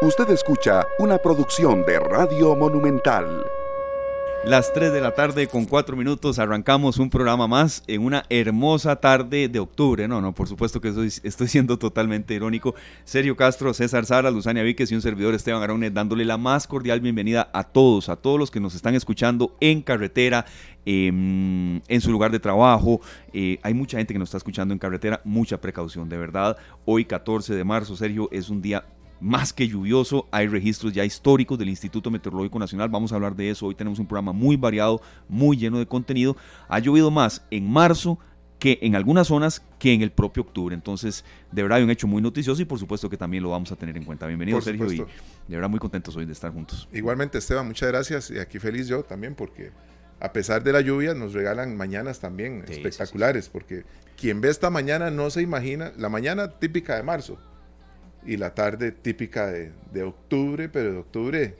[0.00, 3.44] Usted escucha una producción de Radio Monumental.
[4.44, 8.94] Las 3 de la tarde con 4 minutos arrancamos un programa más en una hermosa
[8.94, 10.06] tarde de octubre.
[10.06, 10.90] No, no, por supuesto que
[11.24, 12.76] estoy, siendo totalmente irónico.
[13.02, 17.00] Sergio Castro, César Sara, Luzania Víquez y un servidor Esteban Araúnez dándole la más cordial
[17.00, 20.46] bienvenida a todos, a todos los que nos están escuchando en carretera,
[20.86, 23.00] em, en su lugar de trabajo.
[23.32, 26.56] Eh, hay mucha gente que nos está escuchando en carretera, mucha precaución, de verdad.
[26.84, 28.84] Hoy 14 de marzo, Sergio, es un día
[29.20, 30.26] más que lluvioso.
[30.30, 32.88] Hay registros ya históricos del Instituto Meteorológico Nacional.
[32.88, 33.66] Vamos a hablar de eso.
[33.66, 36.36] Hoy tenemos un programa muy variado, muy lleno de contenido.
[36.68, 38.18] Ha llovido más en marzo
[38.58, 40.74] que en algunas zonas que en el propio octubre.
[40.74, 43.70] Entonces, de verdad, hay un hecho muy noticioso y por supuesto que también lo vamos
[43.72, 44.26] a tener en cuenta.
[44.26, 45.06] Bienvenido, Sergio, y de
[45.48, 46.88] verdad muy contentos hoy de estar juntos.
[46.92, 48.30] Igualmente, Esteban, muchas gracias.
[48.30, 49.70] Y aquí feliz yo también porque
[50.20, 53.84] a pesar de la lluvia nos regalan mañanas también espectaculares, porque
[54.16, 57.38] quien ve esta mañana no se imagina, la mañana típica de marzo,
[58.28, 61.56] y la tarde típica de, de octubre, pero de octubre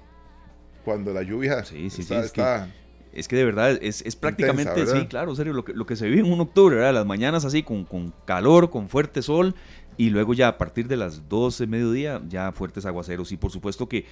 [0.84, 2.72] cuando la lluvia sí, sí, está, sí,
[3.12, 6.06] es que de verdad es, es prácticamente, sí, claro, serio, lo que, lo que se
[6.06, 6.94] vive en un octubre, ¿verdad?
[6.94, 9.54] Las mañanas así, con, con calor, con fuerte sol,
[9.96, 13.32] y luego ya a partir de las 12, mediodía, ya fuertes aguaceros.
[13.32, 14.04] Y por supuesto que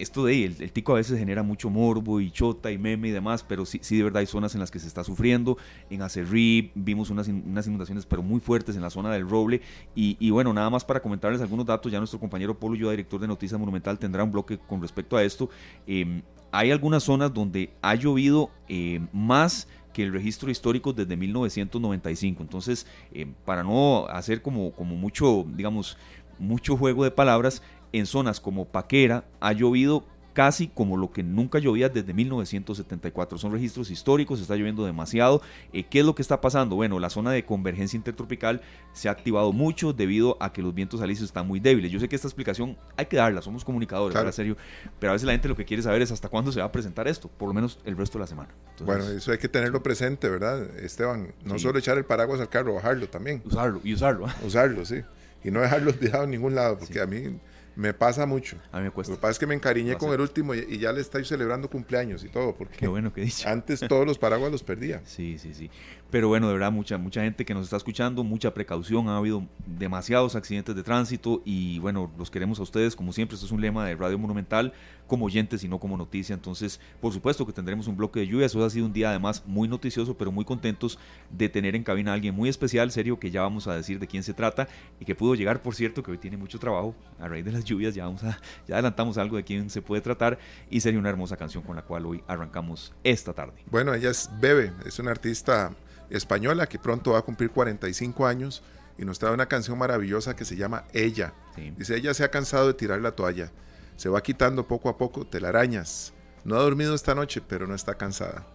[0.00, 3.10] esto de el, el, tico a veces genera mucho morbo y chota y meme y
[3.10, 5.56] demás, pero sí, sí de verdad hay zonas en las que se está sufriendo.
[5.90, 9.60] En Acerrí vimos unas, unas inundaciones pero muy fuertes en la zona del Roble.
[9.94, 13.20] Y, y, bueno, nada más para comentarles algunos datos, ya nuestro compañero Polo yo director
[13.20, 15.50] de Noticias Monumental, tendrá un bloque con respecto a esto.
[15.86, 22.42] Eh, hay algunas zonas donde ha llovido eh, más que el registro histórico desde 1995.
[22.42, 25.96] Entonces, eh, para no hacer como, como mucho, digamos,
[26.38, 31.58] mucho juego de palabras, en zonas como Paquera ha llovido casi como lo que nunca
[31.58, 33.38] llovía desde 1974.
[33.38, 35.42] Son registros históricos, está lloviendo demasiado.
[35.72, 36.76] Eh, ¿Qué es lo que está pasando?
[36.76, 38.60] Bueno, la zona de convergencia intertropical
[38.92, 41.90] se ha activado mucho debido a que los vientos alisios están muy débiles.
[41.90, 44.32] Yo sé que esta explicación hay que darla, somos comunicadores, claro.
[44.32, 44.56] serio,
[44.98, 46.72] pero a veces la gente lo que quiere saber es hasta cuándo se va a
[46.72, 48.50] presentar esto, por lo menos el resto de la semana.
[48.70, 51.34] Entonces, bueno, eso hay que tenerlo presente, ¿verdad, Esteban?
[51.44, 51.60] No sí.
[51.60, 53.42] solo echar el paraguas al carro, bajarlo también.
[53.44, 54.26] Usarlo y usarlo.
[54.44, 55.02] Usarlo, sí.
[55.42, 57.00] Y no dejarlo olvidado en ningún lado, porque sí.
[57.00, 57.38] a mí
[57.80, 58.56] me pasa mucho.
[58.72, 59.12] A mí me cuesta.
[59.12, 61.24] Lo que pasa es que me encariñé con el último y, y, ya le estoy
[61.24, 62.54] celebrando cumpleaños y todo.
[62.54, 63.48] Porque Qué bueno que dicho.
[63.48, 65.00] Antes todos los paraguas los perdía.
[65.04, 65.70] Sí, sí, sí.
[66.10, 69.08] Pero bueno, de verdad, mucha, mucha gente que nos está escuchando, mucha precaución.
[69.08, 72.96] Ha habido demasiados accidentes de tránsito y bueno, los queremos a ustedes.
[72.96, 74.72] Como siempre, esto es un lema de Radio Monumental,
[75.06, 76.34] como oyentes y no como noticia.
[76.34, 78.46] Entonces, por supuesto que tendremos un bloque de lluvia.
[78.46, 80.98] Eso ha sido un día además muy noticioso, pero muy contentos
[81.30, 84.08] de tener en cabina a alguien muy especial, serio, que ya vamos a decir de
[84.08, 84.66] quién se trata
[84.98, 87.64] y que pudo llegar, por cierto, que hoy tiene mucho trabajo a raíz de las
[87.64, 87.94] lluvias.
[87.94, 90.40] Ya vamos a, ya adelantamos algo de quién se puede tratar
[90.70, 93.54] y sería una hermosa canción con la cual hoy arrancamos esta tarde.
[93.70, 95.72] Bueno, ella es Bebe, es una artista
[96.10, 98.62] española que pronto va a cumplir 45 años
[98.98, 101.32] y nos trae una canción maravillosa que se llama Ella.
[101.56, 101.72] Sí.
[101.76, 103.50] Dice, ella se ha cansado de tirar la toalla,
[103.96, 106.12] se va quitando poco a poco telarañas.
[106.44, 108.46] No ha dormido esta noche, pero no está cansada.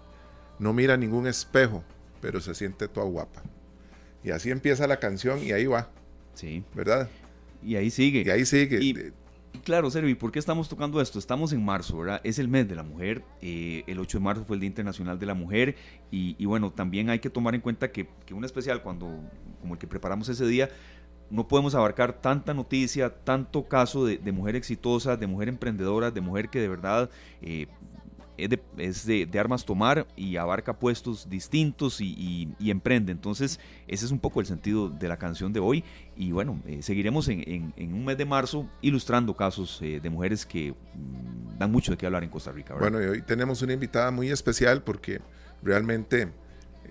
[0.60, 1.84] No mira ningún espejo,
[2.22, 3.44] pero se siente toda guapa.
[4.24, 5.90] Y así empieza la canción y ahí va.
[6.34, 6.64] Sí.
[6.74, 7.10] ¿Verdad?
[7.62, 8.24] Y ahí sigue.
[8.26, 8.80] Y ahí sigue.
[8.82, 9.14] Y
[9.64, 11.20] claro, Sergio, ¿y por qué estamos tocando esto?
[11.20, 12.22] Estamos en marzo, ¿verdad?
[12.24, 13.24] Es el mes de la mujer.
[13.42, 15.76] Eh, el 8 de marzo fue el Día Internacional de la Mujer.
[16.12, 19.20] Y, bueno, también hay que tomar en cuenta que, que, un especial cuando,
[19.62, 20.70] como el que preparamos ese día,
[21.30, 26.22] no podemos abarcar tanta noticia, tanto caso de, de mujer exitosa, de mujer emprendedora, de
[26.22, 27.10] mujer que de verdad
[27.42, 27.68] eh,
[28.38, 33.12] es, de, es de, armas tomar y abarca puestos distintos y, emprende.
[33.12, 35.84] Entonces, ese es un poco el sentido de la canción de hoy.
[36.16, 40.72] Y bueno, eh, seguiremos en, un mes de marzo ilustrando casos eh, de mujeres que
[40.72, 42.76] mmm, dan mucho de qué hablar en Costa Rica.
[42.76, 45.22] Bueno, y hoy tenemos una invitada muy especial porque
[45.62, 46.30] realmente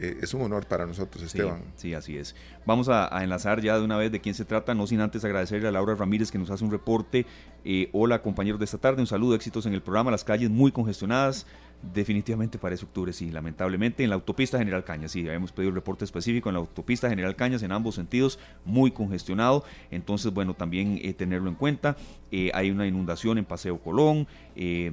[0.00, 1.62] eh, es un honor para nosotros, Esteban.
[1.76, 2.34] Sí, sí así es.
[2.66, 5.24] Vamos a, a, enlazar ya de una vez de quién se trata, no sin antes
[5.24, 7.26] agradecerle a Laura Ramírez que nos hace un reporte.
[7.64, 10.72] Eh, hola compañeros de esta tarde, un saludo, éxitos en el programa, las calles muy
[10.72, 11.46] congestionadas.
[11.92, 14.04] Definitivamente parece octubre, sí, lamentablemente.
[14.04, 17.36] En la autopista General Cañas, sí, habíamos pedido el reporte específico en la autopista General
[17.36, 19.64] Cañas en ambos sentidos, muy congestionado.
[19.90, 21.96] Entonces, bueno, también eh, tenerlo en cuenta.
[22.36, 24.26] Eh, hay una inundación en Paseo Colón,
[24.56, 24.90] eh,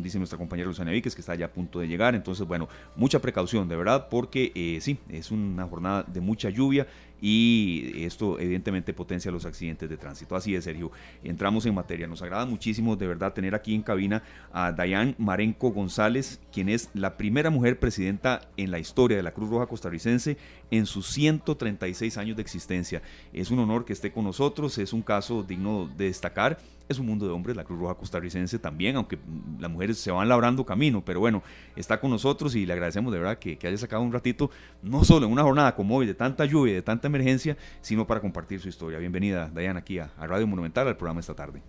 [0.00, 2.16] dice nuestra compañera Luciana Víquez que está ya a punto de llegar.
[2.16, 6.88] Entonces, bueno, mucha precaución, de verdad, porque eh, sí, es una jornada de mucha lluvia
[7.20, 10.36] y esto evidentemente potencia los accidentes de tránsito.
[10.36, 10.90] Así es, Sergio.
[11.22, 12.06] Entramos en materia.
[12.06, 14.22] Nos agrada muchísimo de verdad tener aquí en cabina
[14.52, 19.32] a Dayan Marenco González, quien es la primera mujer presidenta en la historia de la
[19.32, 20.36] Cruz Roja costarricense
[20.70, 23.02] en sus 136 años de existencia.
[23.32, 26.58] Es un honor que esté con nosotros, es un caso digno de destacar
[26.90, 29.16] es un mundo de hombres, la Cruz Roja costarricense también, aunque
[29.60, 31.40] las mujeres se van labrando camino, pero bueno,
[31.76, 34.50] está con nosotros y le agradecemos de verdad que, haya sacado un ratito,
[34.82, 38.08] no solo en una jornada como hoy, de tanta lluvia y de tanta emergencia, sino
[38.08, 38.98] para compartir su historia.
[38.98, 41.62] Bienvenida, Dayana, aquí a, Radio Monumental, al programa esta tarde.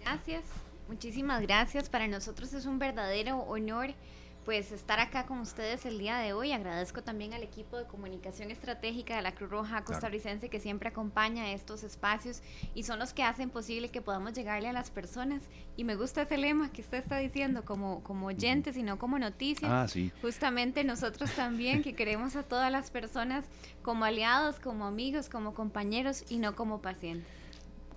[0.00, 0.44] Gracias,
[0.88, 1.88] muchísimas gracias.
[1.88, 3.88] Para nosotros es un verdadero honor
[4.48, 6.52] pues estar acá con ustedes el día de hoy.
[6.52, 11.52] Agradezco también al equipo de comunicación estratégica de la Cruz Roja costarricense que siempre acompaña
[11.52, 12.40] estos espacios
[12.74, 15.42] y son los que hacen posible que podamos llegarle a las personas.
[15.76, 19.18] Y me gusta ese lema que usted está diciendo como, como oyentes y no como
[19.18, 19.70] noticias.
[19.70, 20.12] Ah, sí.
[20.22, 23.44] Justamente nosotros también que queremos a todas las personas
[23.82, 27.37] como aliados, como amigos, como compañeros y no como pacientes.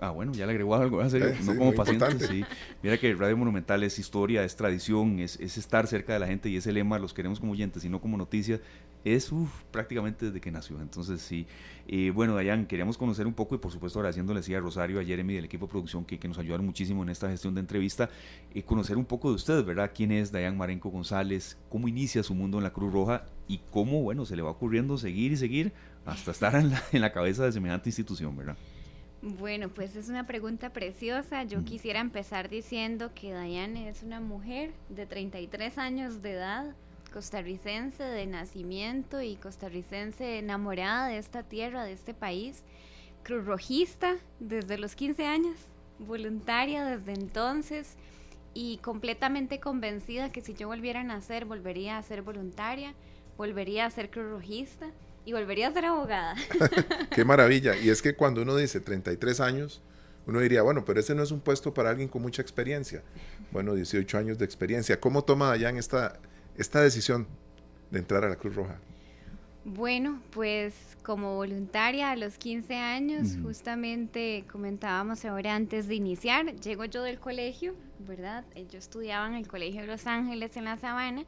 [0.04, 1.32] Ah, bueno, ya le agregó algo, ¿en serio?
[1.46, 2.44] no como paciente, sí.
[2.82, 6.56] Mira que Radio Monumental es historia, es tradición, es, estar cerca de la gente y
[6.56, 8.62] ese lema, los queremos como oyentes y no como noticias,
[9.06, 9.32] es
[9.70, 10.82] prácticamente desde que nació.
[10.82, 11.46] Entonces, sí.
[11.88, 15.36] Eh, bueno, Dayan, queríamos conocer un poco y por supuesto agradeciéndole a Rosario, a Jeremy
[15.36, 18.10] del equipo de producción que, que nos ayudaron muchísimo en esta gestión de entrevista,
[18.56, 19.92] y conocer un poco de ustedes, ¿verdad?
[19.94, 21.60] ¿Quién es Dayan Marenco González?
[21.70, 23.26] ¿Cómo inicia su mundo en la Cruz Roja?
[23.48, 25.74] Y cómo, bueno, se le va ocurriendo seguir y seguir
[26.08, 28.58] hasta estar en la, en la cabeza de semejante institución, ¿verdad?
[29.24, 31.44] Bueno, pues es una pregunta preciosa.
[31.44, 36.76] Yo quisiera empezar diciendo que Diane es una mujer de 33 años de edad,
[37.14, 42.64] costarricense de nacimiento y costarricense enamorada de esta tierra, de este país,
[43.22, 45.56] cruzrojista desde los 15 años,
[46.00, 47.98] voluntaria desde entonces
[48.56, 52.96] y completamente convencida que si yo volviera a nacer volvería a ser voluntaria,
[53.38, 54.88] volvería a ser cruzrojista
[55.32, 56.36] y volvería a ser abogada.
[57.16, 57.78] Qué maravilla.
[57.78, 59.82] Y es que cuando uno dice 33 años,
[60.28, 63.02] uno diría, bueno, pero ese no es un puesto para alguien con mucha experiencia.
[63.52, 65.00] Bueno, 18 años de experiencia.
[65.00, 66.20] ¿Cómo toma Dayan esta,
[66.58, 67.28] esta decisión
[67.92, 68.78] de entrar a la Cruz Roja?
[69.64, 70.74] Bueno, pues
[71.04, 77.20] como voluntaria a los 15 años, justamente comentábamos ahora antes de iniciar, llego yo del
[77.20, 78.44] colegio, ¿verdad?
[78.72, 81.26] Yo estudiaba en el Colegio de Los Ángeles en La Sabana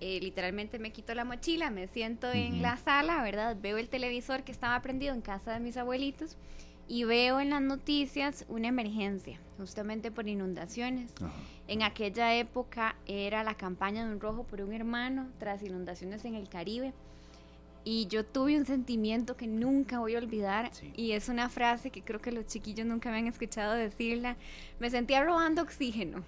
[0.00, 3.56] eh, literalmente me quito la mochila, me siento en la sala, ¿verdad?
[3.60, 6.36] Veo el televisor que estaba prendido en casa de mis abuelitos
[6.88, 11.12] y veo en las noticias una emergencia, justamente por inundaciones.
[11.68, 16.34] En aquella época era la campaña de un rojo por un hermano tras inundaciones en
[16.34, 16.92] el Caribe.
[17.84, 22.02] Y yo tuve un sentimiento que nunca voy a olvidar y es una frase que
[22.02, 24.36] creo que los chiquillos nunca me han escuchado decirla.
[24.80, 26.24] Me sentía robando oxígeno,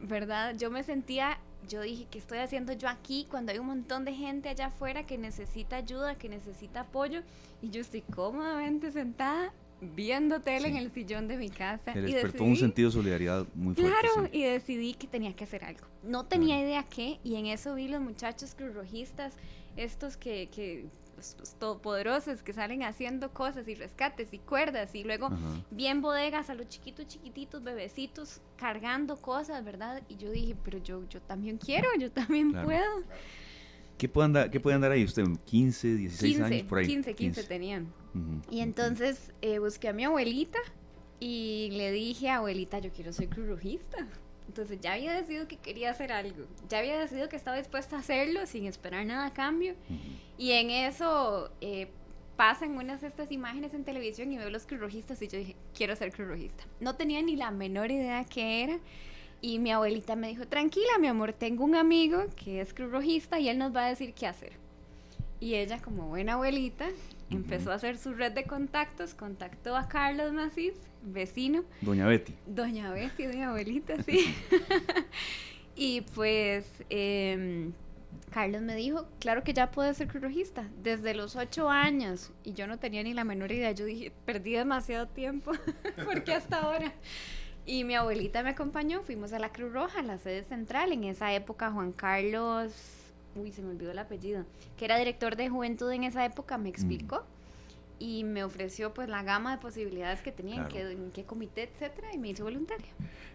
[0.00, 0.54] ¿verdad?
[0.56, 4.14] Yo me sentía yo dije, ¿qué estoy haciendo yo aquí cuando hay un montón de
[4.14, 7.22] gente allá afuera que necesita ayuda, que necesita apoyo?
[7.60, 11.96] Y yo estoy cómodamente sentada viendo tele en el sillón de mi casa.
[11.96, 13.92] y despertó un sentido de solidaridad muy fuerte.
[14.00, 15.86] Claro, y decidí que tenía que hacer algo.
[16.02, 19.34] No tenía idea qué, y en eso vi los muchachos cruzrojistas,
[19.76, 20.86] estos que, que
[21.16, 25.30] pues, todopoderosos que salen haciendo cosas y rescates y cuerdas y luego
[25.70, 30.02] bien bodegas a los chiquitos, chiquititos, bebecitos cargando cosas, ¿verdad?
[30.08, 33.02] Y yo dije, pero yo, yo también quiero, yo también puedo.
[33.96, 35.24] ¿Qué puede, andar, ¿Qué puede andar ahí usted?
[35.24, 36.86] ¿15, 16 años por ahí?
[36.86, 37.92] 15, 15, tenían.
[38.50, 40.58] Y entonces eh, busqué a mi abuelita
[41.18, 44.06] y le dije, abuelita, yo quiero ser cruzrojista.
[44.48, 48.00] Entonces ya había decidido que quería hacer algo, ya había decidido que estaba dispuesta a
[48.00, 49.74] hacerlo sin esperar nada a cambio.
[50.38, 51.88] Y en eso eh,
[52.36, 55.96] pasan unas de estas imágenes en televisión y veo los cruzrojistas y yo dije, quiero
[55.96, 56.64] ser cruzrojista.
[56.80, 58.78] No tenía ni la menor idea qué era.
[59.40, 63.48] Y mi abuelita me dijo, tranquila, mi amor, tengo un amigo que es cruzrojista y
[63.48, 64.52] él nos va a decir qué hacer.
[65.38, 66.86] Y ella, como buena abuelita,
[67.30, 71.64] empezó a hacer su red de contactos, contactó a Carlos Macís, vecino.
[71.82, 72.34] Doña Betty.
[72.46, 74.34] Doña Betty, doña abuelita, sí.
[75.76, 77.72] y pues em,
[78.30, 82.32] Carlos me dijo, claro que ya puedes ser cruzrojista, desde los ocho años.
[82.42, 85.52] Y yo no tenía ni la menor idea, yo dije, perdí demasiado tiempo,
[86.04, 86.92] porque hasta ahora.
[87.66, 90.92] Y mi abuelita me acompañó, fuimos a la Cruz Roja, la sede central.
[90.92, 92.95] En esa época Juan Carlos
[93.36, 94.44] uy, se me olvidó el apellido,
[94.76, 97.24] que era director de juventud en esa época, me explicó.
[97.98, 101.62] Y me ofreció pues la gama de posibilidades que tenía, en, qué, en qué comité,
[101.62, 102.88] etcétera, y me hizo voluntaria.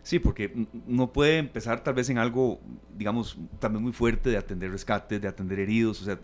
[0.04, 2.60] Sí, porque no puede empezar tal vez en algo,
[2.96, 6.20] digamos, también muy fuerte de atender rescates, de atender heridos, o sea,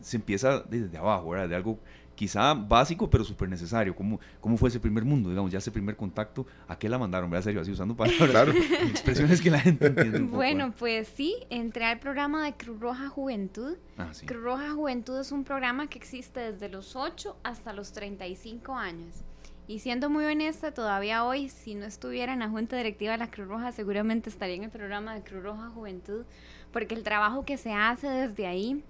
[0.00, 1.48] se empieza desde abajo, ¿verdad?
[1.48, 1.80] De algo
[2.20, 3.96] quizá básico, pero súper necesario.
[3.96, 6.46] ¿Cómo, ¿Cómo fue ese primer mundo, digamos, ya ese primer contacto?
[6.68, 7.30] ¿A qué la mandaron?
[7.30, 7.44] ¿Verdad?
[7.44, 8.54] Serio, así usando palabras,
[8.90, 10.18] expresiones que la gente entiende.
[10.18, 13.78] bueno, pues sí, entré al programa de Cruz Roja Juventud.
[13.96, 18.74] Ah, Cruz Roja Juventud es un programa que existe desde los 8 hasta los 35
[18.74, 19.24] años.
[19.66, 23.30] Y siendo muy honesta, todavía hoy, si no estuviera en la Junta Directiva de la
[23.30, 26.26] Cruz Roja, seguramente estaría en el programa de Cruz Roja Juventud,
[26.70, 28.84] porque el trabajo que se hace desde ahí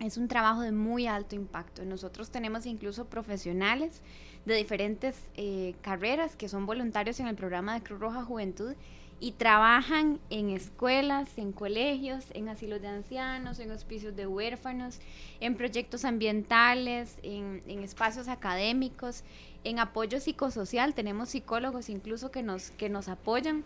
[0.00, 1.84] es un trabajo de muy alto impacto.
[1.84, 4.00] Nosotros tenemos incluso profesionales
[4.44, 8.74] de diferentes eh, carreras que son voluntarios en el programa de Cruz Roja Juventud
[9.20, 15.00] y trabajan en escuelas, en colegios, en asilos de ancianos, en hospicios de huérfanos,
[15.40, 19.24] en proyectos ambientales, en, en espacios académicos,
[19.64, 23.64] en apoyo psicosocial, tenemos psicólogos incluso que nos, que nos apoyan.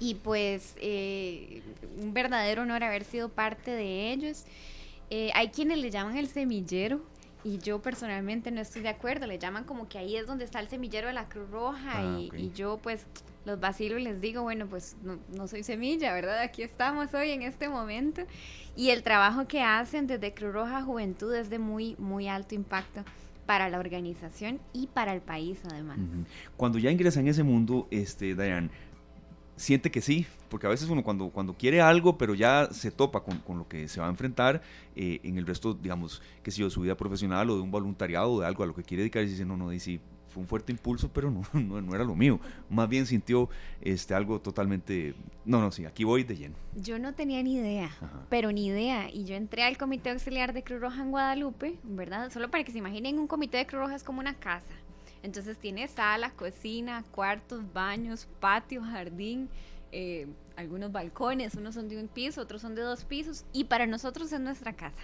[0.00, 1.62] Y pues eh,
[2.02, 4.44] un verdadero honor haber sido parte de ellos.
[5.10, 7.02] Eh, hay quienes le llaman el semillero
[7.44, 10.60] y yo personalmente no estoy de acuerdo, le llaman como que ahí es donde está
[10.60, 13.06] el semillero de la Cruz Roja ah, y, yo pues
[13.44, 16.40] los vacilo y les digo, bueno, pues no, no, soy semilla, ¿verdad?
[16.40, 18.22] Aquí estamos hoy en este momento
[18.74, 23.04] y el trabajo que hacen desde Cruz Roja Juventud es de muy, muy alto impacto
[23.44, 25.98] para la organización y para el país además.
[26.56, 28.70] Cuando ya ingresa en ese mundo, este, Diane,
[29.56, 33.22] siente que sí, porque a veces uno cuando, cuando quiere algo, pero ya se topa
[33.22, 34.62] con, con lo que se va a enfrentar
[34.96, 38.32] eh, en el resto, digamos, que si yo, su vida profesional o de un voluntariado
[38.32, 40.48] o de algo a lo que quiere dedicar, y dice, no, no, dice, fue un
[40.48, 42.40] fuerte impulso, pero no, no, era lo mío.
[42.68, 43.48] Más bien sintió
[43.80, 46.56] este, algo totalmente, no, no, sí, aquí voy de lleno.
[46.74, 47.90] Yo no tenía ni idea,
[48.28, 49.08] pero ni idea.
[49.12, 52.30] Y yo entré al Comité Auxiliar de Cruz Roja en Guadalupe, ¿verdad?
[52.30, 54.83] Solo para que se imaginen, un comité de Cruz Roja es como una casa
[55.24, 59.48] entonces tiene sala, cocina, cuartos, baños, patio, jardín,
[59.90, 63.86] eh, algunos balcones, unos son de un piso, otros son de dos pisos, y para
[63.86, 65.00] nosotros es nuestra casa.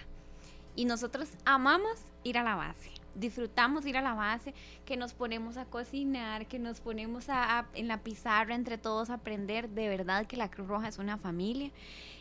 [0.75, 4.53] Y nosotros amamos ir a la base, disfrutamos ir a la base,
[4.85, 9.15] que nos ponemos a cocinar, que nos ponemos a, en la pizarra entre todos a
[9.15, 11.71] aprender, de verdad que la Cruz Roja es una familia.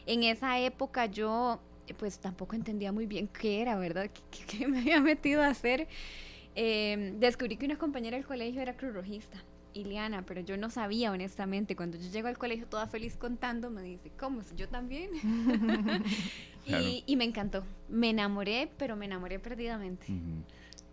[0.07, 1.61] En esa época yo
[1.99, 4.09] pues tampoco entendía muy bien qué era, ¿verdad?
[4.47, 5.87] qué me había metido a hacer?
[6.55, 9.39] Eh, descubrí que una compañera del colegio era cruz rojista,
[9.73, 11.77] Iliana, pero yo no sabía honestamente.
[11.77, 14.43] Cuando yo llego al colegio toda feliz contando, me dice, ¿cómo?
[14.57, 15.11] ¿Yo también?
[16.67, 17.65] y, me encantó.
[17.89, 20.07] Me enamoré, pero me enamoré perdidamente.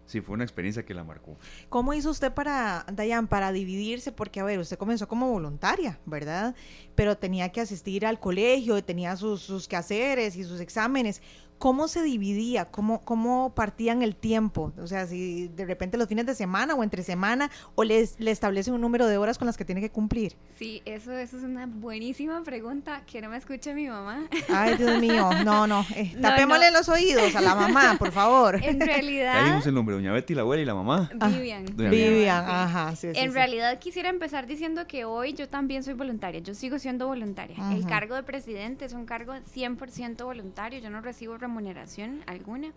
[0.07, 1.37] Sí, fue una experiencia que la marcó.
[1.67, 4.13] ¿Cómo hizo usted para, Dayan, para dividirse?
[4.13, 6.55] Porque, a ver, usted comenzó como voluntaria, ¿verdad?
[6.95, 11.21] Pero tenía que asistir al colegio, tenía sus, sus quehaceres y sus exámenes.
[11.57, 12.65] ¿Cómo se dividía?
[12.65, 14.73] ¿Cómo, ¿Cómo partían el tiempo?
[14.81, 18.31] O sea, si de repente los fines de semana o entre semana, o les, le
[18.31, 20.35] establecen un número de horas con las que tiene que cumplir.
[20.57, 23.01] Sí, eso, eso es una buenísima pregunta.
[23.05, 24.27] Que no me escuche mi mamá.
[24.49, 25.85] Ay, Dios mío, no, no.
[25.95, 28.59] Eh, tapémosle los oídos a la mamá, por favor.
[28.67, 29.55] En realidad.
[29.55, 31.09] Ahí el nombre, doña Betty, la abuela y la mamá.
[31.19, 31.65] Ah, Vivian.
[31.65, 32.95] Vivian, ajá.
[32.95, 36.41] Sí, en realidad quisiera empezar diciendo que hoy yo también soy voluntaria.
[36.41, 37.55] Yo sigo siendo voluntaria.
[37.71, 40.79] El cargo de presidente es un cargo 100% voluntario.
[40.79, 42.73] Yo no recibo remuneración alguna.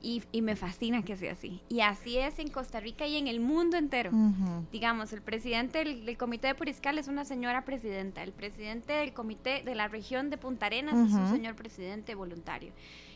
[0.00, 1.60] Y, me fascina que sea así.
[1.68, 4.12] Y así es en Costa Rica y en el mundo entero.
[4.70, 8.22] Digamos, el presidente del, Comité de Puriscal es una señora presidenta.
[8.22, 12.72] El presidente del Comité de la región de Punta Arenas es un señor presidente voluntario.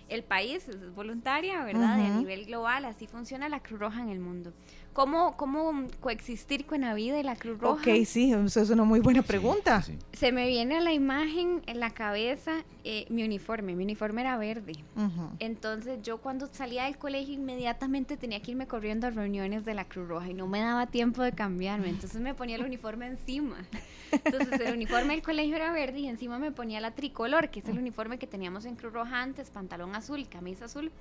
[0.09, 2.01] El país es voluntaria, ¿verdad?
[2.01, 4.53] a nivel global, así funciona la Cruz Roja en el mundo.
[4.93, 7.81] ¿Cómo, ¿Cómo coexistir con la vida y la Cruz Roja?
[7.81, 9.83] Ok, sí, eso es una muy buena pregunta.
[10.13, 13.75] Se me viene a la imagen en la cabeza eh, mi uniforme.
[13.75, 14.75] Mi uniforme era verde.
[15.39, 19.87] Entonces yo cuando salía del colegio inmediatamente tenía que irme corriendo a reuniones de la
[19.87, 21.89] Cruz Roja y no me daba tiempo de cambiarme.
[21.89, 23.57] Entonces me ponía el uniforme encima.
[24.11, 27.69] Entonces el uniforme del colegio era verde y encima me ponía la tricolor, que es
[27.69, 30.93] el uniforme que teníamos en Cruz Roja antes, pantalón azul, camisa azul.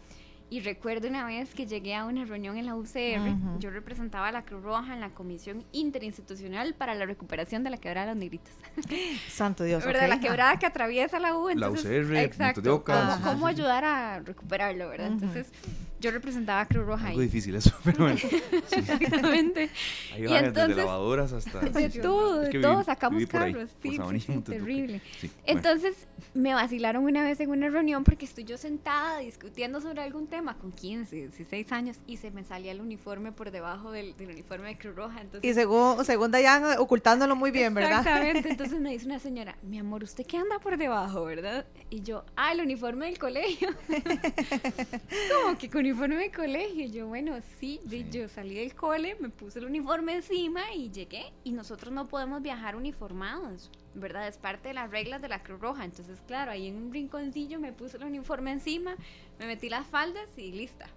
[0.52, 4.32] Y recuerdo una vez que llegué a una reunión en la UCR, yo representaba a
[4.34, 8.20] la Cruz Roja en la Comisión Interinstitucional para la Recuperación de la Quebrada de los
[8.20, 8.54] Negritos.
[9.30, 9.86] Santo Dios.
[9.86, 10.10] ¿Verdad?
[10.10, 11.48] La quebrada que atraviesa la U.
[11.48, 12.84] Entonces, la UCR, exacto.
[12.84, 15.08] ¿Cómo, ayudar a recuperarlo, verdad?
[15.08, 15.54] Entonces,
[16.02, 17.08] yo representaba a Cruz Roja.
[17.10, 18.20] Algo difícil eso, pero bueno.
[18.72, 19.70] Exactamente.
[20.14, 21.60] Ahí va desde lavadoras hasta...
[21.60, 23.70] De todo, de todo, sacamos carros.
[23.82, 25.02] Sí, sí, terrible.
[25.46, 30.28] Entonces, me vacilaron una vez en una reunión porque estoy yo sentada discutiendo sobre algún
[30.28, 34.70] tema con 15, 16 años y se me salía el uniforme por debajo del, uniforme
[34.70, 35.22] de Cruz Roja.
[35.22, 38.00] Entonces, y según, según Dayan, ocultándolo muy bien, ¿verdad?
[38.00, 38.50] Exactamente.
[38.50, 41.66] Entonces me dice una señora, mi amor, ¿usted qué anda por debajo, verdad?
[41.90, 43.70] Y yo, ah, el uniforme del colegio.
[45.44, 46.86] ¿Cómo que con uniforme de colegio.
[46.86, 47.82] Yo, bueno, sí,
[48.12, 51.34] yo salí del cole, me puse el uniforme encima y llegué.
[51.44, 54.28] Y nosotros no podemos viajar uniformados, ¿verdad?
[54.30, 55.84] Es parte de las reglas de la Cruz Roja.
[55.84, 58.96] Entonces, claro, ahí en un rinconcillo me puse el uniforme encima,
[59.38, 60.88] me metí las faldas y lista.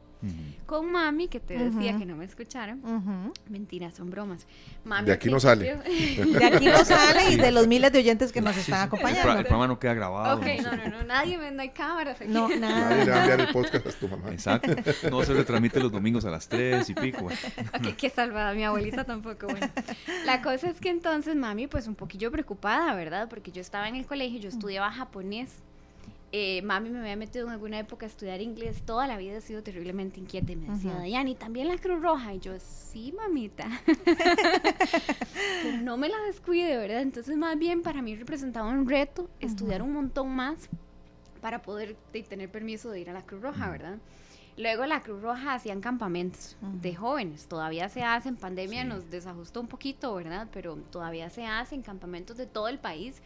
[0.67, 2.81] Con mami, que te decía que no me escucharon.
[3.49, 4.47] Mentiras, son bromas.
[5.05, 5.77] de aquí no sale.
[5.85, 9.33] de aquí no sale y de los miles de oyentes que nos están acompañando.
[9.33, 10.39] El, programa no queda grabado.
[10.39, 12.31] Ok, no, no, no, nadie no hay cámaras aquí.
[12.31, 12.91] No, nada.
[12.91, 14.31] Nadie le va a enviar el podcast a tu mamá.
[14.31, 14.75] Exacto.
[15.11, 17.29] No se retransmite los domingos a las 3 y pico.
[17.99, 19.47] qué salvada, mi abuelita tampoco.
[19.47, 19.69] Bueno,
[20.25, 23.29] la cosa es que entonces mami, pues un poquillo preocupada, ¿verdad?
[23.29, 25.63] Porque yo estaba en el colegio, yo estudiaba japonés
[26.37, 29.41] eh, mami me había metido en alguna época a estudiar inglés, toda la vida he
[29.41, 32.35] sido terriblemente inquieta y me decía, Dayani, ¿también la Cruz Roja?
[32.35, 33.69] Y yo, sí, mamita.
[35.63, 37.03] Pero no me la descuide, ¿verdad?
[37.03, 40.69] Entonces, más bien para mí representaba un reto estudiar un montón más
[41.41, 41.95] para poder
[42.29, 43.99] tener permiso de ir a la Cruz Roja, ¿verdad?
[44.57, 49.69] Luego la Cruz Roja hacían campamentos de jóvenes, todavía se hacen, pandemia nos desajustó un
[49.69, 50.49] poquito, ¿verdad?
[50.53, 53.23] Pero todavía se hacen campamentos de todo el país.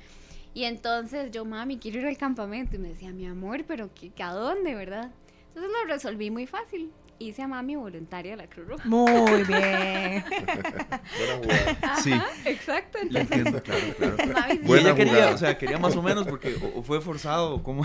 [0.55, 2.77] Y entonces yo, mami, quiero ir al campamento.
[2.77, 5.13] Y me decía, mi amor, pero ¿qué, ¿a dónde, verdad?
[5.49, 8.89] Entonces lo resolví muy fácil hice a mami voluntaria de la Cruz Roja.
[8.89, 10.25] Muy bien.
[12.03, 12.13] sí.
[12.45, 12.99] Exacto.
[12.99, 14.17] entiendo, claro, claro.
[14.33, 17.85] Mami, quería, o sea, quería más o menos porque o, fue forzado o cómo.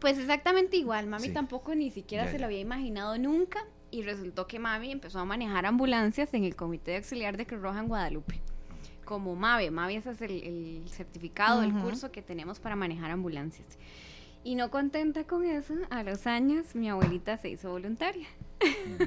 [0.00, 1.06] Pues exactamente igual.
[1.06, 5.24] Mami tampoco ni siquiera se lo había imaginado nunca y resultó que mami empezó a
[5.24, 8.42] manejar ambulancias en el Comité de Auxiliar de Cruz Roja en Guadalupe.
[9.06, 9.70] Como MAVE.
[9.70, 13.66] MAVE ese es el, certificado, del curso que tenemos para manejar ambulancias.
[14.44, 18.28] Y no contenta con eso, a los años mi abuelita se hizo voluntaria.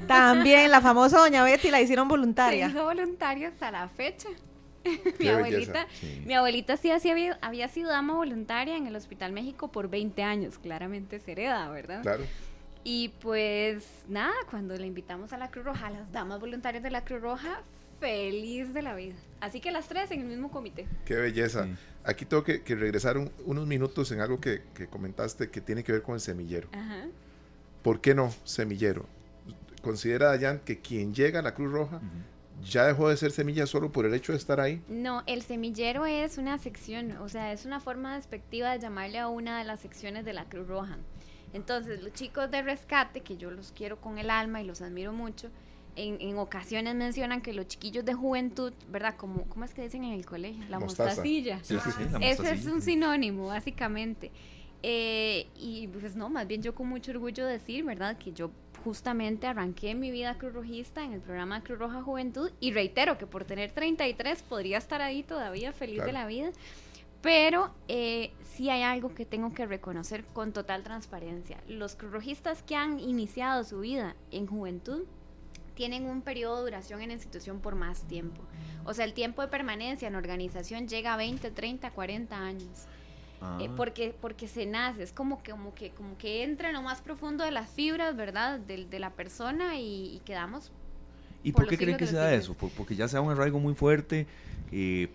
[0.08, 2.66] También la famosa doña Betty la hicieron voluntaria.
[2.66, 4.28] Se hizo voluntaria hasta la fecha.
[5.18, 5.86] mi abuelita,
[6.24, 10.58] mi abuelita sí, había, había, sido dama voluntaria en el Hospital México por 20 años,
[10.58, 12.02] claramente se hereda, ¿verdad?
[12.02, 12.24] Claro.
[12.82, 16.90] Y pues nada, cuando le invitamos a la Cruz Roja, a las damas voluntarias de
[16.90, 17.60] la Cruz Roja,
[18.00, 19.14] feliz de la vida.
[19.40, 20.88] Así que las tres en el mismo comité.
[21.04, 21.68] Qué belleza.
[22.04, 26.14] Aquí tengo que, regresar unos minutos en algo que, comentaste que tiene que ver con
[26.14, 26.68] el semillero.
[26.72, 27.06] Ajá.
[27.82, 29.06] ¿Por qué no semillero?
[29.82, 32.00] ¿Considera Dayan que quien llega a la Cruz Roja
[32.62, 34.82] ya dejó de ser semilla solo por el hecho de estar ahí?
[34.88, 39.28] No, el semillero es una sección, o sea, es una forma despectiva de llamarle a
[39.28, 40.98] una de las secciones de la Cruz Roja.
[41.54, 45.12] Entonces, los chicos de rescate, que yo los quiero con el alma y los admiro
[45.12, 45.50] mucho,
[45.96, 49.16] en, ocasiones mencionan que los chiquillos de juventud, ¿verdad?
[49.16, 50.64] Como, ¿Cómo es que dicen en el colegio?
[50.68, 51.60] La mostacilla.
[52.20, 54.30] Ese es un sinónimo, básicamente.
[54.82, 58.16] Eh, y pues no, más bien yo con mucho orgullo decir, ¿verdad?
[58.16, 58.50] Que yo
[58.84, 63.26] justamente arranqué mi vida cruz rojista en el programa Cruz Roja Juventud y reitero que
[63.26, 66.50] por tener 33 podría estar ahí todavía feliz de la vida.
[67.20, 71.58] Pero eh, sí hay algo que tengo que reconocer con total transparencia.
[71.68, 75.02] Los cruzrojistas que han iniciado su vida en juventud
[75.80, 78.42] tienen un periodo de duración en la institución por más tiempo.
[78.84, 82.84] O sea, el tiempo de permanencia en organización llega a 20, 30, 40 años.
[83.40, 83.58] Eh, ah.
[83.78, 87.00] porque, porque se nace, es como que, como que, como que entra en lo más
[87.00, 88.60] profundo de las fibras, ¿verdad?
[88.60, 90.70] De, de la persona y, quedamos.
[91.42, 92.54] ¿Y por, qué creen que sea eso?
[92.76, 94.26] porque ya sea un arraigo muy fuerte,
[94.70, 95.08] eh,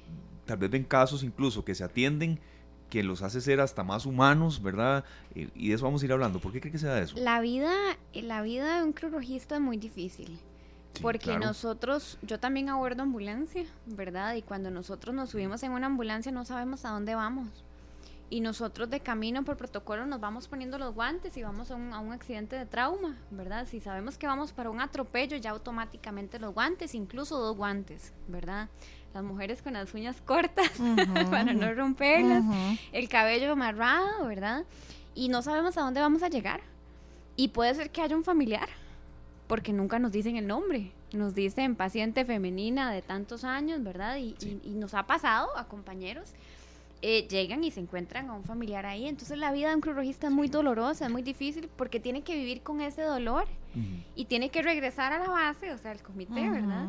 [0.46, 2.40] tal vez ven casos incluso que se atienden
[2.90, 5.06] que los hace ser hasta más humanos, ¿verdad?
[5.36, 6.40] Eh, y de eso vamos a ir hablando.
[6.40, 7.16] ¿Por qué creen que sea eso?
[7.20, 7.72] La vida,
[8.16, 10.40] la vida de un crurojista es muy difícil.
[11.02, 14.36] Porque nosotros, yo también abordo ambulancia, ¿verdad?
[14.36, 17.48] Y cuando nosotros nos subimos en una ambulancia no sabemos a dónde vamos.
[18.28, 21.94] Y nosotros de camino por protocolo nos vamos poniendo los guantes y vamos a un,
[21.94, 23.68] a un accidente de trauma, ¿verdad?
[23.68, 28.68] Si sabemos que vamos para un atropello, ya automáticamente los guantes, incluso dos guantes, ¿verdad?
[29.14, 30.72] Las mujeres con las uñas cortas
[31.30, 32.44] para no romperlas,
[32.92, 34.66] el cabello amarrado, ¿verdad?
[35.14, 36.62] Y no sabemos a dónde vamos a llegar.
[37.36, 38.70] Y puede ser que haya un familiar,
[39.48, 40.92] porque nunca nos dicen el nombre.
[41.14, 44.18] Nos dicen paciente femenina de tantos años, ¿verdad?
[44.18, 46.34] Y, nos ha pasado a compañeros.
[47.02, 49.08] Eh, llegan y se encuentran a un familiar ahí.
[49.08, 52.36] Entonces la vida de un crurologista es muy dolorosa, es muy difícil porque tiene que
[52.36, 53.46] vivir con ese dolor
[54.16, 56.88] y tiene que regresar a la base, o sea, al comité, ¿verdad?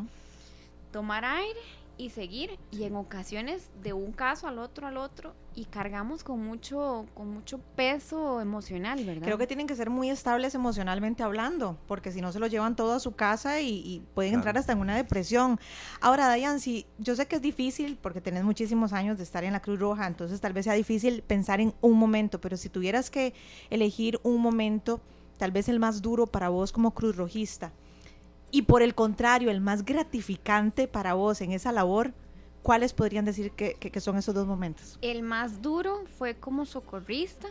[0.92, 1.60] Tomar aire
[1.98, 6.44] y seguir y en ocasiones de un caso al otro al otro y cargamos con
[6.44, 9.22] mucho con mucho peso emocional, ¿verdad?
[9.22, 12.76] Creo que tienen que ser muy estables emocionalmente hablando, porque si no se lo llevan
[12.76, 15.59] todo a su casa y, pueden entrar hasta en una depresión.
[16.00, 19.52] Ahora, Dayan, si yo sé que es difícil porque tenés muchísimos años de estar en
[19.52, 23.11] la Cruz Roja, entonces tal vez sea difícil pensar en un momento, pero si tuvieras
[23.11, 23.35] que
[23.70, 25.00] elegir un momento,
[25.38, 27.72] tal vez el más duro para vos como Cruz Rojista,
[28.50, 32.14] y por el contrario, el más gratificante para vos en esa labor,
[32.62, 34.98] ¿cuáles podrían decir que, son esos dos momentos?
[35.02, 37.48] El más duro fue como socorrista,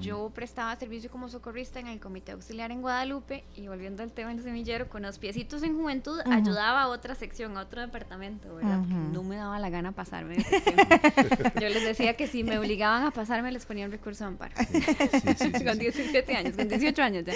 [0.00, 4.30] yo prestaba servicio como socorrista en el Comité Auxiliar en Guadalupe y volviendo al tema
[4.30, 8.78] del semillero, con los piecitos en juventud, ayudaba a otra sección, a otro departamento, ¿verdad?
[8.78, 10.36] no me daba la gana pasarme
[11.60, 14.54] Yo les decía que si me obligaban a pasarme, les ponía un recurso de amparo.
[15.64, 17.32] con 17 años, con 18 años ya.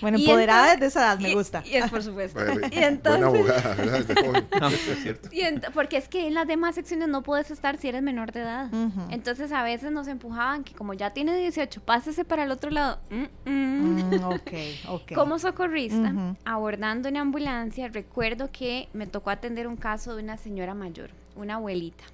[0.00, 1.62] Bueno, empoderada desde esa edad, me gusta.
[1.66, 2.40] Y, es por supuesto.
[2.70, 4.72] y entonces, buena abogada, ¿verdad?
[4.72, 5.28] es cierto.
[5.32, 8.40] Y porque es que en las demás secciones no puedes estar si eres menor de
[8.40, 8.70] edad.
[9.10, 13.00] Entonces a veces nos empujaban que como ya tiene 18, pásese para el otro lado.
[13.10, 14.14] Mm, mm.
[14.14, 20.36] Mm, Como socorrista, abordando una ambulancia, recuerdo que me tocó atender un caso de una
[20.36, 22.04] señora mayor, una abuelita.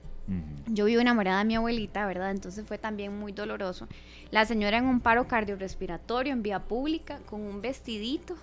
[0.67, 2.31] Yo vivo enamorada de mi abuelita, ¿verdad?
[2.31, 3.87] Entonces fue también muy doloroso.
[4.31, 8.35] La señora en un paro cardiorrespiratorio en vía pública, con un vestidito.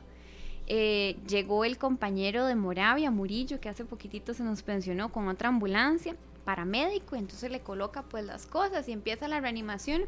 [0.68, 5.50] Eh, llegó el compañero de Moravia, Murillo, que hace poquitito se nos pensionó con otra
[5.50, 6.16] ambulancia,
[6.46, 10.04] paramédico, entonces le coloca pues las cosas y empieza la reanimación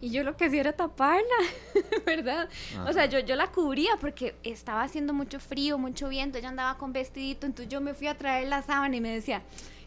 [0.00, 1.24] Y yo lo que hacía era taparla,
[2.06, 2.48] ¿verdad?
[2.86, 6.78] O sea, yo, yo la cubría porque estaba haciendo mucho frío, mucho viento, ella andaba
[6.78, 9.42] con vestidito, entonces yo me fui a traer la sábana y me decía,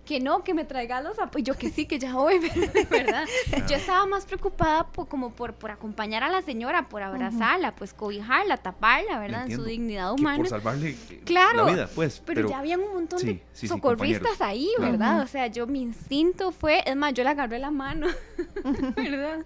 [0.05, 1.43] que no, que me traiga los zapatos.
[1.43, 2.39] Yo que sí, que ya voy,
[2.89, 3.25] ¿verdad?
[3.69, 7.93] Yo estaba más preocupada por, como por, por acompañar a la señora, por abrazarla, pues
[7.93, 9.49] cobijarla, taparla, ¿verdad?
[9.49, 10.37] En su dignidad humana.
[10.37, 12.21] por salvarle claro, la vida, pues.
[12.25, 15.21] Pero, ya había un montón de socorristas ahí, ¿verdad?
[15.21, 18.07] O sea, yo, mi instinto fue, es más, yo le agarré la mano,
[18.95, 19.45] ¿verdad?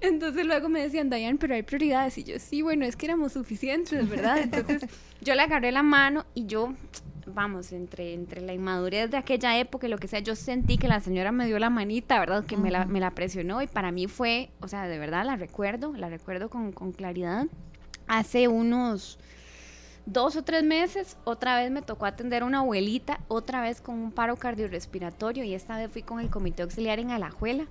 [0.00, 2.18] Entonces luego me decían, Dayan, pero hay prioridades.
[2.18, 4.38] Y yo, sí, bueno, es que éramos suficientes, ¿verdad?
[4.42, 4.84] Entonces
[5.20, 6.74] yo le agarré la mano y yo
[7.26, 10.88] vamos, entre, entre la inmadurez de aquella época y lo que sea, yo sentí que
[10.88, 12.44] la señora me dio la manita, ¿verdad?
[12.44, 15.36] Que me, la, me, la, presionó y para mí fue, o sea, de verdad la
[15.36, 17.46] recuerdo, la recuerdo con, con claridad.
[18.06, 19.18] Hace unos
[20.06, 23.96] dos o tres meses, otra vez me tocó atender a una abuelita, otra vez con
[23.96, 27.66] un paro cardiorrespiratorio y esta vez fui con el comité auxiliar en Alajuela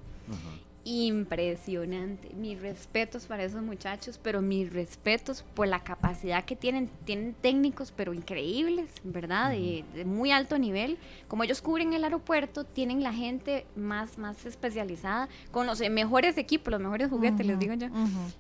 [0.84, 2.34] impresionante.
[2.36, 6.90] Mis respetos para esos muchachos, pero mis respetos por la capacidad que tienen.
[7.06, 9.52] Tienen técnicos, pero increíbles, ¿verdad?
[9.52, 10.98] De, muy alto nivel.
[11.28, 16.72] Como ellos cubren el aeropuerto, tienen la gente más, más especializada, con los mejores equipos,
[16.72, 17.88] los mejores juguetes, les digo yo.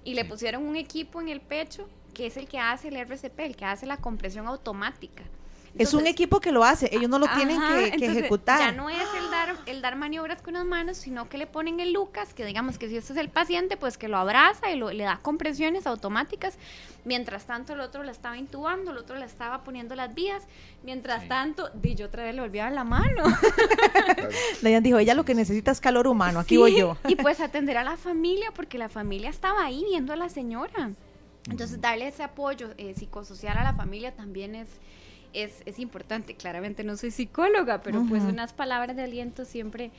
[0.04, 3.39] Y le pusieron un equipo en el pecho que es el que hace el RCP,
[3.39, 5.23] el que hace la compresión automática
[5.77, 8.60] es un equipo que lo hace, ellos no lo tienen que, ejecutar.
[8.60, 11.79] Ya no es el dar, el dar maniobras con las manos, sino que le ponen
[11.79, 14.77] el Lucas, que digamos que si este es el paciente, pues que lo abraza y
[14.77, 16.57] le da compresiones automáticas.
[17.03, 20.43] Mientras tanto, el otro le estaba intubando, el otro le estaba poniendo las vías.
[20.84, 23.23] Mientras tanto, di yo otra vez le volví a dar la mano.
[24.62, 26.97] Dayan dijo, ella lo que necesita es calor humano, aquí voy yo.
[27.07, 30.91] y pues atender a la familia, porque la familia estaba ahí viendo a la señora.
[31.49, 34.67] Entonces, darle ese apoyo eh, psicosocial a la familia también es
[35.34, 36.36] es, es importante.
[36.36, 39.91] Claramente no soy psicóloga, pero pues unas palabras de aliento siempre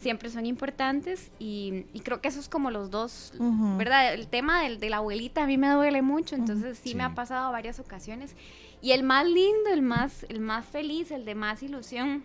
[0.00, 3.32] siempre son importantes y, creo que eso es como los dos,
[3.76, 4.14] ¿verdad?
[4.14, 7.14] El tema del, de la abuelita a mí me duele mucho, entonces sí, me ha
[7.14, 8.34] pasado varias ocasiones.
[8.80, 12.24] Y el más lindo, el más, el más feliz, el de más ilusión,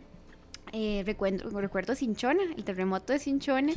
[0.71, 3.73] eh, recuerdo, recuerdo Cinchona, el terremoto de Cinchona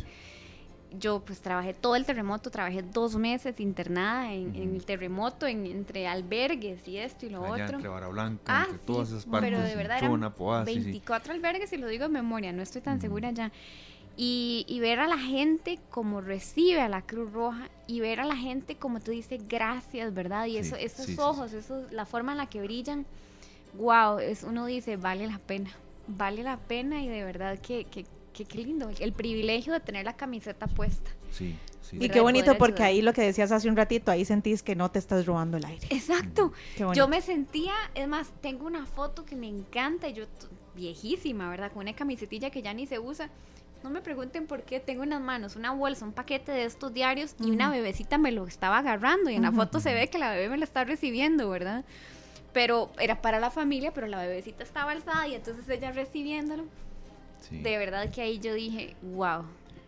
[0.98, 6.06] yo pues trabajé todo el terremoto, trabajé dos meses internada en, el terremoto, en, entre
[6.06, 7.64] albergues y esto y lo otro.
[7.64, 9.50] Entre Barra Blanca, ah, entre todas esas partes.
[9.50, 13.30] Pero de verdad eran 24 albergues y lo digo en memoria, no estoy tan segura
[13.30, 13.52] ya.
[14.20, 18.24] Y, y, ver a la gente como recibe a la Cruz Roja y ver a
[18.24, 20.46] la gente como tú dices gracias, ¿verdad?
[20.46, 23.06] Y eso, esos ojos, eso, la forma en la que brillan,
[23.74, 25.70] wow, es, uno dice, vale la pena,
[26.08, 28.06] vale la pena y de verdad que, que
[28.44, 31.10] qué, lindo, el privilegio de tener la camiseta puesta.
[31.32, 31.54] Sí.
[31.80, 31.96] Sí.
[32.00, 34.90] Y qué bonito porque ahí lo que decías hace un ratito, ahí sentís que no
[34.90, 35.86] te estás robando el aire.
[35.88, 36.52] Exacto.
[36.94, 40.26] Yo me sentía, es más, tengo una foto que me encanta, yo
[40.74, 41.72] viejísima, ¿verdad?
[41.72, 43.30] Con una camisetilla que ya ni se usa.
[43.82, 46.92] No me pregunten por qué, tengo en las manos una bolsa, un paquete de estos
[46.92, 50.18] diarios y una bebecita me lo estaba agarrando y en la foto se ve que
[50.18, 51.84] la bebé me lo está recibiendo, ¿verdad?
[52.52, 56.64] Pero era para la familia, pero la bebecita estaba alzada y entonces ella recibiéndolo
[57.50, 59.44] de verdad que ahí yo dije, wow,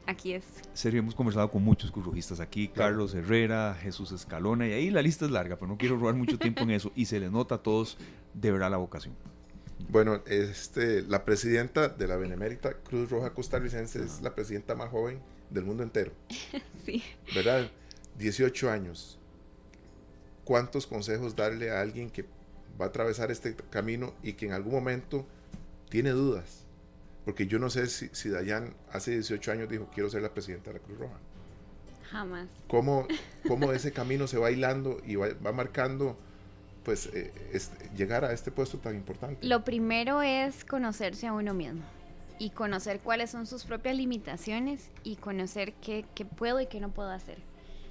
[0.06, 0.44] aquí es.
[0.72, 5.24] Serio, hemos conversado con muchos currujistas aquí, Carlos Herrera, Jesús Escalona, y ahí la lista
[5.24, 7.58] es larga, pero no quiero robar mucho tiempo en eso, y se les nota a
[7.62, 7.96] todos
[8.34, 9.14] de verdad la vocación.
[9.88, 15.20] Bueno, este, la presidenta de la Benemérita Cruz Roja Costarricense es la presidenta más joven
[15.50, 16.12] del mundo entero.
[16.84, 17.02] sí.
[17.34, 17.70] ¿Verdad?
[18.18, 19.18] 18 años.
[20.44, 22.24] ¿Cuántos consejos darle a alguien que
[22.80, 25.26] va a atravesar este camino y que en algún momento
[25.88, 26.66] tiene dudas?
[27.24, 30.70] Porque yo no sé si, si Dayan hace 18 años dijo, quiero ser la presidenta
[30.70, 31.18] de la Cruz Roja.
[32.10, 32.48] Jamás.
[32.68, 33.06] ¿Cómo,
[33.48, 36.18] cómo ese camino se va hilando y va, marcando
[36.84, 37.32] pues eh,
[37.96, 39.46] llegar a este puesto tan importante?
[39.46, 41.82] Lo primero es conocerse a uno mismo
[42.38, 46.90] y conocer cuáles son sus propias limitaciones y conocer qué, qué puedo y qué no
[46.90, 47.38] puedo hacer.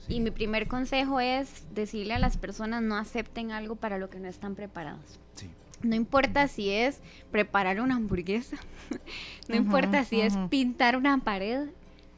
[0.08, 4.20] Y mi primer consejo es decirle a las personas no acepten algo para lo que
[4.20, 5.20] no están preparados.
[5.36, 5.52] Sí.
[5.82, 7.00] No importa si es
[7.32, 8.58] preparar una hamburguesa,
[9.48, 11.70] no importa si es pintar una pared,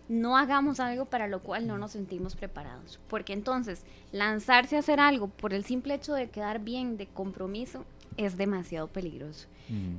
[0.09, 2.99] no hagamos algo para lo cual no nos sentimos preparados.
[3.07, 7.85] Porque entonces lanzarse a hacer algo por el simple hecho de quedar bien, de compromiso,
[8.17, 9.47] es demasiado peligroso.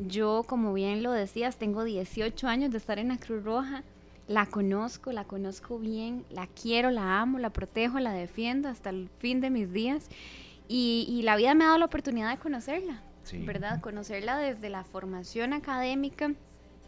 [0.07, 3.85] Yo, como bien lo decías, tengo 18 años de estar en la Cruz Roja,
[4.29, 9.09] la conozco, la conozco bien, la quiero, la amo, la protejo, la defiendo hasta el
[9.19, 10.11] fin de mis días.
[10.69, 13.03] Y, y la vida me ha dado la oportunidad de conocerla
[13.45, 13.81] ¿verdad?
[13.81, 16.33] Conocerla desde la formación académica,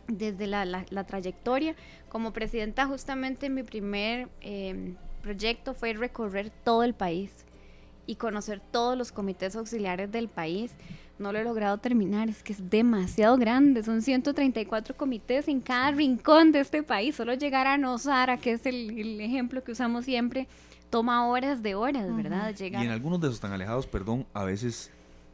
[0.09, 1.75] desde la, trayectoria.
[2.09, 7.31] Como presidenta, justamente mi primer em, proyecto fue recorrer todo el país
[8.07, 10.73] y conocer todos los comités auxiliares del país
[11.19, 15.93] no lo he logrado terminar, es que es demasiado grande, son 134 comités en cada
[15.93, 20.49] rincón de este país, solo llegar a Nosara, que es el, ejemplo que usamos siempre,
[20.91, 22.55] toma horas de horas, ¿verdad?
[22.59, 24.91] Y en algunos de esos tan alejados, perdón, a veces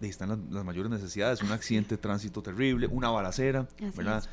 [0.09, 4.25] están las, mayores necesidades, un accidente de tránsito terrible, una balacera, ¿verdad?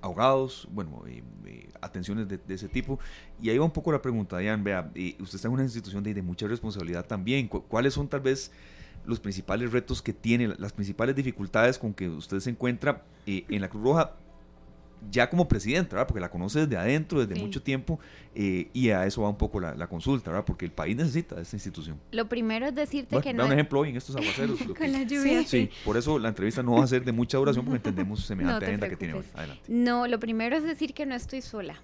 [0.00, 1.02] ahogados, bueno,
[1.80, 2.98] atenciones de, ese tipo.
[3.40, 6.12] Y ahí va un poco la pregunta, Diane, vea, usted está en una institución de,
[6.12, 7.48] de mucha responsabilidad también.
[7.48, 8.50] ¿Cuáles son tal vez
[9.06, 13.62] los principales retos que tiene, las principales dificultades con que usted se encuentra eh, en
[13.62, 14.12] la Cruz Roja?
[15.10, 16.06] Ya como presidente, ¿verdad?
[16.06, 17.98] Porque la conoce desde adentro, desde mucho tiempo,
[18.34, 20.44] eh, y a eso va un poco la, consulta, ¿verdad?
[20.44, 21.98] Porque el país necesita de esta institución.
[22.10, 23.46] Lo primero es decirte que no...
[23.46, 24.58] un ejemplo hoy en estos aguaceros.
[24.76, 25.44] Con la lluvia.
[25.44, 28.66] Sí, por eso la entrevista no va a ser de mucha duración porque entendemos semejante
[28.66, 29.24] agenda que tiene hoy.
[29.34, 29.62] Adelante.
[29.68, 31.80] No, lo primero es decir que no estoy sola.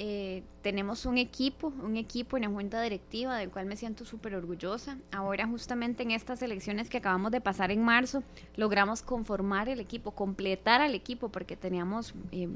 [0.00, 4.36] Eh, tenemos un equipo, un equipo en la junta directiva del cual me siento súper
[4.36, 4.96] orgullosa.
[5.10, 8.22] Ahora justamente en estas elecciones que acabamos de pasar en marzo,
[8.56, 12.48] logramos conformar el equipo, completar al equipo porque teníamos eh,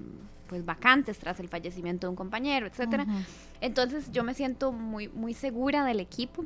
[0.46, 3.06] pues vacantes tras el fallecimiento de un compañero, etcétera.
[3.60, 6.44] Entonces yo me siento muy, muy segura del equipo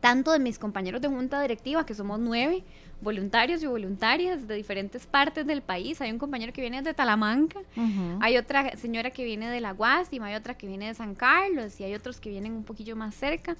[0.00, 2.64] tanto de mis compañeros de junta directiva, que somos nueve
[3.00, 6.00] voluntarios y voluntarias de diferentes partes del país.
[6.00, 7.60] Hay un compañero que viene de Talamanca,
[8.20, 11.78] hay otra señora que viene de La Guásima, hay otra que viene de San Carlos
[11.80, 13.56] y hay otros que vienen un poquillo más cerca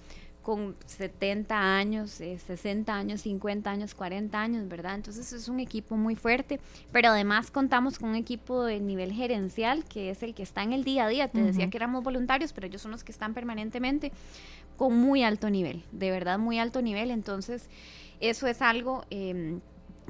[0.46, 4.94] con 70 años, 60 eh, años, 50 años, 40 años, ¿verdad?
[4.94, 6.60] Entonces es un equipo muy fuerte,
[6.92, 10.72] pero además contamos con un equipo de nivel gerencial, que es el que está en
[10.72, 11.26] el día a día.
[11.26, 14.12] Te decía que éramos voluntarios, pero ellos son los que están permanentemente
[14.76, 17.10] con muy alto nivel, de verdad muy alto nivel.
[17.10, 17.68] Entonces,
[18.20, 19.60] eso es algo em,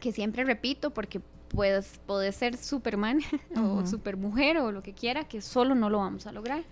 [0.00, 3.20] que siempre repito porque puedes, puedes ser Superman
[3.56, 6.64] o Supermujer o lo que quiera, que solo no lo vamos a lograr.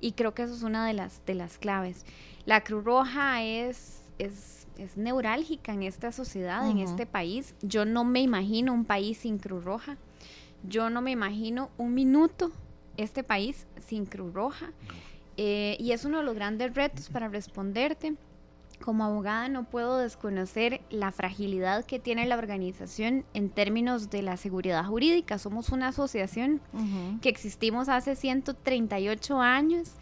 [0.00, 2.04] Y creo que eso es una de las, de las claves.
[2.44, 7.54] La Cruz Roja es, es, es neurálgica en esta sociedad, en este país.
[7.62, 9.96] Yo no me imagino un país sin Cruz Roja.
[10.64, 12.50] Yo no me imagino un minuto
[12.96, 14.72] este país sin Cruz Roja.
[15.36, 18.14] Eh, y es uno de los grandes retos para responderte.
[18.80, 24.36] Como abogada no puedo desconocer la fragilidad que tiene la organización en términos de la
[24.36, 25.38] seguridad jurídica.
[25.38, 26.60] Somos una asociación
[27.20, 29.92] que existimos hace 138 años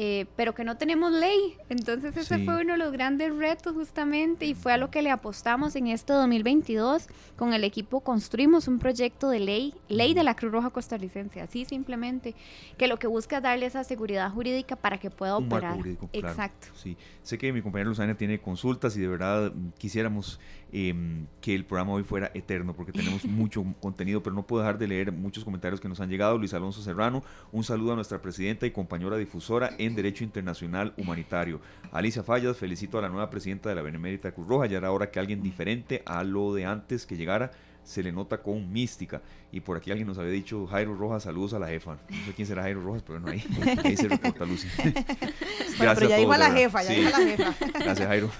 [0.00, 1.56] eh, pero que no tenemos ley.
[1.68, 5.10] Entonces ese fue uno de los grandes retos justamente y fue a lo que le
[5.10, 7.08] apostamos en este 2022.
[7.34, 11.64] Con el equipo construimos un proyecto de ley, ley de la Cruz Roja costarricense, así
[11.64, 12.36] simplemente,
[12.76, 15.76] que lo que busca es darle esa seguridad jurídica para que pueda operar.
[16.12, 16.68] Exacto.
[16.76, 20.38] Sí, sé que mi compañera Luzana tiene consultas y de verdad quisiéramos
[20.70, 24.76] Em, que el programa hoy fuera eterno, porque tenemos mucho contenido, pero no puedo dejar
[24.76, 26.36] de leer muchos comentarios que nos han llegado.
[26.36, 31.60] Luis Alonso Serrano, un saludo a nuestra presidenta y compañera difusora en Derecho Internacional Humanitario.
[31.92, 35.10] Alicia Fallas, felicito a la nueva presidenta de la Benemérita Cruz Roja, ya era hora
[35.10, 37.50] que alguien diferente a lo de antes que llegara
[37.88, 39.22] se le nota con mística.
[39.50, 41.92] Y por aquí alguien nos había dicho, Jairo Rojas, saludos a la jefa.
[42.10, 43.42] No sé quién será Jairo Rojas, pero no, ahí,
[43.82, 44.68] ahí se reporta Lucy.
[44.78, 47.54] Gracias pero ya dijo a la jefa, ya dijo a la jefa.
[47.78, 48.30] Gracias, Jairo.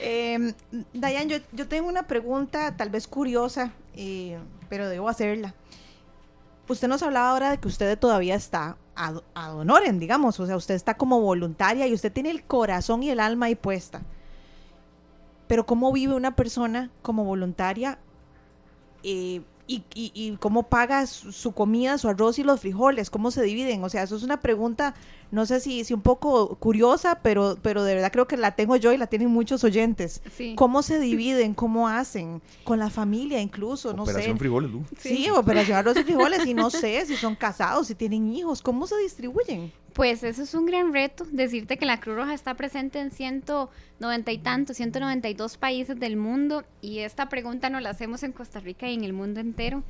[0.00, 0.54] Eh,
[0.92, 5.54] Dayan, yo, yo, tengo una pregunta tal vez curiosa, eh, pero debo hacerla.
[6.66, 9.22] Usted nos hablaba ahora de que usted todavía está ad,
[9.54, 13.20] honorem, digamos, o sea, usted está como voluntaria y usted tiene el corazón y el
[13.20, 14.02] alma ahí puesta.
[15.46, 17.98] Pero ¿cómo vive una persona como voluntaria
[19.02, 23.84] eh, y, y, cómo paga su, comida, su arroz y los frijoles, cómo se dividen.
[23.84, 24.94] O sea, eso es una pregunta,
[25.30, 28.76] no sé si, si un poco curiosa, pero, pero de verdad creo que la tengo
[28.76, 30.22] yo y la tienen muchos oyentes.
[30.56, 31.52] ¿Cómo se dividen?
[31.52, 32.40] ¿Cómo hacen?
[32.64, 36.70] Con la familia incluso, no operación frijoles, Sí, sí operación arroz y frijoles y no
[36.70, 39.70] sé si son casados, si tienen hijos, ¿cómo se distribuyen?
[39.98, 44.30] Pues eso es un gran reto, decirte que la Cruz Roja está presente en 190
[44.30, 48.88] y tantos, 192 países del mundo y esta pregunta nos la hacemos en Costa Rica
[48.88, 49.82] y en el mundo entero.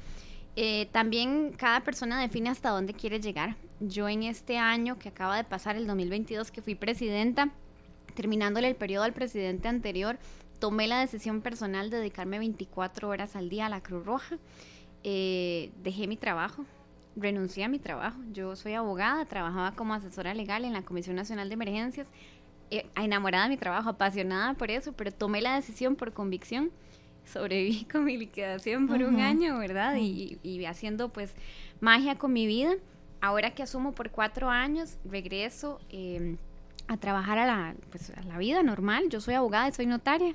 [0.56, 3.56] Eh, también cada persona define hasta dónde quiere llegar.
[3.80, 7.50] Yo en este año que acaba de pasar, el 2022, que fui presidenta,
[8.14, 10.18] terminándole el periodo al presidente anterior,
[10.58, 14.38] tomé la decisión personal de dedicarme 24 horas al día a la Cruz Roja.
[15.04, 16.64] Eh, dejé mi trabajo,
[17.20, 18.18] renuncié a mi trabajo.
[18.32, 22.06] Yo soy abogada, trabajaba como asesora legal en la Comisión Nacional de Emergencias,
[22.70, 26.70] eh, enamorada de mi trabajo, apasionada por eso, pero tomé la decisión por convicción.
[27.24, 29.96] Sobreviví con mi liquidación por un año, ¿verdad?
[29.96, 31.34] Y, y, haciendo pues
[31.80, 32.72] magia con mi vida.
[33.20, 35.80] Ahora que asumo por cuatro años, regreso.
[35.90, 36.36] Eh,
[36.88, 39.04] a trabajar a la, pues, a la vida normal.
[39.10, 40.32] Yo soy abogada y soy notaria.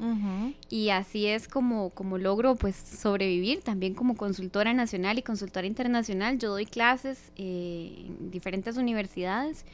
[0.69, 3.61] Y así es como, como logro pues sobrevivir.
[3.61, 6.37] También como consultora nacional y consultora internacional.
[6.37, 9.65] Yo doy clases eh, en diferentes universidades.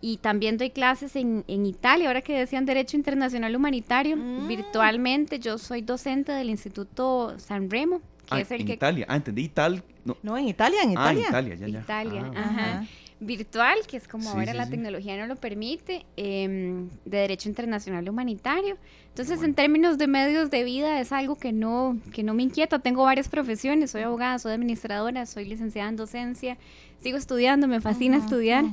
[0.00, 4.48] y también doy clases en, en, Italia, ahora que decían Derecho Internacional Humanitario, mm.
[4.48, 5.38] virtualmente.
[5.38, 9.44] Yo soy docente del Instituto San Remo, que ah, es el en Italia, ah, entendí,
[9.44, 9.82] Italia.
[10.22, 10.36] No.
[10.36, 11.24] en Italia, en Italia.
[11.26, 11.80] Ah, Italia, ya, ya.
[11.80, 12.86] Italia, ah, ajá.
[13.20, 18.76] Virtual, que es como ahora la tecnología no lo permite, em, de Derecho Internacional Humanitario.
[19.08, 22.80] Entonces, en términos de medios de vida, es algo que no, que no me inquieta.
[22.80, 26.58] Tengo varias profesiones, soy abogada, soy administradora, soy licenciada en docencia,
[27.00, 28.64] sigo estudiando, me fascina estudiar.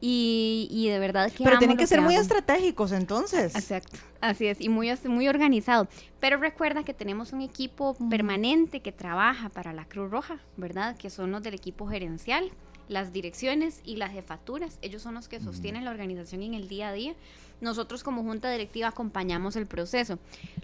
[0.00, 1.42] Y, de verdad que...
[1.42, 3.54] Pero tienen que ser muy estratégicos entonces.
[3.54, 5.88] Exacto, así es, y muy, muy organizado.
[6.20, 10.96] Pero recuerda que tenemos un equipo permanente que trabaja para la Cruz Roja, ¿verdad?
[10.96, 12.50] Que son los del equipo gerencial,
[12.88, 14.78] las direcciones y las jefaturas.
[14.82, 17.14] Ellos son los que sostienen la organización en el día a día.
[17.60, 20.18] Nosotros como junta directiva acompañamos el proceso.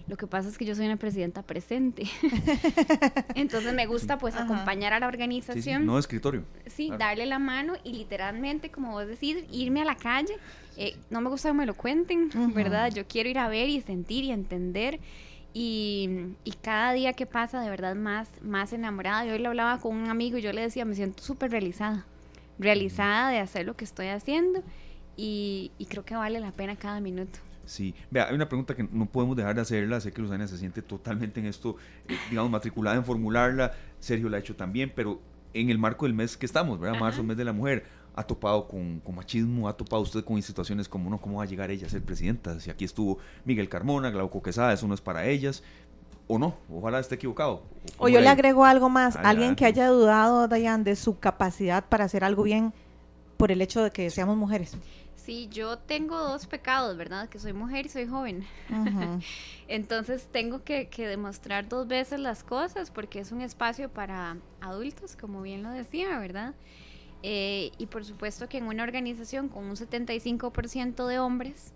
[0.07, 2.03] Lo que pasa es que yo soy una presidenta presente.
[3.35, 5.87] Entonces me gusta pues acompañar a la organización.
[5.87, 6.43] no escritorio.
[6.67, 10.35] Sí, darle la mano y literalmente, como vos decís, irme a la calle.
[10.77, 12.91] Eh, no me gusta que me lo cuenten, ¿verdad?
[12.91, 14.99] Yo quiero ir a ver y sentir y entender.
[15.55, 16.09] Y,
[16.43, 19.23] y, cada día que pasa, de verdad, más, más enamorada.
[19.25, 22.07] Yo hoy le hablaba con un amigo y yo le decía, me siento súper realizada.
[22.59, 24.63] Realizada de hacer lo que estoy haciendo
[25.15, 27.39] y, creo que vale la pena cada minuto.
[27.65, 30.57] Sí, vea, hay una pregunta que no podemos dejar de hacerla, sé que Luzania se
[30.57, 31.77] siente totalmente en esto,
[32.09, 35.21] eh, digamos, matriculada en formularla, Sergio la ha hecho también, pero
[35.53, 36.99] en el marco del mes que estamos, ¿verdad?
[36.99, 37.85] Marzo, mes de la mujer,
[38.15, 41.71] ha topado con, machismo, ha topado usted con situaciones como, no, ¿cómo va a llegar
[41.71, 42.59] ella a ser presidenta?
[42.59, 45.63] Si aquí estuvo Miguel Carmona, Glauco Quesada, eso no es para ellas,
[46.27, 47.63] o no, ojalá esté equivocado.
[47.97, 52.05] O, yo le agrego algo más, alguien que haya dudado, Dayan, de su capacidad para
[52.05, 52.73] hacer algo bien
[53.37, 54.77] por el hecho de que seamos mujeres.
[55.23, 57.29] Sí, yo tengo dos pecados, ¿verdad?
[57.29, 58.45] Que soy mujer y soy joven.
[59.69, 65.41] Entonces tengo que, demostrar dos veces las cosas porque es un espacio para adultos, como
[65.41, 66.53] bien lo decía, ¿verdad?
[67.21, 71.71] Eh, y por supuesto que en una organización con un 75% de hombres,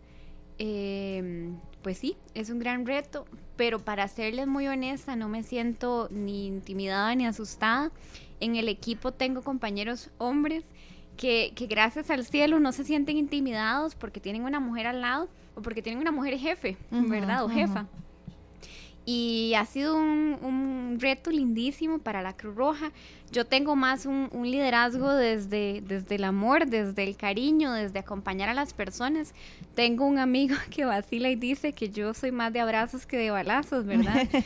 [0.58, 1.50] eh,
[1.88, 6.46] pues sí, es un gran reto, pero para serles muy honesta, no me siento ni
[6.46, 7.92] intimidada ni asustada.
[8.42, 10.66] En el equipo tengo compañeros hombres
[11.16, 15.62] que, gracias al cielo no se sienten intimidados porque tienen una mujer al lado o
[15.62, 17.46] porque tienen una mujer jefe, ¿verdad?
[17.46, 17.86] O jefa.
[19.06, 22.92] Y ha sido un, un, reto lindísimo para la Cruz Roja.
[23.32, 28.54] Yo tengo más un, liderazgo desde, desde el amor, desde el cariño, desde acompañar a
[28.54, 29.34] las personas.
[29.76, 33.32] Tengo un amigo que vacila y dice que yo soy más de abrazos que de
[33.32, 34.28] balazos, ¿verdad?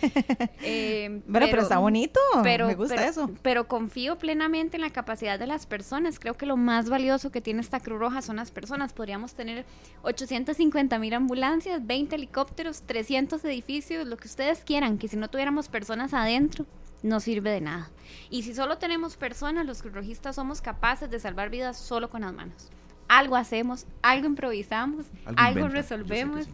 [0.64, 3.32] Eh, pero, pero, está bonito, pero, me gusta eso.
[3.42, 6.20] Pero confío plenamente en la capacidad de las personas.
[6.20, 8.94] Creo que lo más valioso que tiene esta Cruz Roja son las personas.
[8.94, 9.66] Podríamos tener
[10.04, 15.68] 850 mil ambulancias, 20 helicópteros, 300 edificios, lo que ustedes quieran, que si no tuviéramos
[15.68, 16.66] personas adentro,
[17.04, 17.92] no sirve de nada.
[18.30, 22.34] Y si solo tenemos personas, los cruzrojistas somos capaces de salvar vidas solo con las
[22.34, 22.70] manos.
[23.08, 26.48] Algo hacemos, algo improvisamos, algo, resolvemos.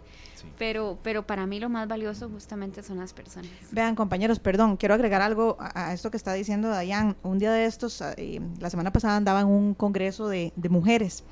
[0.57, 3.49] Pero, pero para mí lo más valioso justamente son las personas.
[3.71, 7.15] Vean, compañeros, perdón, quiero agregar algo a, esto que está diciendo Dayan.
[7.21, 11.23] Un día de estos, eh, la semana pasada andaba en un congreso de, de mujeres.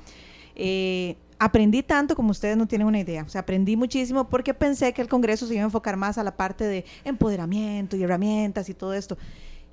[0.54, 3.22] Eh, aprendí tanto como ustedes no tienen una idea.
[3.22, 6.24] O sea, aprendí muchísimo porque pensé que el Congreso se iba a enfocar más a
[6.24, 9.16] la parte de empoderamiento y herramientas y todo esto.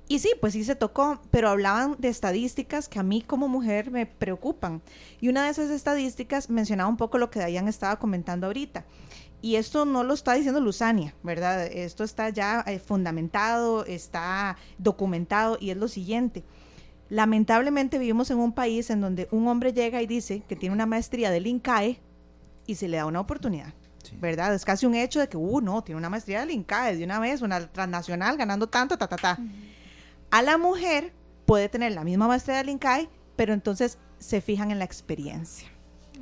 [0.06, 3.90] Y sí, pues sí se tocó, pero hablaban de estadísticas que a mí como mujer
[3.90, 4.82] me preocupan.
[5.20, 8.84] Y una de esas estadísticas mencionaba un poco lo que Dayan estaba comentando ahorita.
[9.40, 11.66] Y esto no lo está diciendo Luzania, ¿verdad?
[11.66, 16.44] Esto está ya eh, fundamentado, está documentado y es lo siguiente.
[17.10, 20.86] Lamentablemente vivimos en un país en donde un hombre llega y dice que tiene una
[20.86, 22.00] maestría del INCAE
[22.66, 23.74] y se le da una oportunidad.
[24.20, 24.54] ¿Verdad?
[24.54, 27.18] Es casi un hecho de que, uh, no, tiene una maestría del INCAE de una
[27.18, 29.38] vez, una transnacional, ganando tanto, ta, ta, ta.
[30.30, 31.12] A la mujer
[31.46, 35.68] puede tener la misma maestría del INCAE, pero entonces se fijan en la experiencia.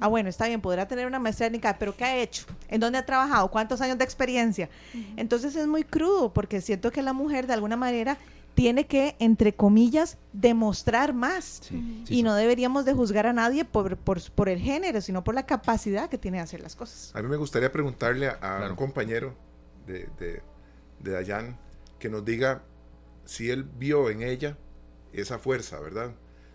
[0.00, 2.44] Ah, bueno, está bien, podrá tener una maestría del INCAE, pero ¿qué ha hecho?
[2.68, 3.50] ¿En dónde ha trabajado?
[3.50, 4.68] ¿Cuántos años de experiencia?
[5.16, 8.16] Entonces es muy crudo porque siento que la mujer de alguna manera
[8.54, 11.62] tiene que, entre comillas, demostrar más.
[12.08, 16.08] y no deberíamos de juzgar a nadie por, por, el género, sino por la capacidad
[16.08, 17.12] que tiene de hacer las cosas.
[17.14, 19.34] A mí me gustaría preguntarle a, un compañero
[19.86, 20.42] de, de,
[21.00, 21.58] de Dayan
[21.98, 22.62] que nos diga
[23.24, 24.56] si él vio en ella
[25.12, 26.12] esa fuerza, ¿verdad?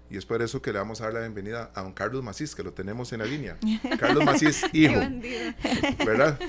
[0.10, 2.56] Y es por eso que le vamos a dar la bienvenida a don Carlos Macís,
[2.56, 3.58] que lo tenemos en la línea.
[4.00, 5.00] Carlos Macís, hijo.
[6.06, 6.40] ¿Verdad?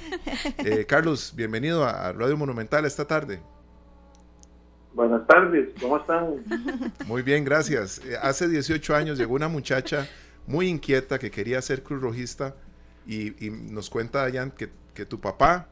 [0.58, 3.42] Eh, Carlos, bienvenido a Radio Monumental esta tarde.
[4.98, 6.44] Buenas tardes, ¿cómo están?
[7.06, 8.04] Muy bien, gracias.
[8.04, 10.08] Eh, hace 18 años llegó una muchacha
[10.44, 12.56] muy inquieta que quería ser cruz rojista
[13.06, 14.66] y, nos cuenta, Dayan, que,
[15.06, 15.68] tu papá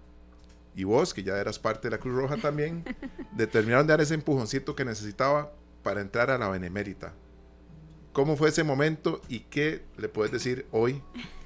[0.76, 2.84] y vos, que ya eras parte de la Cruz Roja también,
[3.32, 5.50] determinaron de dar ese empujoncito que necesitaba
[5.82, 7.12] para entrar a la Benemérita.
[8.12, 11.02] ¿Cómo fue ese momento y qué le puedes decir hoy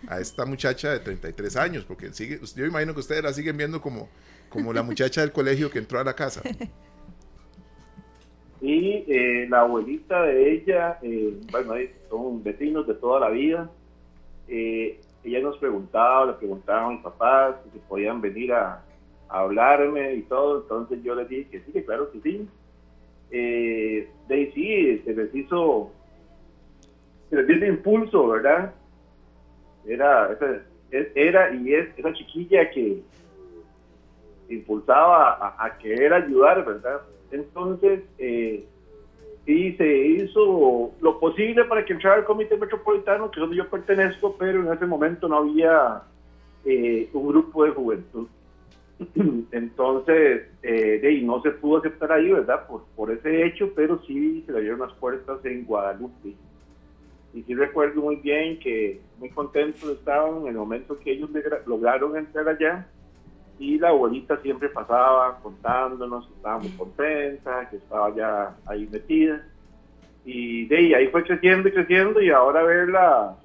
[0.07, 1.87] a esta muchacha de 33 años?
[1.87, 4.11] Porque sigue, yo imagino que ustedes la siguen viendo como,
[4.51, 6.43] como la muchacha del colegio que entró a la casa.
[8.61, 11.74] Y eh, la abuelita de ella, eh, bueno,
[12.11, 13.70] son vecinos de toda la vida.
[14.48, 18.82] Eh, ella nos preguntaba, le preguntaba a mis papás si podían venir a,
[19.28, 20.62] hablarme y todo.
[20.62, 22.48] Entonces yo les dije que sí, que claro que sí.
[23.30, 25.92] Eh, de sí, se les hizo,
[27.30, 28.74] se les dio impulso, ¿verdad?
[29.86, 30.36] Era,
[31.14, 33.00] era y es esa chiquilla que
[34.48, 37.00] impulsaba a querer ayudar, ¿verdad?
[37.31, 38.64] Entonces, eh,
[39.47, 44.37] se hizo lo posible para que entrara el Comité Metropolitano, que es donde yo pertenezco,
[44.39, 46.03] pero en ese momento no había
[46.64, 48.28] eh, un grupo de juventud.
[49.53, 52.66] Entonces, eh, no se pudo aceptar ahí, ¿verdad?
[52.66, 56.35] Por, por ese hecho, pero sí se le dieron las puertas en Guadalupe.
[57.33, 61.31] Y sí recuerdo muy bien que muy contentos estaban en el momento que ellos
[61.66, 62.87] lograron entrar allá
[63.61, 69.46] y la abuelita siempre pasaba contándonos que estaba muy contenta, que estaba ya ahí metida.
[70.24, 73.36] Y de ahí, fue creciendo y creciendo y ahora verla,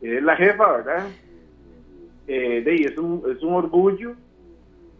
[0.00, 1.08] que es la jefa, ¿verdad?
[2.28, 4.14] Eh, de ahí es un, es un orgullo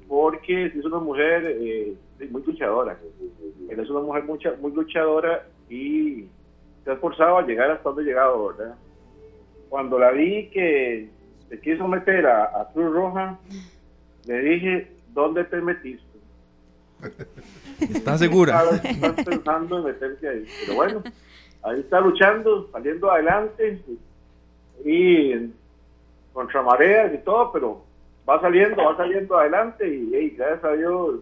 [0.09, 1.94] porque es una mujer eh,
[2.28, 2.98] muy luchadora.
[3.68, 6.24] es una mujer mucha, muy luchadora y
[6.82, 8.74] se ha esforzado a llegar hasta donde ha llegado, ¿verdad?
[9.68, 11.09] Cuando la vi que
[11.48, 13.38] se quiso meter a Cruz Roja,
[14.27, 16.05] le dije, ¿dónde te metiste?
[17.81, 18.62] ¿Estás segura?
[18.83, 20.47] Estás pensando en meterse ahí.
[20.61, 21.03] Pero bueno,
[21.62, 23.81] ahí está luchando, saliendo adelante
[24.85, 25.51] y
[26.33, 27.85] contra mareas y todo, pero
[28.29, 31.21] va saliendo, va saliendo adelante y gracias a Dios,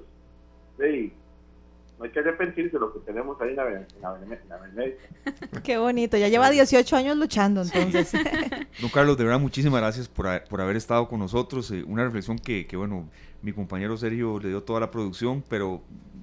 [1.98, 4.94] no hay que arrepentirse de lo que tenemos ahí en la, en
[5.62, 8.12] Qué bonito, ya lleva 18 años luchando entonces.
[8.80, 11.70] Don Carlos, de verdad muchísimas gracias por, por haber estado con nosotros.
[11.70, 13.08] Eh, una reflexión que, que, bueno,
[13.42, 15.82] mi compañero Sergio le dio toda la producción, pero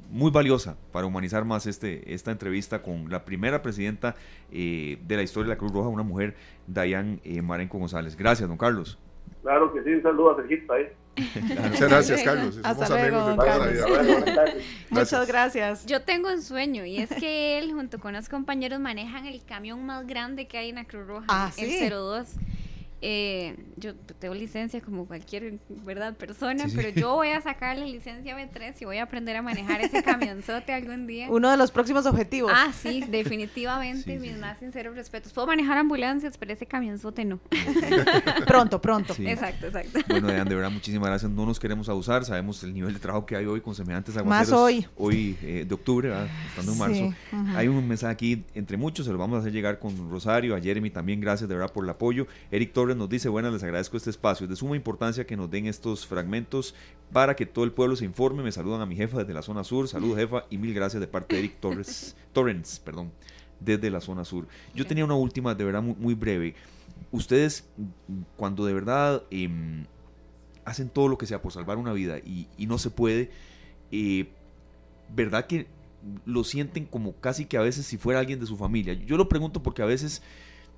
[0.09, 4.15] muy valiosa para humanizar más este, esta entrevista con la primera presidenta
[4.51, 6.35] eh, de la historia de la Cruz Roja, una mujer,
[6.67, 8.15] Dayan eh, Marenco González.
[8.15, 8.97] Gracias, don Carlos.
[9.45, 10.87] Claro que sí, un saludo a Sergito ahí.
[11.69, 12.59] Muchas gracias, Carlos.
[12.63, 14.45] Hasta luego, de toda la vida.
[14.89, 15.85] Muchas gracias.
[15.85, 19.85] Yo tengo un sueño y es que él junto con los compañeros manejan el camión
[19.85, 22.27] más grande que hay en la Cruz Roja, ah, el 02
[23.07, 28.35] eh, yo tengo licencia como cualquier verdad persona, pero yo voy a sacar la licencia
[28.35, 31.27] B3 y voy a aprender a manejar ese camionzote algún día.
[31.29, 32.51] Uno de los próximos objetivos.
[32.51, 35.33] Ah, sí, definitivamente, mis más sinceros respetos.
[35.33, 37.39] Puedo manejar ambulancias, pero ese camionzote no.
[38.47, 39.13] pronto, pronto.
[39.19, 39.99] Exacto, exacto.
[40.07, 41.31] Bueno, de verdad, muchísimas gracias.
[41.31, 44.49] No nos queremos abusar, sabemos el nivel de trabajo que hay hoy con semejantes aguaceros.
[44.49, 44.87] Más hoy.
[44.97, 46.11] Hoy eh, de octubre,
[46.49, 47.13] estando en marzo.
[47.55, 50.59] Hay un mensaje aquí entre muchos, se lo vamos a hacer llegar con Rosario, a
[50.59, 52.25] Jeremy también, gracias de verdad por el apoyo.
[52.49, 54.45] Eric Torres nos dice, buenas, les agradezco este espacio.
[54.45, 56.75] Es de suma importancia que nos den estos fragmentos
[57.11, 58.43] para que todo el pueblo se informe.
[58.43, 59.87] Me saludan a mi jefa desde la zona sur.
[59.87, 63.11] Saludos, jefa, y mil gracias de parte de Eric Torres, Torrens, perdón,
[63.59, 64.47] desde la zona sur.
[64.73, 66.55] Yo tenía una última, de verdad, muy, breve.
[67.11, 67.67] Ustedes,
[68.37, 69.85] cuando de verdad em,
[70.63, 73.31] hacen todo lo que sea por salvar una vida y, no se puede,
[73.91, 74.29] eh,
[75.13, 75.67] ¿verdad que
[76.25, 78.93] lo sienten como casi que a veces si fuera alguien de su familia?
[78.93, 80.21] Yo lo pregunto porque a veces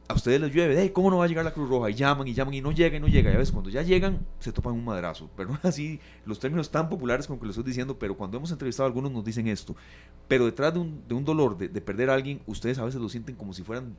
[0.10, 1.90] a ustedes les llueve, ¿cómo no va a llegar la Cruz Roja?
[1.90, 3.30] Y llaman y llaman y no llega y no llega.
[3.30, 5.30] Y a veces cuando ya llegan, se topan un madrazo.
[5.36, 8.52] Pero no así los términos tan populares como que les estoy diciendo, pero cuando hemos
[8.52, 9.76] entrevistado a algunos nos dicen esto.
[10.28, 13.10] Pero detrás de un, de un dolor, de, perder a alguien, ustedes a veces lo
[13.10, 13.98] sienten como si fueran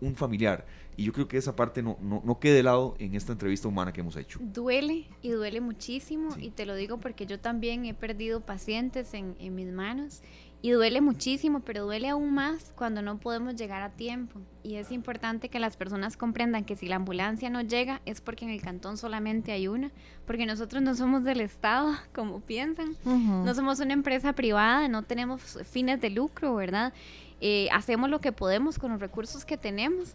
[0.00, 0.66] un familiar.
[0.96, 3.68] Y yo creo que esa parte no, no, no quede de lado en esta entrevista
[3.68, 4.40] humana que hemos hecho.
[4.42, 6.36] Duele y duele muchísimo.
[6.38, 10.22] Y te lo digo porque yo también he perdido pacientes en, en mis manos
[10.60, 14.40] y duele muchísimo, pero duele aún más cuando no podemos llegar a tiempo.
[14.64, 18.44] Y es importante que las personas comprendan que si la ambulancia no llega es porque
[18.44, 19.92] en el cantón solamente hay una,
[20.26, 25.58] porque nosotros no somos del Estado, como piensan, no somos una empresa privada, no tenemos
[25.64, 26.92] fines de lucro, ¿verdad?
[27.40, 30.12] Eh, hacemos lo que podemos con los recursos que tenemos.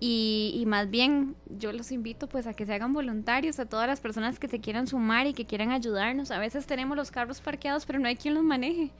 [0.00, 3.86] Y, y, más bien yo los invito pues a que se hagan voluntarios, a todas
[3.86, 6.32] las personas que se quieran sumar y que quieran ayudarnos.
[6.32, 8.90] A veces tenemos los carros parqueados, pero no hay quien los maneje.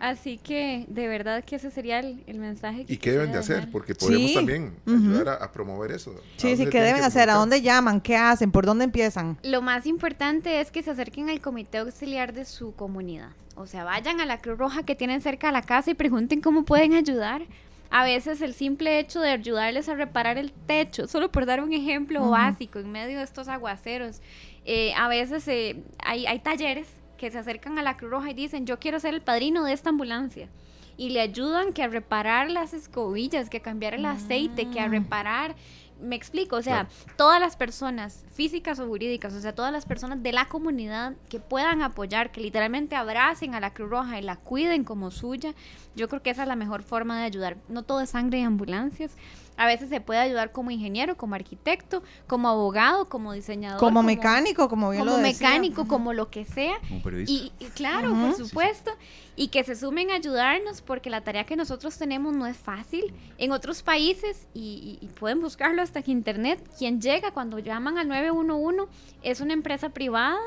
[0.00, 2.86] Así que de verdad que ese sería el, mensaje.
[2.86, 3.70] Que ¿Y qué deben de hacer?
[3.70, 6.14] Porque podemos también ayudar a, promover eso.
[6.38, 7.28] Sí, sí, ¿qué deben hacer?
[7.28, 8.00] ¿A dónde llaman?
[8.00, 8.50] ¿Qué hacen?
[8.50, 9.36] ¿Por dónde empiezan?
[9.42, 13.28] Lo más importante es que se acerquen al comité auxiliar de su comunidad.
[13.56, 16.40] O sea, vayan a la Cruz Roja que tienen cerca de la casa y pregunten
[16.40, 17.42] cómo pueden ayudar.
[17.90, 21.74] A veces el simple hecho de ayudarles a reparar el techo, solo por dar un
[21.74, 24.22] ejemplo básico en medio de estos aguaceros.
[24.64, 26.86] Eh, a veces eh, hay, hay talleres
[27.20, 29.74] que se acercan a la Cruz Roja y dicen, yo quiero ser el padrino de
[29.74, 30.48] esta ambulancia.
[30.96, 34.88] y le ayudan que a reparar las escobillas, que a cambiar el aceite, que a
[34.88, 34.90] mm.
[34.90, 35.54] reparar
[36.00, 40.22] me explico, o sea, todas las personas físicas o jurídicas, o sea, todas las personas
[40.22, 44.36] de la comunidad que puedan apoyar, que literalmente abracen a la Cruz Roja y la
[44.36, 45.54] cuiden como suya,
[45.94, 47.56] yo creo que esa es la mejor forma de ayudar.
[47.68, 49.12] No todo es sangre y ambulancias,
[49.60, 53.78] a veces se puede ayudar como ingeniero, como arquitecto, como abogado, como diseñador.
[53.78, 56.80] Como, mecánico, como bien como mecánico, como lo que sea.
[57.26, 58.90] Y, claro, por supuesto.
[59.36, 63.12] Y que se sumen a ayudarnos porque la tarea que nosotros tenemos no es fácil.
[63.36, 68.90] En otros países, y, pueden buscarlo hasta que internet, quien llega cuando llaman al 911
[69.22, 70.40] es una empresa privada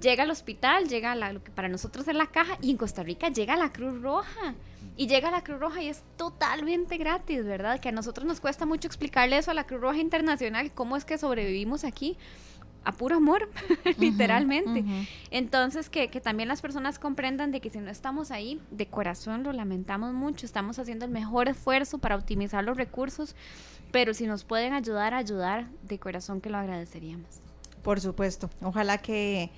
[0.00, 3.02] llega al hospital, llega a lo que para nosotros es la caja y en Costa
[3.02, 4.54] Rica llega la Cruz Roja
[4.96, 7.80] y llega la Cruz Roja y es totalmente gratis, ¿verdad?
[7.80, 11.04] Que a nosotros nos cuesta mucho explicarle eso a la Cruz Roja Internacional, cómo es
[11.04, 12.16] que sobrevivimos aquí
[12.84, 13.50] a puro amor,
[13.98, 14.84] literalmente.
[15.30, 19.42] Entonces, que, que, también las personas comprendan de que si no estamos ahí, de corazón
[19.42, 23.34] lo lamentamos mucho, estamos haciendo el mejor esfuerzo para optimizar los recursos,
[23.90, 27.40] pero si nos pueden ayudar a ayudar, de corazón que lo agradeceríamos.
[27.82, 29.50] Por supuesto, ojalá que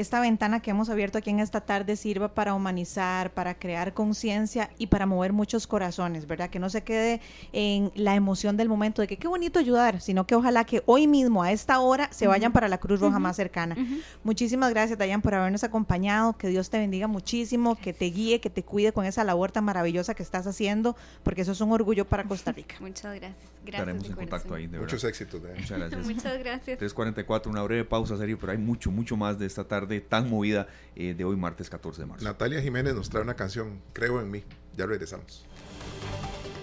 [0.00, 4.70] esta ventana que hemos abierto aquí en esta tarde sirva para humanizar, para crear conciencia
[4.78, 6.50] y para mover muchos corazones, ¿verdad?
[6.50, 7.20] Que no se quede
[7.52, 11.08] en la emoción del momento de que qué bonito ayudar, sino que ojalá que hoy
[11.08, 13.76] mismo, a esta hora, se vayan para la Cruz Roja más cercana.
[14.22, 16.36] Muchísimas gracias, Dayan, por habernos acompañado.
[16.36, 19.64] Que Dios te bendiga muchísimo, que te guíe, que te cuide con esa labor tan
[19.64, 22.76] maravillosa que estás haciendo, porque eso es un orgullo para Costa Rica.
[22.80, 23.58] Muchas gracias.
[23.66, 25.42] Estaremos en contacto ahí, de Muchos éxitos.
[25.42, 26.06] Muchas gracias.
[26.06, 26.80] Muchas gracias.
[26.80, 30.68] 3.44, una breve pausa, serio, pero hay mucho, mucho más de esta tarde tan movida
[30.94, 32.24] eh, de hoy, martes 14 de marzo.
[32.24, 34.44] Natalia Jiménez nos trae una canción, Creo en mí.
[34.76, 35.44] Ya regresamos.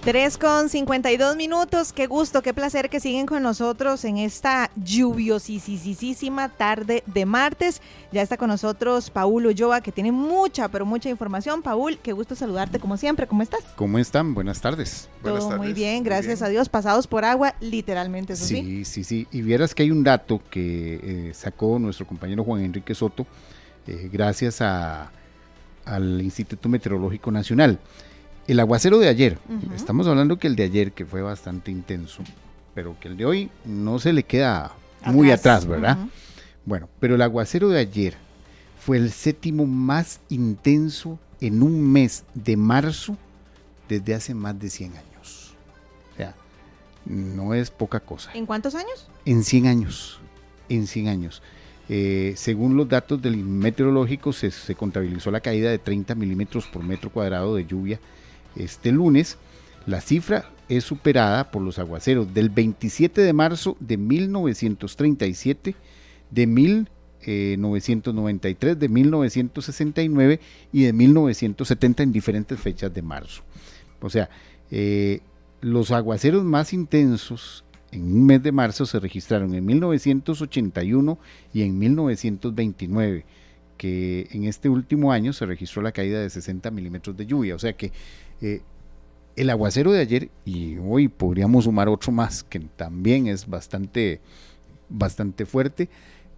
[0.06, 1.92] 3 con 52 minutos.
[1.92, 7.82] Qué gusto, qué placer que siguen con nosotros en esta lluviosísima tarde de martes.
[8.12, 11.64] Ya está con nosotros Paul Ulloa, que tiene mucha, pero mucha información.
[11.64, 13.26] Paul, qué gusto saludarte como siempre.
[13.26, 13.62] ¿Cómo estás?
[13.76, 14.36] ¿Cómo están?
[14.36, 15.10] Buenas tardes.
[15.24, 16.70] Todo muy bien, gracias a Dios.
[16.70, 18.62] Pasados por agua, literalmente, eso sí.
[18.62, 19.28] Sí, sí, sí.
[19.32, 23.26] Y vieras que hay un dato que eh, sacó nuestro compañero Juan Enrique Soto,
[23.88, 25.12] eh, gracias a,
[25.84, 27.80] al Instituto Meteorológico Nacional.
[28.48, 29.40] El aguacero de ayer,
[29.76, 32.24] estamos hablando que el de ayer, que fue bastante intenso,
[32.76, 34.72] pero que el de hoy no se le queda
[35.06, 35.98] muy atrás, ¿verdad?
[36.64, 38.16] Bueno, pero el aguacero de ayer
[38.80, 43.18] fue el séptimo más intenso en un mes de marzo
[43.90, 45.56] desde hace más de 100 años.
[46.14, 46.36] O sea,
[47.06, 48.30] no es poca cosa.
[48.36, 49.10] ¿En cuántos años?
[49.26, 50.20] En 100 años.
[50.70, 51.42] En 100 años.
[51.90, 56.84] Eh, según los datos del meteorológico, se, se, contabilizó la caída de 30 milímetros por
[56.84, 58.00] metro cuadrado de lluvia
[58.56, 59.38] este lunes,
[59.86, 65.76] la cifra es superada por los aguaceros del 27 de marzo de 1937,
[66.32, 70.40] de 1993, de 1969
[70.74, 73.44] y de 1970 en diferentes fechas de marzo.
[74.02, 74.30] O sea,
[74.72, 75.22] eh,
[75.62, 81.18] los aguaceros más intensos en un mes de marzo se registraron en 1981
[81.54, 83.26] y en 1929,
[83.78, 87.56] que en este último año se registró la caída de 60 milímetros de lluvia.
[87.56, 87.92] O sea que
[88.42, 88.62] eh,
[89.36, 94.22] el aguacero de ayer, y hoy podríamos sumar otro más, que también es bastante,
[94.90, 95.90] bastante fuerte,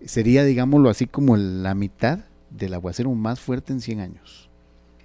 [0.04, 2.20] sería, digámoslo así, como la mitad
[2.50, 4.50] del aguacero más fuerte en 100 años,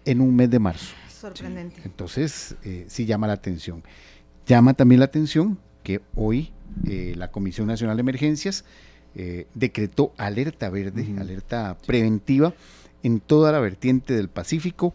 [0.05, 0.95] en un mes de marzo.
[1.09, 1.83] Sorprendente.
[1.85, 3.83] Entonces, eh, sí llama la atención.
[4.47, 6.53] Llama también la atención que hoy
[6.89, 8.65] eh, la Comisión Nacional de Emergencias
[9.55, 12.55] decretó alerta verde, alerta preventiva
[13.03, 14.95] en toda la vertiente del Pacífico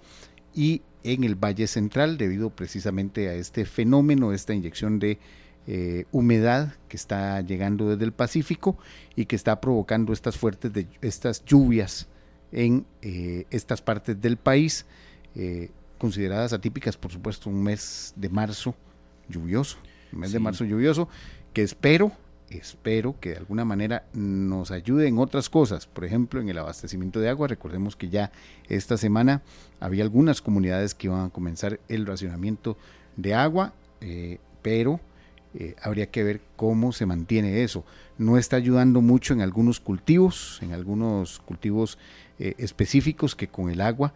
[0.55, 0.81] y
[1.13, 5.19] en el Valle Central debido precisamente a este fenómeno, esta inyección de
[5.65, 8.77] eh, humedad que está llegando desde el Pacífico
[9.15, 12.07] y que está provocando estas fuertes de, estas lluvias
[12.51, 14.85] en eh, estas partes del país,
[15.35, 18.75] eh, consideradas atípicas, por supuesto, un mes de marzo
[19.29, 19.77] lluvioso,
[20.11, 21.07] un mes de marzo lluvioso,
[21.53, 22.11] que espero
[22.49, 27.19] espero que de alguna manera nos ayude en otras cosas, por ejemplo en el abastecimiento
[27.19, 27.47] de agua.
[27.47, 28.31] Recordemos que ya
[28.69, 29.41] esta semana
[29.79, 32.77] había algunas comunidades que iban a comenzar el racionamiento
[33.17, 34.99] de agua, eh, pero
[35.53, 37.83] eh, habría que ver cómo se mantiene eso.
[38.17, 41.97] No está ayudando mucho en algunos cultivos, en algunos cultivos
[42.39, 44.13] eh, específicos que con el agua,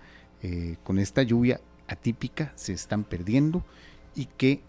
[0.84, 3.64] con esta lluvia atípica, se están perdiendo
[4.16, 4.62] y que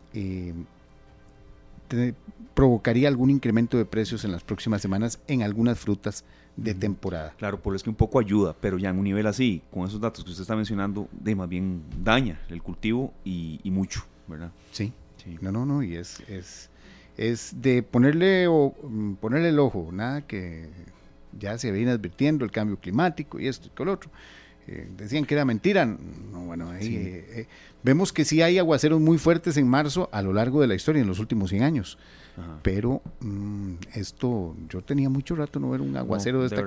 [2.54, 6.24] provocaría algún incremento de precios en las próximas semanas en algunas frutas
[6.56, 7.34] de temporada.
[7.38, 10.00] Claro, por es que un poco ayuda, pero ya en un nivel así, con esos
[10.00, 14.52] datos que usted está mencionando, de más bien daña el cultivo y, mucho, ¿verdad?
[14.70, 14.92] Sí,
[15.22, 15.38] sí.
[15.40, 16.68] No, no, no, y es, es,
[17.16, 20.68] es de ponerle, o, mm, ponerle el ojo, nada que
[21.38, 24.10] ya se viene advirtiendo el cambio climático y esto y lo otro.
[24.96, 25.86] decían que era mentira.
[25.86, 27.46] No, bueno, ahí
[27.82, 31.00] vemos que sí hay aguaceros muy fuertes en marzo a lo largo de la historia,
[31.00, 31.98] en los últimos 100 años.
[32.62, 36.62] Pero mm, esto, yo tenía mucho rato no ver un aguacero de, esta,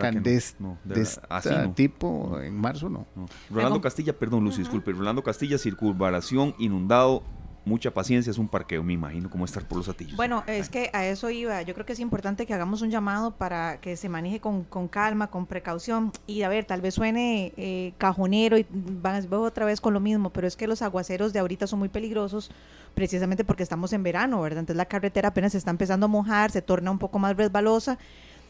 [0.83, 3.07] de, tipo en marzo, no.
[3.49, 4.91] Rolando Castilla, perdón, Lucy, disculpe.
[4.91, 7.23] Rolando Castilla, circunvalación, inundado,
[7.65, 10.15] mucha paciencia, es un parqueo, me imagino, como estar por los atillos.
[10.15, 11.63] Bueno, es que a eso iba.
[11.63, 15.31] Yo creo que es importante que hagamos un llamado para que se maneje con, calma,
[15.31, 16.11] con precaución.
[16.27, 19.99] Y a ver, tal vez suene eh, cajonero y van a otra vez con lo
[19.99, 22.51] mismo, pero es que los aguaceros de ahorita son muy peligrosos
[22.93, 24.59] precisamente porque estamos en verano, ¿verdad?
[24.59, 27.97] Entonces la carretera apenas se está empezando a mojar, se torna un poco más resbalosa.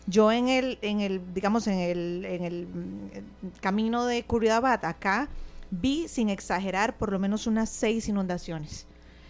[0.07, 5.29] Yo en el, en el digamos, en el, en el mm, camino de Curridabat, acá,
[5.71, 8.85] vi, sin exagerar, por lo menos unas seis inundaciones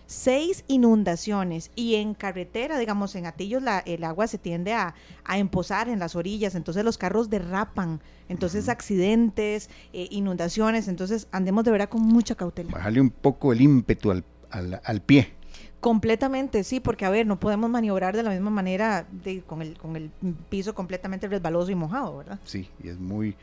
[0.07, 5.37] seis inundaciones y en carretera, digamos, en Atillos la, el agua se tiende a, a,
[5.37, 11.71] empozar en las orillas, entonces los carros derrapan, entonces accidentes, eh, inundaciones, entonces andemos de
[11.71, 12.71] verdad con mucha cautela.
[12.71, 15.33] Bajarle un poco el ímpetu al, al, pie.
[15.79, 19.77] Completamente, sí, porque a ver, no podemos maniobrar de la misma manera de, con, el,
[19.77, 20.11] con el
[20.49, 22.39] piso completamente resbaloso y mojado, ¿verdad?
[22.43, 23.35] Sí, y es muy,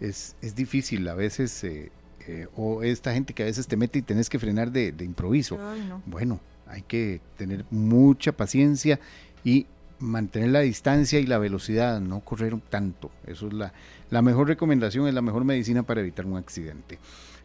[0.00, 1.90] es, es difícil a veces, eh,
[2.26, 5.58] eh, o esta gente que a veces te mete y tenés que frenar de, improviso.
[6.06, 9.00] Bueno, hay que tener mucha paciencia
[9.44, 9.66] y
[9.98, 13.10] mantener la distancia y la velocidad, no correr tanto.
[13.26, 13.72] Eso es la,
[14.10, 16.98] la mejor recomendación, es la mejor medicina para evitar un accidente.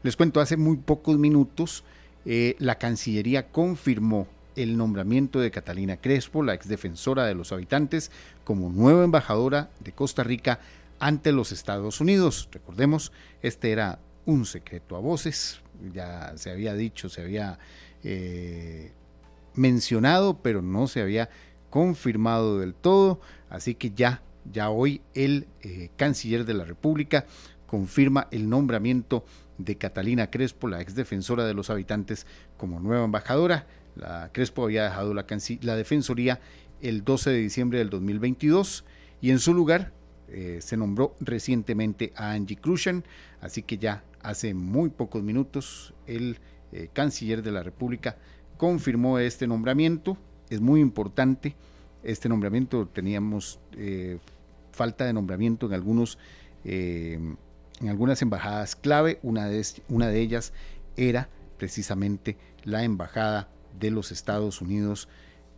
[0.03, 1.83] Les cuento, hace muy pocos minutos
[2.25, 8.11] eh, la Cancillería confirmó el nombramiento de Catalina Crespo, la exdefensora de los habitantes,
[8.43, 10.59] como nueva embajadora de Costa Rica
[10.99, 12.49] ante los Estados Unidos.
[12.51, 13.11] Recordemos,
[13.41, 15.61] este era un secreto a voces,
[15.93, 17.59] ya se había dicho, se había
[18.03, 18.91] eh,
[19.53, 21.29] mencionado, pero no se había
[21.69, 23.19] confirmado del todo,
[23.49, 24.21] así que ya,
[24.51, 27.25] ya hoy el eh, canciller de la República
[27.67, 29.25] confirma el nombramiento
[29.57, 32.25] de Catalina Crespo, la ex defensora de los habitantes,
[32.57, 33.67] como nueva embajadora.
[33.95, 35.25] La Crespo había dejado la,
[35.61, 36.39] la defensoría
[36.81, 38.83] el 12 de diciembre del 2022
[39.21, 39.93] y en su lugar
[40.27, 43.03] eh, se nombró recientemente a Angie Krushan,
[43.41, 46.39] así que ya hace muy pocos minutos el
[46.71, 48.17] eh, canciller de la República
[48.57, 50.17] confirmó este nombramiento.
[50.49, 51.55] Es muy importante
[52.03, 52.87] este nombramiento.
[52.87, 54.19] Teníamos eh,
[54.71, 56.17] falta de nombramiento en algunos
[57.81, 59.19] en algunas embajadas clave.
[59.23, 60.53] Una de, ellas
[60.97, 63.49] era precisamente la embajada
[63.79, 65.07] de los Estados Unidos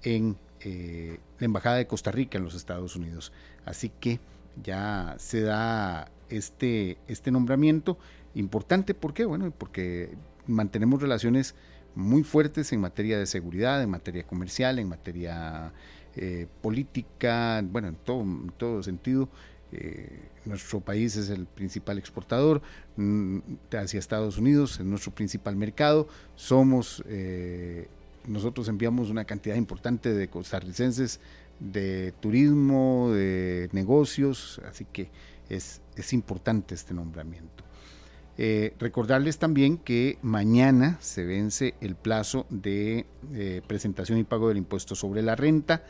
[0.03, 3.32] en eh, la embajada de Costa Rica en los Estados Unidos.
[3.65, 4.20] Así que
[4.63, 7.97] ya se da este, este nombramiento
[8.38, 8.93] importante.
[8.93, 9.25] ¿Por qué?
[9.25, 10.15] Bueno, porque
[10.45, 11.55] mantenemos relaciones
[11.95, 15.73] muy fuertes en materia de seguridad, en materia comercial, en materia
[16.15, 19.29] eh, política, bueno, en todo, en todo sentido.
[19.71, 22.61] Eh, nuestro país es el principal exportador
[22.95, 23.39] mm,
[23.73, 26.07] hacia Estados Unidos, es nuestro principal mercado.
[26.35, 27.88] Somos, eh,
[28.27, 31.19] nosotros enviamos una cantidad importante de costarricenses
[31.59, 35.09] de turismo, de negocios, así que
[35.49, 37.66] es, es importante este nombramiento.
[38.38, 43.05] Eh, recordarles también que mañana se vence el plazo de
[43.67, 45.83] presentación y pago del impuesto sobre la renta.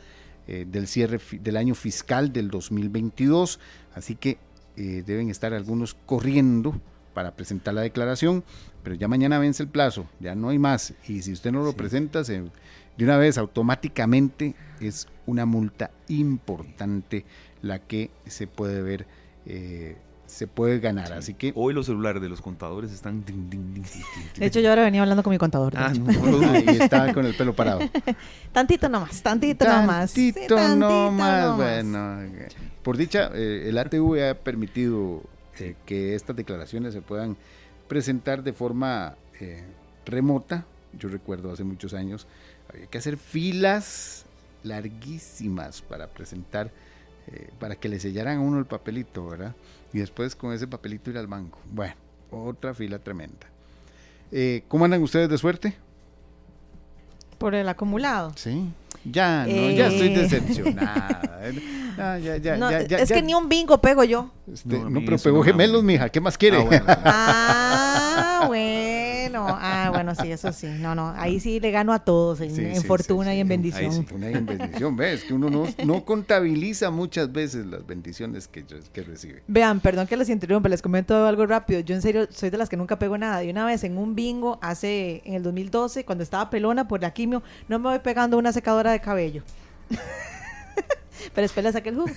[0.50, 3.60] Eh, del cierre del año fiscal del 2022,
[3.92, 4.38] así que
[4.78, 6.80] eh, deben estar algunos corriendo
[7.12, 8.42] para presentar la declaración,
[8.82, 11.74] pero ya mañana vence el plazo, ya no hay más, y si usted no lo
[11.74, 12.50] presenta, de
[12.98, 17.26] una vez automáticamente es una multa importante
[17.60, 19.06] la que se puede ver
[19.44, 19.98] eh,
[20.28, 21.12] se puede ganar.
[21.14, 23.24] Así que hoy los celulares de los contadores están.
[23.24, 25.72] de hecho, yo ahora venía hablando con mi contador.
[25.76, 27.80] Ah, no, y estaba con el pelo parado.
[28.52, 30.12] tantito nomás, tantito, nomás.
[30.12, 31.56] Tantito nomás.
[31.56, 32.20] Bueno,
[32.82, 35.22] por dicha, eh, el ATV ha permitido
[35.58, 37.36] eh, que estas declaraciones se puedan
[37.88, 39.64] presentar de forma eh,
[40.04, 40.66] remota.
[40.92, 42.26] Yo recuerdo hace muchos años
[42.68, 44.26] había que hacer filas
[44.62, 46.70] larguísimas para presentar,
[47.58, 49.54] para que le sellaran a uno el papelito, ¿verdad?
[49.92, 51.58] y después con ese papelito ir al banco.
[51.70, 51.94] Bueno,
[52.30, 53.46] otra fila tremenda.
[54.30, 55.74] Eh, ¿Cómo andan ustedes de suerte?
[57.38, 58.32] Por el acumulado.
[58.36, 58.70] Sí.
[59.04, 60.18] Ya, no, ya estoy eh.
[60.18, 61.40] decepcionada.
[62.98, 64.30] es que ni un bingo pego yo.
[64.52, 66.08] Este, no, pero pegó gemelos, mija.
[66.08, 66.58] ¿Qué más quiere?
[66.58, 66.84] Ah, bueno.
[66.88, 68.87] Ah, bueno.
[70.20, 70.66] Sí, eso sí.
[70.78, 71.12] No, no.
[71.16, 73.92] Ahí sí le gano a todos en, fortuna y en bendición.
[73.92, 74.96] En fortuna y en bendición.
[74.96, 75.50] Ves que uno
[75.84, 79.42] no, contabiliza muchas veces las bendiciones que, que recibe.
[79.46, 81.80] Vean, perdón que les interrumpa, les comento algo rápido.
[81.80, 83.42] Yo en serio soy de las que nunca pego nada.
[83.44, 87.12] Y una vez en un bingo, hace en el 2012, cuando estaba pelona por la
[87.12, 89.42] quimio, no me voy pegando una secadora de cabello.
[91.34, 92.10] Pero después le saqué el jugo.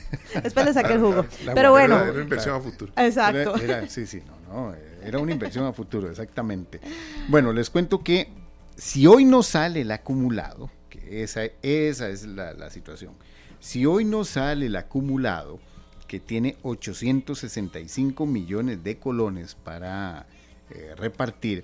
[0.43, 1.26] Después le saqué el jugo.
[1.53, 1.99] Pero bueno.
[2.03, 2.93] Era inversión a futuro.
[2.95, 3.55] Exacto.
[3.88, 4.74] sí, sí, no, no.
[4.74, 6.79] Eh, era una inversión a futuro, exactamente.
[7.27, 8.29] Bueno, les cuento que
[8.75, 13.13] si hoy no sale el acumulado, que esa, esa es la, situación,
[13.59, 15.59] si hoy no sale el acumulado,
[16.07, 20.25] que tiene 865 millones de colones para
[20.69, 21.63] eh, repartir,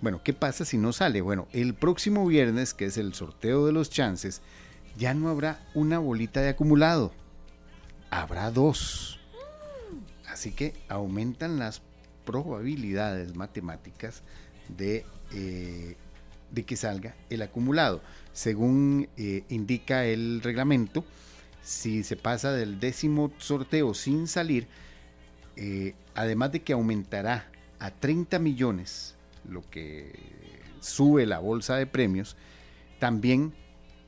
[0.00, 1.20] bueno, ¿qué pasa si no sale?
[1.20, 4.40] Bueno, el próximo viernes, que es el sorteo de los chances,
[4.96, 7.12] ya no habrá una bolita de acumulado,
[8.10, 9.18] habrá dos.
[10.28, 11.80] Así que aumentan las
[12.28, 14.20] probabilidades matemáticas
[14.68, 15.96] de, eh,
[16.50, 18.02] de que salga el acumulado.
[18.34, 21.06] Según eh, indica el reglamento,
[21.62, 24.66] si se pasa del décimo sorteo sin salir,
[25.56, 29.14] eh, además de que aumentará a 30 millones
[29.48, 30.12] lo que
[30.80, 32.36] sube la bolsa de premios,
[32.98, 33.54] también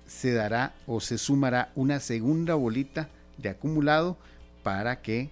[0.06, 3.08] se dará o se sumará una segunda bolita
[3.38, 4.18] de acumulado
[4.62, 5.30] para que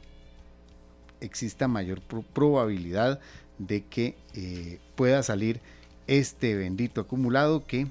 [1.20, 3.20] exista mayor probabilidad
[3.58, 5.60] de que eh, pueda salir
[6.06, 7.86] este bendito acumulado que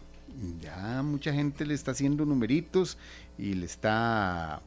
[0.62, 2.98] ya mucha gente le está haciendo numeritos
[3.38, 4.62] y le está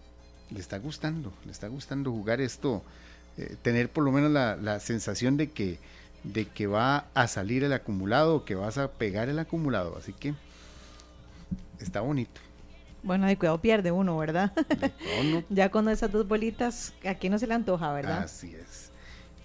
[0.51, 2.83] le está gustando, le está gustando jugar esto,
[3.37, 5.79] eh, tener por lo menos la, la, sensación de que,
[6.25, 9.97] de que va a salir el acumulado, que vas a pegar el acumulado.
[9.97, 10.35] Así que
[11.79, 12.41] está bonito.
[13.03, 14.53] Bueno, de cuidado pierde uno, ¿verdad?
[15.49, 18.25] ya con esas dos bolitas, aquí no se le antoja, ¿verdad?
[18.25, 18.91] Así es.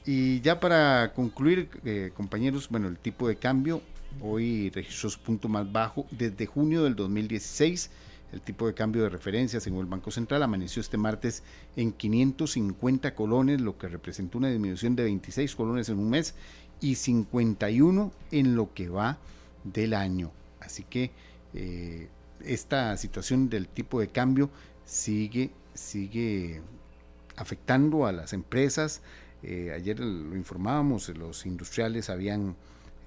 [0.06, 3.82] Y ya para concluir, eh, compañeros, bueno, el tipo de cambio
[4.22, 7.90] hoy registró su punto más bajo desde junio del 2016.
[8.32, 11.42] El tipo de cambio de referencia, según el Banco Central, amaneció este martes
[11.76, 16.36] en 550 colones, lo que representó una disminución de 26 colones en un mes
[16.82, 19.18] y 51 en lo que va
[19.64, 20.32] del año.
[20.60, 21.12] Así que
[21.54, 22.10] eh,
[22.44, 24.50] esta situación del tipo de cambio
[24.86, 26.62] sigue, sigue
[27.36, 29.02] afectando a las empresas.
[29.44, 32.56] Eh, ayer lo informábamos, los industriales habían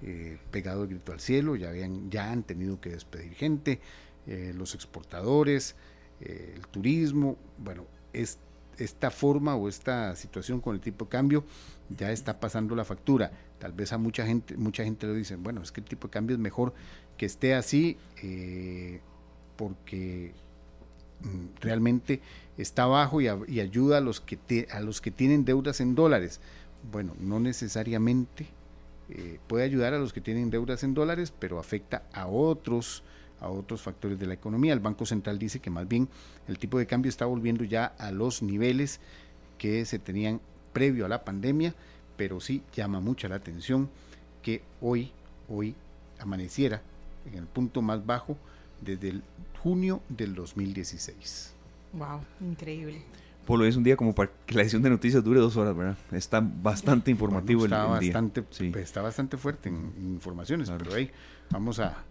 [0.02, 3.80] eh, pegado el grito al cielo, ya, habían, ya han tenido que despedir gente,
[4.26, 5.74] eh, los exportadores,
[6.20, 8.38] el turismo, bueno, es,
[8.76, 11.44] esta forma o esta situación con el tipo de cambio
[11.96, 13.30] ya está pasando la factura.
[13.58, 16.12] Tal vez a mucha gente, mucha gente lo dice, bueno, es que el tipo de
[16.12, 16.74] cambio es mejor
[17.16, 17.96] que esté así,
[19.58, 20.32] porque
[21.20, 22.22] mm, realmente
[22.56, 26.40] está bajo y, ayuda a los, que a los que tienen deudas en dólares.
[26.90, 28.46] Bueno, no necesariamente
[29.10, 33.02] eh, puede ayudar a los que tienen deudas en dólares, pero afecta a otros
[33.40, 34.72] a otros factores de la economía.
[34.72, 36.08] El Banco Central dice que más bien
[36.48, 39.00] el tipo de cambio está volviendo ya a los niveles
[39.58, 40.40] que se tenían
[40.72, 41.72] previo a la pandemia,
[42.16, 43.90] pero sí llama mucha la atención
[44.42, 45.12] que hoy,
[45.48, 45.76] hoy
[46.18, 46.82] amaneciera
[47.26, 48.36] en el punto más bajo
[48.80, 49.22] desde el
[49.62, 51.54] junio del 2016.
[51.92, 53.02] Wow, increíble.
[53.46, 55.96] Polo, es un día como para que la edición de noticias dure dos horas, ¿verdad?
[56.12, 58.44] Está bastante informativo está el, bastante,
[58.78, 61.10] Está bastante fuerte en, informaciones, pero ahí
[61.50, 62.04] vamos a,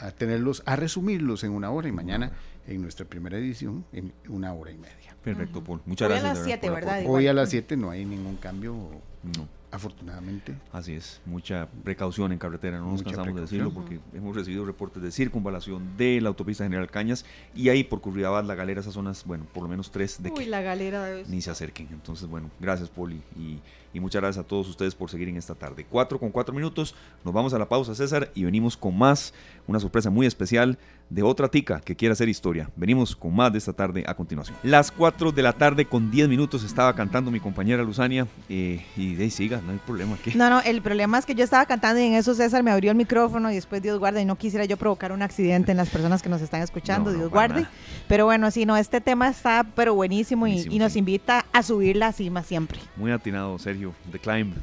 [0.00, 2.32] a tenerlos, a resumirlos en una hora y mañana
[2.66, 5.14] en nuestra primera edición en una hora y media.
[5.22, 5.80] Perfecto, Paul.
[5.86, 6.32] Muchas gracias.
[6.32, 7.02] Hoy a las 7, ¿verdad?
[7.06, 8.74] Hoy a las 7 no hay ningún cambio.
[9.22, 10.54] No afortunadamente.
[10.72, 15.02] Así es, mucha precaución en carretera, no nos cansamos de decirlo porque hemos recibido reportes
[15.02, 19.24] de circunvalación de la autopista General Cañas y ahí por Curridabat, la galera, esas zonas,
[19.24, 21.88] bueno, por lo menos tres de Uy, la galera ni se acerquen.
[21.92, 23.60] Entonces, bueno, gracias Poli y,
[23.92, 25.86] y, muchas gracias a todos ustedes por seguir en esta tarde.
[25.88, 29.34] Cuatro con cuatro minutos, nos vamos a la pausa César y venimos con más,
[29.66, 30.78] una sorpresa muy especial
[31.08, 32.70] de otra tica que quiere hacer historia.
[32.76, 34.56] Venimos con más de esta tarde a continuación.
[34.62, 39.14] Las 4 de la tarde con 10 minutos estaba cantando mi compañera Luzania eh, y
[39.14, 40.14] de ahí siga, no hay problema.
[40.14, 40.32] aquí.
[40.36, 42.92] No, no, el problema es que yo estaba cantando y en eso César me abrió
[42.92, 45.90] el micrófono y después Dios guarde y no quisiera yo provocar un accidente en las
[45.90, 47.66] personas que nos están escuchando, Dios guarde.
[48.06, 52.12] Pero bueno, sí, no, este tema está pero buenísimo, y, nos invita a subir la
[52.12, 52.80] cima siempre.
[52.96, 53.79] Muy atinado, Sergio,
[54.12, 54.54] The Climb.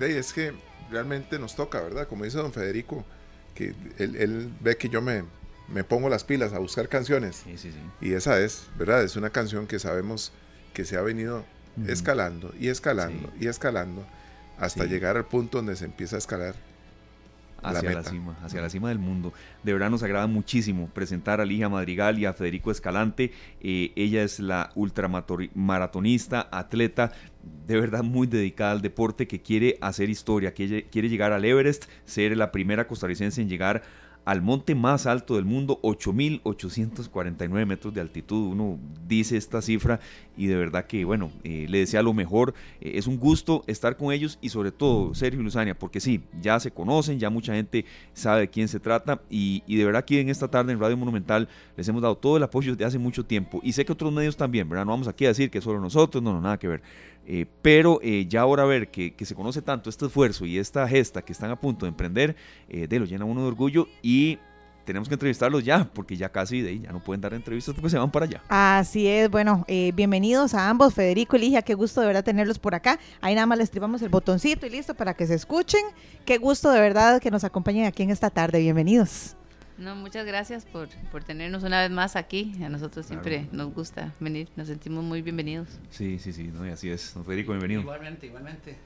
[0.00, 0.52] Es que
[0.90, 2.08] realmente nos toca, ¿verdad?
[2.08, 3.04] Como dice don Federico,
[3.54, 5.24] que él ve que yo me,
[5.68, 7.44] me pongo las pilas a buscar canciones.
[8.00, 9.02] Y esa es, ¿verdad?
[9.02, 10.32] Es una canción que sabemos
[10.72, 11.44] que se ha venido
[11.86, 14.06] escalando y escalando y escalando
[14.58, 16.54] hasta llegar al punto donde se empieza a escalar.
[17.62, 19.32] Hacia la, cima, hacia la cima del mundo.
[19.62, 23.32] De verdad nos agrada muchísimo presentar a Ligia Madrigal y a Federico Escalante.
[23.60, 27.12] Eh, ella es la ultramaratonista, atleta,
[27.66, 31.86] de verdad muy dedicada al deporte, que quiere hacer historia, que quiere llegar al Everest,
[32.04, 33.82] ser la primera costarricense en llegar
[34.26, 38.48] al monte más alto del mundo, 8.849 metros de altitud.
[38.48, 40.00] Uno dice esta cifra
[40.36, 42.52] y de verdad que, bueno, eh, le desea lo mejor.
[42.80, 46.22] Eh, es un gusto estar con ellos y sobre todo, Sergio y Luzania, porque sí,
[46.42, 50.20] ya se conocen, ya mucha gente sabe de quién se trata y, de verdad que
[50.20, 53.24] en esta tarde en Radio Monumental les hemos dado todo el apoyo desde hace mucho
[53.24, 54.86] tiempo y sé que otros medios también, ¿verdad?
[54.86, 56.82] No vamos aquí a decir que solo nosotros, no, no, nada que ver.
[57.26, 61.32] Eh, pero ya ahora ver que, se conoce tanto este esfuerzo y esta gesta que
[61.32, 62.36] están a punto de emprender,
[62.68, 64.38] de lo llena uno de orgullo y
[64.86, 67.90] tenemos que entrevistarlos ya, porque ya casi de ahí ya no pueden dar entrevistas porque
[67.90, 68.42] se van para allá.
[68.48, 72.58] Así es, bueno, eh, bienvenidos a ambos, Federico y Ligia, qué gusto de verdad tenerlos
[72.58, 72.98] por acá.
[73.20, 75.82] Ahí nada más les tribamos el botoncito y listo para que se escuchen.
[76.24, 79.36] Qué gusto de verdad que nos acompañen aquí en esta tarde, bienvenidos.
[79.78, 82.54] No, muchas gracias por, por tenernos una vez más aquí.
[82.64, 85.68] A nosotros siempre nos gusta venir, nos sentimos muy bienvenidos.
[85.90, 87.12] Sí, sí, sí, no, así es.
[87.12, 87.82] Don Federico, bienvenido.
[87.82, 88.76] Igualmente, igualmente.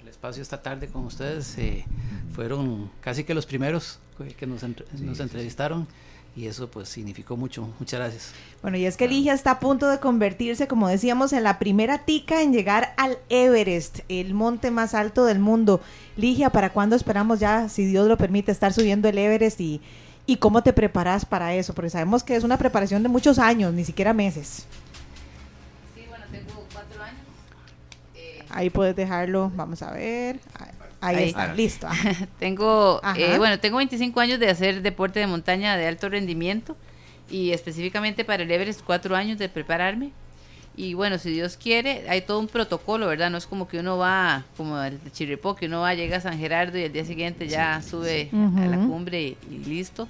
[0.00, 1.84] el espacio esta tarde con ustedes eh,
[2.32, 3.98] fueron casi que los primeros
[4.36, 5.88] que nos, nos entrevistaron
[6.36, 7.68] y eso pues significó mucho.
[7.80, 8.32] Muchas gracias.
[8.62, 12.04] Bueno, y es que Ligia está a punto de convertirse, como decíamos, en la primera
[12.04, 15.80] tica en llegar al Everest, el monte más alto del mundo.
[16.16, 19.80] Ligia, ¿para cuándo esperamos ya, si Dios lo permite, estar subiendo el Everest y,
[20.28, 21.72] y cómo te preparas para eso?
[21.72, 24.66] Porque sabemos que es una preparación de muchos años, ni siquiera meses.
[25.94, 27.22] Sí, bueno, tengo cuatro años.
[28.14, 30.38] Eh, Ahí puedes dejarlo, vamos a ver.
[31.00, 31.88] Ahí, está, listo.
[32.38, 36.76] tengo, eh, bueno, tengo 25 años de hacer deporte de montaña de alto rendimiento
[37.30, 40.12] y específicamente para el Everest cuatro años de prepararme.
[40.78, 43.30] Y bueno, si Dios quiere, hay todo un protocolo, ¿verdad?
[43.30, 46.38] No es como que uno va, como el Chirripó, que uno va, llega a San
[46.38, 50.06] Gerardo y el día siguiente ya sube a la cumbre y, listo.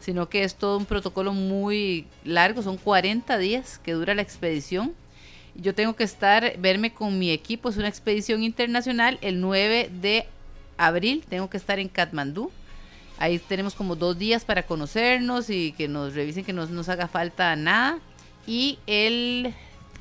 [0.00, 4.92] Sino que es todo un protocolo muy largo, son 40 días que dura la expedición
[5.54, 10.26] yo tengo que estar, verme con mi equipo, es una expedición internacional, el 9 de
[10.76, 12.50] abril tengo que estar en Katmandú.
[13.18, 17.08] Ahí tenemos como dos días para conocernos y que nos revisen que no nos haga
[17.08, 17.98] falta nada.
[18.46, 19.52] Y el,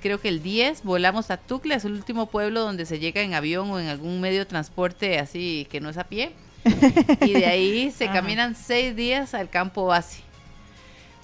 [0.01, 3.33] creo que el 10 volamos a Tukla, es el último pueblo donde se llega en
[3.33, 6.31] avión o en algún medio de transporte así que no es a pie.
[7.21, 10.26] y de ahí se caminan seis días al campo base.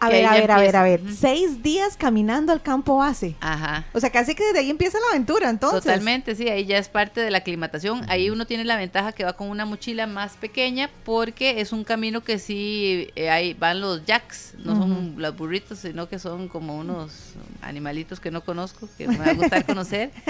[0.05, 1.01] A ver, a ver, a ver, a ver.
[1.15, 3.35] Seis días caminando al campo base.
[3.39, 3.85] Ajá.
[3.93, 5.83] O sea, casi que desde ahí empieza la aventura, entonces.
[5.83, 8.03] Totalmente, sí, ahí ya es parte de la aclimatación.
[8.09, 11.83] Ahí uno tiene la ventaja que va con una mochila más pequeña porque es un
[11.83, 16.47] camino que sí, eh, ahí van los jacks, no son los burritos, sino que son
[16.47, 20.11] como unos animalitos que no conozco, que me va a gustar conocer.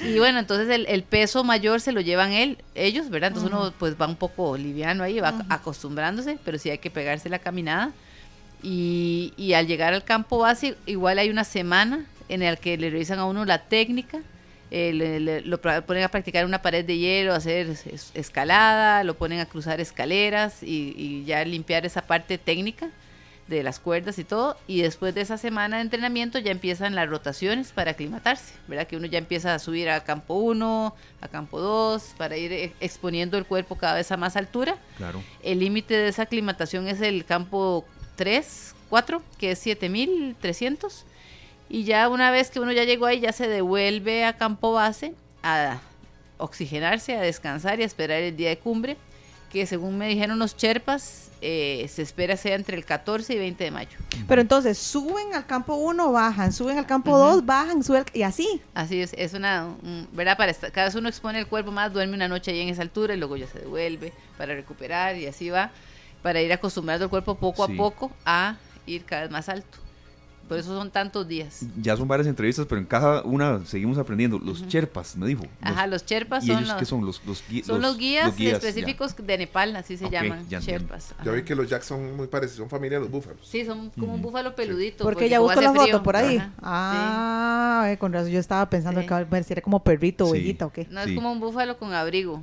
[0.00, 3.28] Y bueno, entonces el, peso mayor se lo llevan él, ellos, ¿verdad?
[3.28, 7.28] Entonces uno pues va un poco liviano ahí, va acostumbrándose, pero sí hay que pegarse
[7.28, 7.92] la caminada.
[8.62, 13.18] Y, al llegar al campo base, igual hay una semana en la que le revisan
[13.18, 14.20] a uno la técnica,
[14.70, 17.76] eh, lo ponen a practicar una pared de hielo, hacer
[18.14, 22.88] escalada, lo ponen a cruzar escaleras y, ya limpiar esa parte técnica
[23.48, 24.56] de las cuerdas y todo.
[24.68, 28.86] Y después de esa semana de entrenamiento ya empiezan las rotaciones para aclimatarse, ¿verdad?
[28.86, 32.72] Que uno ya empieza a subir a campo 1, a campo 2, para ir eh,
[32.80, 34.76] exponiendo el cuerpo cada vez a más altura.
[34.96, 35.22] Claro.
[35.42, 37.84] El límite de esa aclimatación es el campo
[38.16, 41.04] 3, 4, que es 7300.
[41.68, 45.14] Y ya una vez que uno ya llegó ahí, ya se devuelve a campo base
[45.42, 45.80] a
[46.38, 48.96] oxigenarse, a descansar y a esperar el día de cumbre,
[49.50, 53.64] que según me dijeron los cherpas, eh, se espera sea entre el 14 y 20
[53.64, 53.98] de mayo.
[54.28, 58.60] Pero entonces, suben al campo 1, bajan, suben al campo 2, bajan, suben, y así.
[58.74, 59.68] Así es, es una,
[60.12, 60.36] ¿verdad?
[60.36, 63.14] Para cada vez uno expone el cuerpo más, duerme una noche ahí en esa altura
[63.14, 65.70] y luego ya se devuelve para recuperar y así va
[66.22, 68.56] para ir acostumbrando el cuerpo poco a poco a
[68.86, 69.82] ir cada vez más alto.
[70.48, 71.64] Por eso son tantos días.
[71.80, 74.38] Ya son varias entrevistas, pero en cada una seguimos aprendiendo.
[74.38, 75.44] Los cherpas, me dijo.
[75.62, 79.74] Ajá, los cherpas son, los, qué son los, los, son los, guías, específicos de Nepal,
[79.76, 81.14] así se llaman, cherpas.
[81.24, 83.46] Yo vi que los jacks son muy parecidos, son familia de los búfalos.
[83.48, 85.04] Sí, son como un búfalo peludito.
[85.04, 86.42] Porque, ya buscó la foto por ahí.
[86.60, 90.86] ah, con razón yo estaba pensando que era como perrito o o qué.
[90.90, 92.42] No, es como un búfalo con abrigo.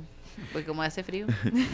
[0.52, 1.26] Pues como hace frío.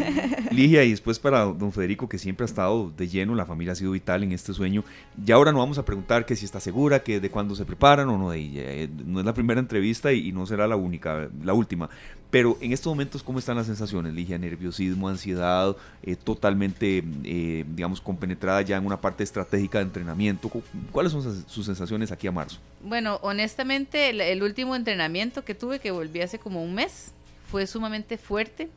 [0.50, 3.76] Ligia, y después para don Federico, que siempre ha estado de lleno, la familia ha
[3.76, 4.84] sido vital en este sueño.
[5.24, 8.08] Y ahora no vamos a preguntar que si está segura, que de cuándo se preparan
[8.08, 8.30] o no.
[8.30, 11.88] De, eh, no es la primera entrevista y, no será la única, la última.
[12.30, 14.36] Pero en estos momentos, ¿cómo están las sensaciones, Ligia?
[14.36, 20.50] Nerviosismo, ansiedad, eh, totalmente, eh, digamos, compenetrada ya en una parte estratégica de entrenamiento.
[20.92, 22.58] ¿Cuáles son sus sensaciones aquí a marzo?
[22.82, 27.12] Bueno, honestamente, el último entrenamiento que tuve, que volví hace como un mes,
[27.50, 28.68] fue sumamente fuerte.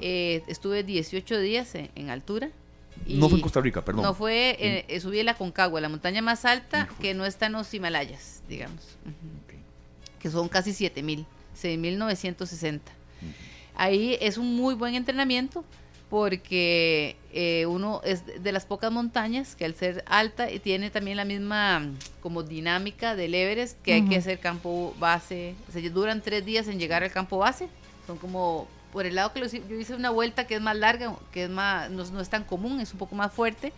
[0.00, 2.50] Eh, estuve 18 días en, altura.
[3.06, 4.04] no fue en Costa Rica, perdón.
[4.04, 7.72] No fue, eh, subí la Concagua, la montaña más alta que no está en los
[7.74, 8.96] Himalayas, digamos.
[10.18, 12.92] Que son casi 7000, 6960.
[13.74, 15.62] Ahí es un muy buen entrenamiento
[16.08, 21.24] porque eh, uno es de las pocas montañas que al ser alta tiene también la
[21.24, 21.84] misma
[22.22, 26.68] como dinámica del Everest, que hay que hacer campo base, o sea, duran tres días
[26.68, 27.68] en llegar al campo base,
[28.06, 31.44] son como por el lado que yo hice una vuelta que es más larga, que
[31.44, 33.72] es más, no, no es tan común, es un poco más fuerte,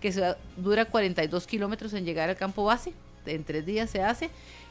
[0.00, 2.92] que se, dura 42 kilómetros en llegar al campo base,
[3.26, 4.30] en tres días se hace,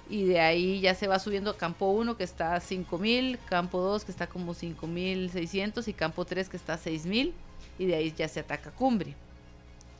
[0.09, 3.79] y de ahí ya se va subiendo a campo 1 que está a 5000, campo
[3.79, 7.33] 2 que está como 5600 y campo 3 que está a 6000
[7.79, 9.15] y de ahí ya se ataca cumbre.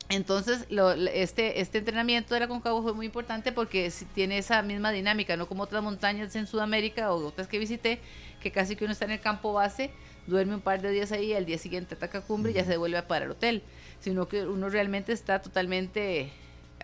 [0.08, 0.66] Entonces,
[1.14, 5.48] este, este entrenamiento de la Concagua fue muy importante porque tiene esa misma dinámica, no
[5.48, 7.98] como otras montañas en Sudamérica o otras que visité,
[8.40, 9.90] que casi que uno está en el campo base,
[10.28, 13.02] duerme un par de días ahí, al día siguiente ataca cumbre y ya se devuelve
[13.02, 13.62] para el hotel,
[14.00, 16.30] sino que uno realmente está totalmente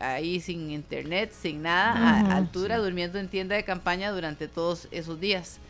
[0.01, 5.20] ahí sin internet, sin nada, a altura, durmiendo en tienda de campaña durante todos esos
[5.20, 5.61] días.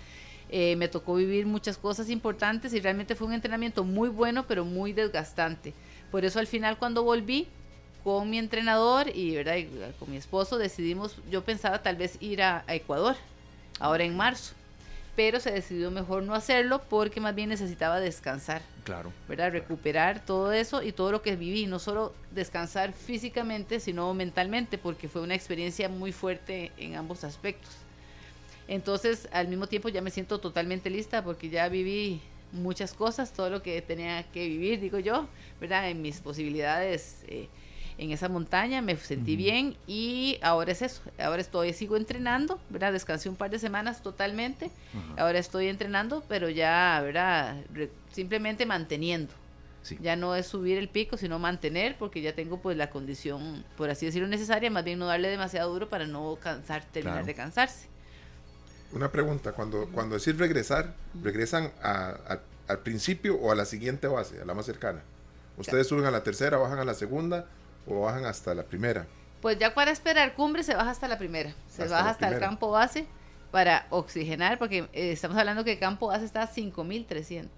[0.49, 4.65] Eh, me tocó vivir muchas cosas importantes y realmente fue un entrenamiento muy bueno, pero
[4.65, 5.75] muy desgastante.
[6.13, 7.49] Por eso al final cuando volví
[8.05, 9.57] con mi entrenador y, ¿verdad?
[9.99, 13.17] con mi esposo decidimos, yo pensaba tal vez ir a Ecuador,
[13.81, 14.55] ahora en marzo
[15.15, 18.63] pero se decidió mejor no hacerlo porque más bien necesitaba descansar.
[18.85, 19.13] Claro.
[19.29, 19.53] ¿Verdad?
[19.53, 25.09] Recuperar todo eso y todo lo que viví, no solo descansar físicamente, sino mentalmente, porque
[25.09, 27.71] fue una experiencia muy fuerte en ambos aspectos.
[28.69, 32.23] Entonces, al mismo tiempo ya me siento totalmente lista porque ya viví
[32.53, 35.27] muchas cosas, todo lo que tenía que vivir, digo yo,
[35.61, 35.89] ¿verdad?
[35.91, 37.49] En mis posibilidades eh,
[37.99, 42.93] en esa montaña, me sentí bien y ahora es eso, ahora estoy, sigo entrenando, ¿verdad?
[42.93, 44.71] Descansé un par de semanas totalmente,
[45.17, 47.57] ahora estoy entrenando, pero ya, ¿verdad?
[48.11, 49.33] simplemente manteniendo.
[50.01, 53.91] Ya no es subir el pico, sino mantener, porque ya tengo pues la condición, por
[53.91, 57.89] así decirlo, necesaria, más bien no darle demasiado duro para no cansar, terminar de cansarse.
[58.93, 64.45] Una pregunta, cuando, cuando decís regresar, ¿regresan al principio o a la siguiente base, a
[64.45, 65.03] la más cercana?
[65.57, 67.47] ¿Ustedes suben a la tercera, bajan a la segunda
[67.86, 69.07] o bajan hasta la primera?
[69.40, 71.55] Pues ya para esperar cumbre se baja hasta la primera.
[71.68, 73.07] Se baja hasta el campo base
[73.51, 77.51] para oxigenar, porque eh, estamos hablando que el campo base está a 5300.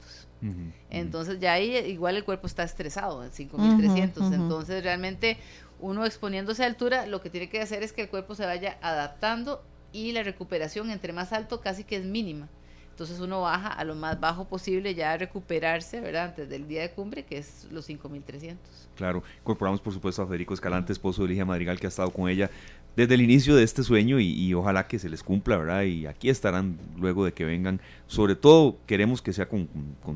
[0.91, 4.33] Entonces ya ahí igual el cuerpo está estresado, en 5300.
[4.33, 5.39] Entonces realmente
[5.81, 8.77] uno exponiéndose a altura, lo que tiene que hacer es que el cuerpo se vaya
[8.83, 9.63] adaptando
[9.95, 12.49] y la recuperación entre más alto casi que es mínima.
[12.91, 16.27] Entonces uno baja a lo más bajo posible ya a recuperarse, ¿verdad?
[16.27, 18.57] Antes del día de cumbre, que es los 5.300.
[18.97, 22.29] Claro, incorporamos por supuesto a Federico Escalante, esposo de Ligia Madrigal, que ha estado con
[22.29, 22.51] ella
[22.97, 25.83] desde el inicio de este sueño y, ojalá que se les cumpla, ¿verdad?
[25.83, 27.81] Y aquí estarán luego de que vengan.
[28.07, 29.69] Sobre todo queremos que sea con,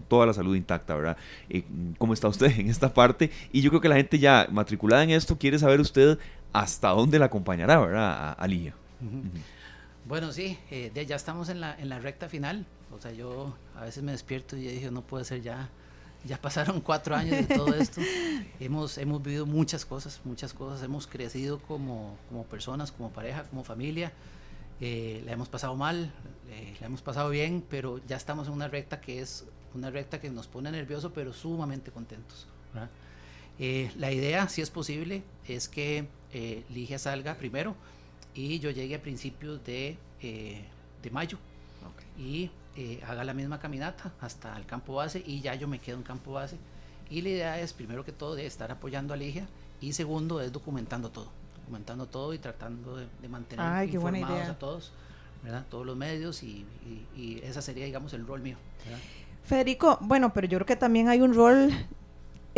[0.06, 1.16] toda la salud intacta, ¿verdad?
[1.50, 1.64] Eh,
[1.98, 3.30] ¿Cómo está usted en esta parte?
[3.52, 6.18] Y yo creo que la gente ya matriculada en esto quiere saber usted
[6.52, 8.36] hasta dónde la acompañará, ¿verdad?
[8.38, 8.74] A, Ligia.
[10.08, 12.64] Bueno, sí, eh, ya estamos en la, en la recta final.
[12.96, 15.68] O sea, yo a veces me despierto y dije, no puede ser ya.
[16.24, 18.00] Ya pasaron cuatro años de todo esto.
[18.58, 20.82] hemos, hemos vivido muchas cosas, muchas cosas.
[20.82, 24.10] Hemos crecido como, como personas, como pareja, como familia.
[24.80, 26.10] Eh, la hemos pasado mal,
[26.48, 29.44] eh, la hemos pasado bien, pero ya estamos en una recta que es
[29.74, 32.46] una recta que nos pone nervioso, pero sumamente contentos.
[33.58, 36.06] Eh, la idea, si es posible, es que
[36.70, 37.76] Ligia salga primero
[38.34, 40.64] y yo llegué a principios de, eh,
[41.02, 41.38] de mayo
[42.18, 45.96] y eh, haga la misma caminata hasta el campo base y ya yo me quedo
[45.96, 46.56] en campo base.
[47.10, 49.46] Y la idea es, primero que todo, de estar apoyando a Ligia
[49.80, 51.28] y segundo, es documentando todo,
[51.60, 54.92] documentando todo y tratando de, mantener informados a todos,
[55.42, 55.64] ¿verdad?
[55.70, 56.66] todos los medios y,
[57.16, 58.56] y, esa sería, digamos, el rol mío.
[59.44, 61.72] Federico, bueno, pero yo creo que también hay un rol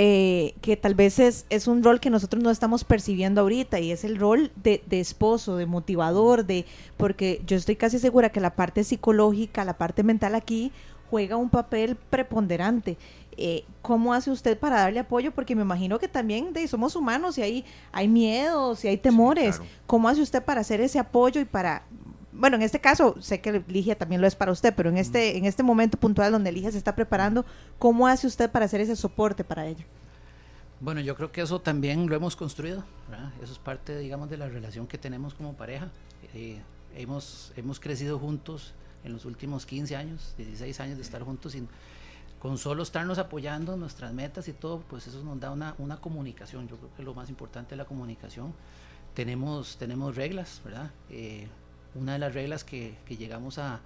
[0.02, 3.92] eh, que tal vez es, es, un rol que nosotros no estamos percibiendo ahorita y
[3.92, 6.64] es el rol de, esposo, de motivador, de
[6.96, 10.72] porque yo estoy casi segura que la parte psicológica, la parte mental aquí
[11.10, 12.96] juega un papel preponderante.
[13.36, 15.32] Eh, ¿Cómo hace usted para darle apoyo?
[15.32, 19.60] Porque me imagino que también de, somos humanos y hay, hay miedos y hay temores.
[19.86, 21.82] ¿Cómo hace usted para hacer ese apoyo y para
[22.32, 25.36] bueno, en este caso, sé que Ligia también lo es para usted, pero en este,
[25.36, 27.44] en este momento puntual donde Ligia se está preparando,
[27.78, 29.84] ¿cómo hace usted para hacer ese soporte para ella?
[30.80, 32.84] Bueno, yo creo que eso también lo hemos construido,
[33.42, 35.90] eso es parte, digamos, de la relación que tenemos como pareja.
[36.34, 36.58] Eh,
[36.96, 38.74] hemos, hemos crecido juntos
[39.04, 41.66] en los últimos 15 años, 16 años de estar juntos y
[42.38, 46.66] con solo estarnos apoyando nuestras metas y todo, pues eso nos da una, una comunicación.
[46.68, 48.54] Yo creo que lo más importante es la comunicación.
[49.14, 50.90] Tenemos, tenemos reglas, ¿verdad?
[51.10, 51.48] Eh,
[51.94, 53.80] una de las reglas que, llegamos a,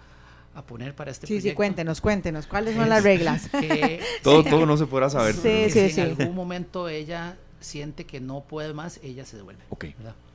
[0.66, 3.50] poner para este sí, Sí, sí, cuéntenos, cuéntenos, ¿cuáles son las reglas?
[4.22, 5.34] todo, todo no se podrá saber.
[5.34, 9.62] Sí, sí, si en algún momento ella siente que no puede más, ella se devuelve.
[9.70, 9.86] Ok.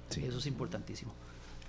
[0.10, 1.14] Eso es importantísimo.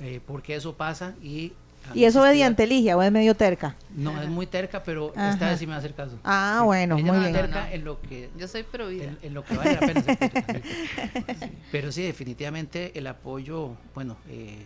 [0.00, 1.52] Eh, porque eso pasa y
[1.94, 3.74] ¿Y es obediente, Ligia, o es medio terca?
[3.94, 6.18] No, es muy terca, pero esta vez sí me va a hacer caso.
[6.24, 7.32] Ah, bueno, muy bien.
[7.32, 8.30] terca en lo que...
[8.36, 10.04] Yo soy pro en, en, lo que vale la pena.
[11.72, 14.62] pero sí, definitivamente el apoyo, bueno, eh,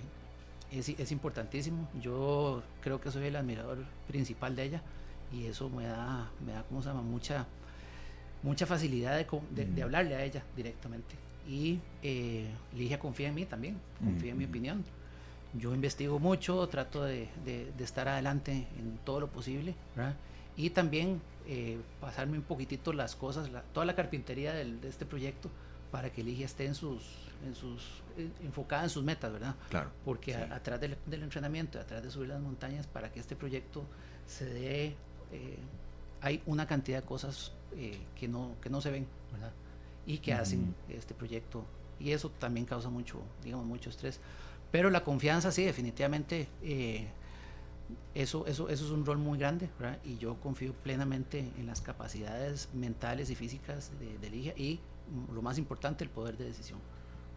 [0.79, 1.89] es, es, importantísimo.
[2.01, 4.83] Yo creo que soy el admirador principal de ella
[5.33, 7.03] y eso me da, me da ¿cómo se llama?
[7.03, 7.47] Mucha,
[8.43, 11.15] mucha facilidad de, de, hablarle a ella directamente.
[11.49, 14.85] Y eh, Ligia confía en mí también, confía en mi opinión
[15.57, 17.29] yo investigo mucho, trato de,
[17.79, 19.75] estar adelante en todo lo posible,
[20.57, 25.51] Y también eh, pasarme un poquitito las cosas, toda la carpintería de este proyecto
[25.95, 27.05] para que Ligia esté en sus,
[27.47, 29.55] en sus, eh, enfocada en sus metas, ¿verdad?
[29.71, 29.93] Claro.
[30.05, 33.85] Porque atrás del, entrenamiento, atrás de subir las montañas, para que este proyecto
[34.27, 34.87] se dé,
[35.31, 35.57] eh,
[36.21, 37.53] hay una cantidad de cosas
[38.17, 39.53] que, no, que no se ven, ¿verdad?
[40.05, 41.65] Y que hacen este proyecto.
[42.01, 44.19] Y eso también causa mucho, digamos, mucho estrés.
[44.73, 47.07] Pero la confianza, sí, definitivamente, eh,
[48.17, 50.01] eso, eso, eso es un rol muy grande, ¿verdad?
[50.05, 54.81] Y yo confío plenamente en las capacidades mentales y físicas de, de Ligia y,
[55.33, 56.79] lo más importante, el poder de decisión.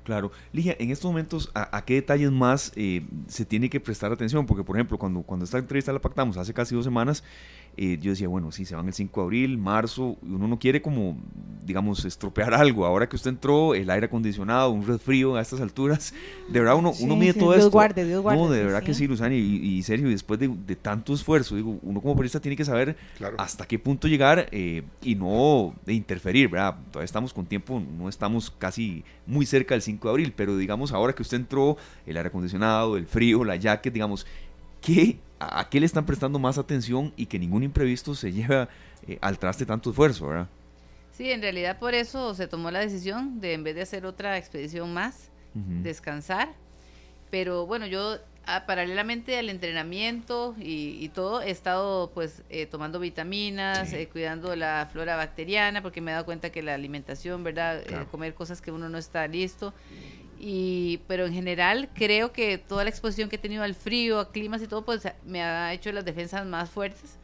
[0.07, 0.32] Claro.
[0.53, 4.45] Ligia, en estos momentos, ¿a, qué detalles más eh, se tiene que prestar atención?
[4.45, 7.26] Porque, por ejemplo, cuando, cuando esta entrevista la pactamos hace casi dos semanas,
[7.80, 10.82] eh, yo decía, bueno, sí, se van el 5 de abril, marzo, uno no quiere
[10.82, 11.16] como,
[11.64, 12.88] digamos, estropear algo.
[12.88, 16.12] Ahora que usted entró, el aire acondicionado, un resfrío a estas alturas,
[16.50, 17.72] de verdad uno, uno mide todo Dios esto.
[17.72, 21.14] Guarde, Dios guarde, no, de verdad que sí, Luzani, y, y, Sergio, después de, tanto
[21.14, 22.98] esfuerzo, digo, uno como periodista tiene que saber
[23.38, 26.78] hasta qué punto llegar eh, y no de interferir, ¿verdad?
[26.90, 30.94] Todavía estamos con tiempo, no estamos casi muy cerca del 5 de abril, pero digamos,
[30.94, 34.26] ahora que usted entró, el aire acondicionado, el frío, la jacket, digamos,
[34.82, 38.70] ¿qué a, qué le están prestando más atención y que ningún imprevisto se lleva
[39.08, 40.48] eh, al traste tanto esfuerzo, ¿verdad?
[41.12, 44.38] Sí, en realidad por eso se tomó la decisión de en vez de hacer otra
[44.38, 46.50] expedición más, descansar.
[47.32, 48.18] Pero bueno, yo
[48.68, 55.16] paralelamente al entrenamiento y, todo, he estado pues eh, tomando vitaminas, eh, cuidando la flora
[55.16, 57.84] bacteriana, porque me he dado cuenta que la alimentación, ¿verdad?
[58.12, 59.74] comer cosas que uno no está listo.
[60.40, 64.32] Y, pero en general creo que toda la exposición que he tenido al frío, a
[64.32, 67.18] climas y todo, pues me ha hecho las defensas más fuertes,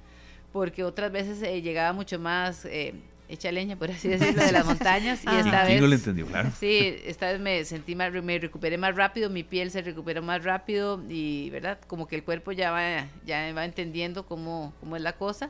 [0.51, 2.95] porque otras veces eh, llegaba mucho más eh,
[3.29, 5.23] hecha leña, por así decirlo, de las montañas.
[5.23, 5.81] y esta vez...
[5.81, 6.51] no lo entendió, claro.
[6.57, 10.43] Sí, esta vez me sentí más, me recuperé más rápido, mi piel se recuperó más
[10.43, 11.79] rápido y, ¿verdad?
[11.87, 15.49] Como que el cuerpo ya va, ya va entendiendo cómo, cómo es la cosa.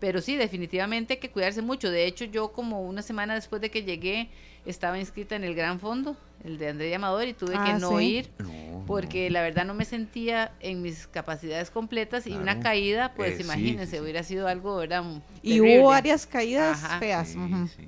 [0.00, 1.90] Pero sí, definitivamente hay que cuidarse mucho.
[1.90, 4.30] De hecho, yo como una semana después de que llegué,
[4.64, 8.00] estaba inscrita en el Gran Fondo, el de André Amador, y tuve que ah, no
[8.00, 8.30] ir
[8.86, 13.42] porque la verdad no me sentía en mis capacidades completas y una caída, pues eh,
[13.42, 15.04] imagínense, hubiera sido algo, ¿verdad?
[15.42, 17.36] Y hubo varias caídas feas.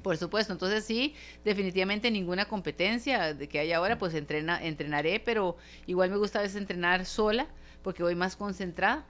[0.02, 5.56] Por supuesto, entonces sí, definitivamente ninguna competencia de que hay ahora, pues entrena, entrenaré, pero
[5.86, 7.46] igual me gusta a veces entrenar sola
[7.82, 9.06] porque voy más concentrada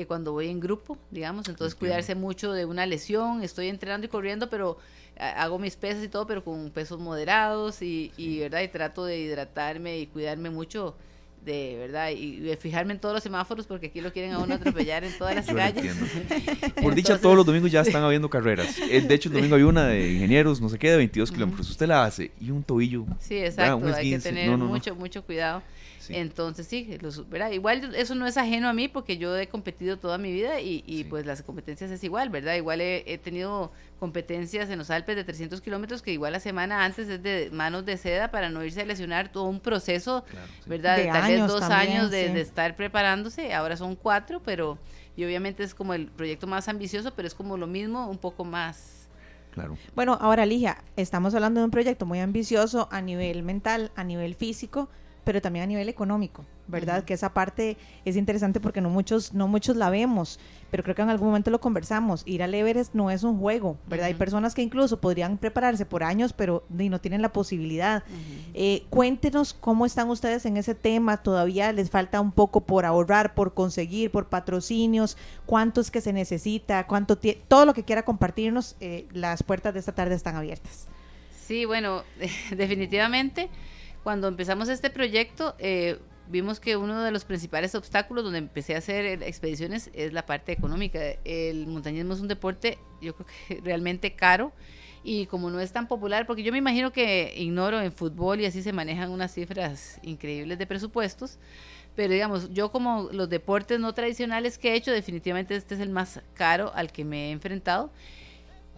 [0.00, 4.08] que cuando voy en grupo, digamos, entonces cuidarse mucho de una lesión, estoy entrenando y
[4.08, 4.78] corriendo, pero
[5.18, 8.62] hago mis pesas y todo, pero con pesos moderados y, y, ¿verdad?
[8.62, 10.96] Y trato de hidratarme y cuidarme mucho
[11.44, 14.54] de verdad y de fijarme en todos los semáforos porque aquí lo quieren a uno
[14.54, 15.94] atropellar en todas las calles.
[16.82, 18.78] Por dicha, todos los domingos ya están habiendo carreras.
[18.78, 21.68] Eh, de hecho, el domingo había una de ingenieros, no sé qué, de 22 kilómetros.
[21.68, 23.04] Usted la hace y un tobillo.
[23.18, 23.86] Sí, exacto.
[23.94, 25.62] Hay que tener mucho, mucho cuidado.
[26.12, 27.50] Entonces, sí, los, ¿verdad?
[27.50, 30.82] igual eso no es ajeno a mí porque yo he competido toda mi vida y,
[30.86, 32.54] y pues las competencias es igual, ¿verdad?
[32.54, 37.08] Igual he, tenido competencias en los Alpes de 300 kilómetros que igual la semana antes
[37.08, 40.24] es de manos de seda para no irse a lesionar todo un proceso,
[40.66, 40.96] ¿verdad?
[40.96, 44.78] De Tal vez dos años de, de, estar preparándose, ahora son cuatro, pero
[45.16, 48.44] y obviamente es como el proyecto más ambicioso, pero es como lo mismo, un poco
[48.44, 49.00] más
[49.50, 49.76] Claro.
[49.94, 54.34] Bueno, ahora Ligia, estamos hablando de un proyecto muy ambicioso a nivel mental, a nivel
[54.34, 54.88] físico,
[55.30, 57.04] pero también a nivel económico, ¿verdad?
[57.04, 60.40] Que esa parte es interesante porque no muchos, no muchos la vemos,
[60.72, 62.24] pero creo que en algún momento lo conversamos.
[62.26, 64.06] Ir al Everest no es un juego, ¿verdad?
[64.06, 68.02] Hay personas que incluso podrían prepararse por años, pero no tienen la posibilidad.
[68.54, 71.18] Eh, cuéntenos cómo están ustedes en ese tema.
[71.18, 75.16] Todavía les falta un poco por ahorrar, por conseguir, por patrocinios,
[75.46, 77.16] cuánto es que se necesita, cuánto
[77.46, 80.88] todo lo que quiera compartirnos, eh, las puertas de esta tarde están abiertas.
[81.46, 82.02] Sí, bueno,
[82.50, 83.48] definitivamente
[84.02, 85.98] cuando empezamos este proyecto, eh,
[86.28, 90.52] vimos que uno de los principales obstáculos donde empecé a hacer expediciones es la parte
[90.52, 91.00] económica.
[91.24, 94.52] El montañismo es un deporte, yo creo que realmente caro
[95.02, 98.46] y como no es tan popular, porque yo me imagino que ignoro en fútbol y
[98.46, 101.38] así se manejan unas cifras increíbles de presupuestos,
[101.96, 105.88] pero digamos, yo como los deportes no tradicionales que he hecho, definitivamente este es el
[105.88, 107.90] más caro al que me he enfrentado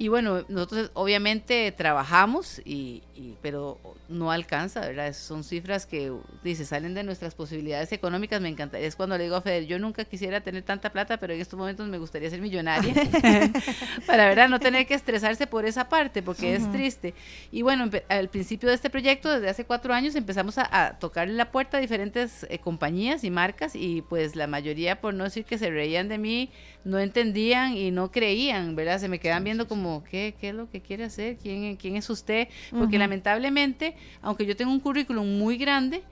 [0.02, 3.04] Y bueno, nosotros obviamente trabajamos, y,
[3.40, 5.12] pero no alcanza, ¿verdad?
[5.12, 6.12] Son cifras que
[6.42, 8.40] dice, salen de nuestras posibilidades económicas.
[8.40, 11.34] Me encantaría, es cuando le digo a Feder, yo nunca quisiera tener tanta plata, pero
[11.34, 12.92] en estos momentos me gustaría ser millonaria.
[14.08, 14.48] Para, ¿verdad?
[14.48, 17.14] No tener que estresarse por esa parte, porque es triste.
[17.52, 21.52] Y bueno, al principio de este proyecto, desde hace cuatro años, empezamos a, tocarle la
[21.52, 25.58] puerta a diferentes eh, compañías y marcas, y pues la mayoría, por no decir que
[25.58, 26.50] se reían de mí,
[26.84, 28.98] no entendían y no creían, ¿verdad?
[28.98, 31.36] Se me quedan viendo como, ¿qué, qué es lo que quiere hacer?
[31.36, 32.48] ¿Quién, quién es usted?
[32.70, 36.02] Porque lamentablemente, aunque yo tengo un currículum muy grande,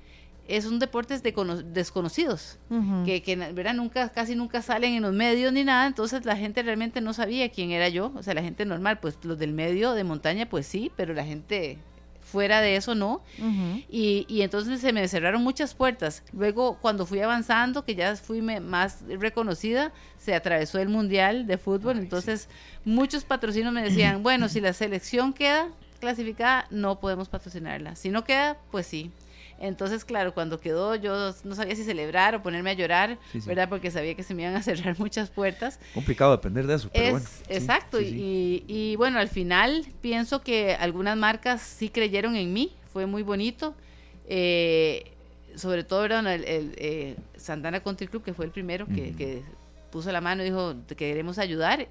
[0.48, 1.32] es un deportes de
[1.66, 2.58] desconocidos,
[3.04, 3.74] que, que ¿verdad?
[3.74, 7.48] Nunca, casi nunca salen en los medios ni nada, entonces la gente realmente no sabía
[7.50, 10.66] quién era yo, o sea, la gente normal, pues los del medio de montaña, pues
[10.66, 11.78] sí, pero la gente
[12.30, 13.20] fuera de eso no.
[13.90, 16.22] y, y, entonces se me cerraron muchas puertas.
[16.32, 21.98] Luego, cuando fui avanzando, que ya fui más reconocida, se atravesó el Mundial de Fútbol.
[21.98, 22.48] entonces,
[22.84, 25.68] muchos patrocinios me decían, bueno, si la selección queda
[26.00, 27.96] clasificada, no podemos patrocinarla.
[27.96, 29.10] Si no queda, pues sí.
[29.60, 33.68] Entonces, claro, cuando quedó yo no sabía si celebrar o ponerme a llorar, ¿verdad?
[33.68, 35.78] Porque sabía que se me iban a cerrar muchas puertas.
[35.92, 37.26] Complicado depender de eso, pero bueno.
[37.48, 43.04] Exacto, y, y, bueno, al final pienso que algunas marcas sí creyeron en mí, fue
[43.04, 43.74] muy bonito.
[44.26, 45.12] Eh,
[45.56, 49.42] sobre todo el, el, eh, Santana Country Club, que fue el primero que, que
[49.90, 51.88] puso la mano y dijo, te queremos ayudar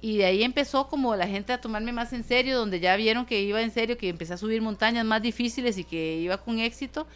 [0.00, 3.26] y de ahí empezó como la gente a tomarme más en serio, donde ya vieron
[3.26, 6.60] que iba en serio, que empecé a subir montañas más difíciles y que iba con
[6.60, 7.06] éxito.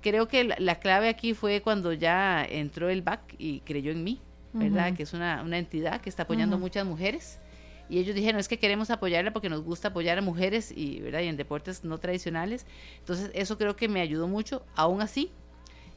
[0.00, 4.20] Creo que la, clave aquí fue cuando ya entró el BAC y creyó en mí,
[4.52, 4.94] ¿verdad?
[4.94, 7.38] Que es una, entidad que está apoyando a muchas mujeres.
[7.88, 11.20] Y ellos dijeron, es que queremos apoyarla porque nos gusta apoyar a mujeres y, ¿verdad?
[11.20, 12.66] y en deportes no tradicionales.
[12.98, 14.64] Entonces, eso creo que me ayudó mucho.
[14.74, 15.30] Aún así,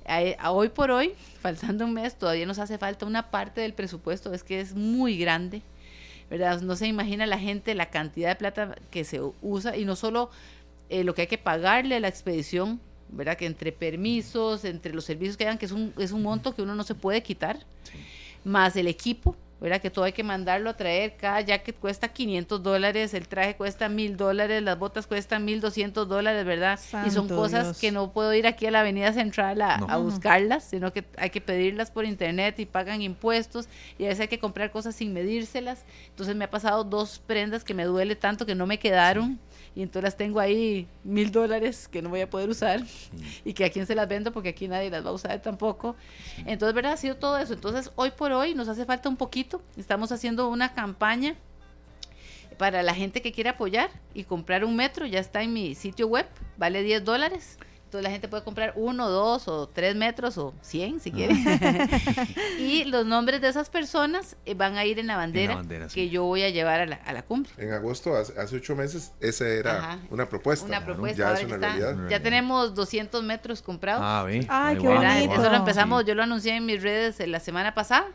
[0.05, 4.33] a, hoy por hoy, faltando un mes, todavía nos hace falta una parte del presupuesto,
[4.33, 5.61] es que es muy grande
[6.29, 6.61] ¿verdad?
[6.61, 10.29] No se imagina la gente la cantidad de plata que se usa y no solo
[10.89, 12.79] eh, lo que hay que pagarle a la expedición,
[13.09, 13.37] ¿verdad?
[13.37, 16.61] Que entre permisos, entre los servicios que hagan, que es un, es un monto que
[16.61, 17.59] uno no se puede quitar,
[18.43, 19.81] más el equipo, ¿verdad?
[19.81, 23.89] Que todo hay que mandarlo a traer, cada jacket cuesta 500 dólares, el traje cuesta
[23.89, 26.79] 1000 dólares, las botas cuestan 1200 dólares, ¿verdad?
[27.05, 30.91] y son cosas que no puedo ir aquí a la Avenida Central a, buscarlas, sino
[30.91, 33.67] que hay que pedirlas por internet y pagan impuestos
[33.97, 35.85] y a veces hay que comprar cosas sin medírselas.
[36.09, 39.39] Entonces me ha pasado dos prendas que me duele tanto que no me quedaron
[39.75, 42.81] y entonces las tengo ahí mil dólares que no voy a poder usar
[43.43, 45.95] y que a quién se las vendo porque aquí nadie las va a usar tampoco.
[46.45, 46.93] Entonces, ¿verdad?
[46.93, 47.53] Ha sido todo eso.
[47.53, 49.61] Entonces, hoy por hoy nos hace falta un poquito.
[49.75, 51.35] Estamos haciendo una campaña
[52.57, 55.05] para la gente que quiere apoyar y comprar un metro.
[55.05, 56.25] Ya está en mi sitio web,
[56.57, 57.57] vale 10 dólares
[58.01, 61.35] la gente puede comprar uno, dos o tres metros o cien si quiere.
[62.59, 65.61] y los nombres de esas personas eh, van a ir en la bandera,
[65.93, 67.51] que yo voy a llevar a la, a la, cumbre.
[67.57, 70.65] En agosto, hace, ocho meses, esa era una propuesta.
[70.65, 71.35] Una propuesta.
[71.39, 74.01] Ya, ya tenemos 200 metros comprados.
[74.03, 75.33] Ah, Ay, qué bonito.
[75.33, 78.07] Eso lo empezamos, yo lo anuncié en mis redes la semana pasada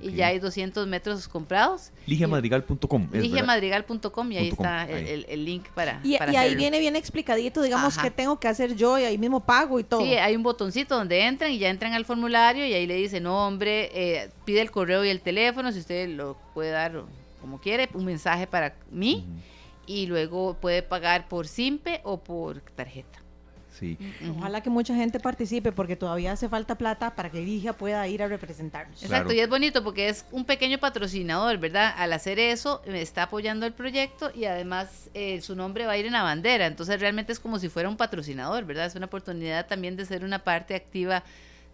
[0.00, 1.92] y ya hay 200 metros comprados.
[2.06, 3.08] Ligiamadrigal.com.
[3.12, 6.00] Ligiamadrigal.com y ahí está El, link para.
[6.02, 9.78] Y, ahí viene bien explicadito, digamos, qué tengo que hacer yo y ahí mismo pago
[9.78, 10.00] y todo.
[10.00, 13.20] Sí, hay un botoncito donde entran y ya entran al formulario y ahí le dice
[13.20, 17.04] nombre, eh, pide el correo y el teléfono, si usted lo puede dar
[17.40, 19.26] como quiere, un mensaje para mí.
[19.86, 23.23] Y luego puede pagar por SIMPE o por tarjeta.
[24.36, 28.22] Ojalá que mucha gente participe porque todavía hace falta plata para que Ligia pueda ir
[28.22, 29.02] a representarnos.
[29.02, 31.94] Exacto, y es bonito porque es un pequeño patrocinador, ¿verdad?
[31.96, 35.96] Al hacer eso, me está apoyando el proyecto y además eh, su nombre va a
[35.96, 36.66] ir en la bandera.
[36.66, 38.86] Entonces realmente es como si fuera un patrocinador, ¿verdad?
[38.86, 41.24] Es una oportunidad también de ser una parte activa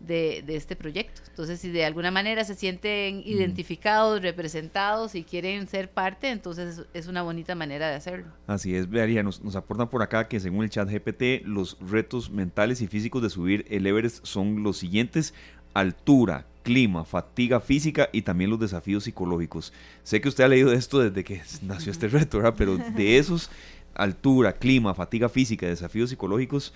[0.00, 1.22] de, este proyecto.
[1.28, 3.22] Entonces, si de alguna manera se sienten mm.
[3.24, 8.26] identificados, representados y quieren ser parte, entonces es una bonita manera de hacerlo.
[8.46, 12.30] Así es, Bearía, nos, nos aportan por acá que según el chat GPT, los retos
[12.30, 15.34] mentales y físicos de subir el Everest son los siguientes.
[15.72, 19.72] Altura, clima, fatiga física y también los desafíos psicológicos.
[20.02, 22.54] Sé que usted ha leído esto desde que nació este reto, ¿verdad?
[22.56, 23.50] Pero de esos,
[23.94, 26.72] altura, clima, fatiga física, desafíos psicológicos,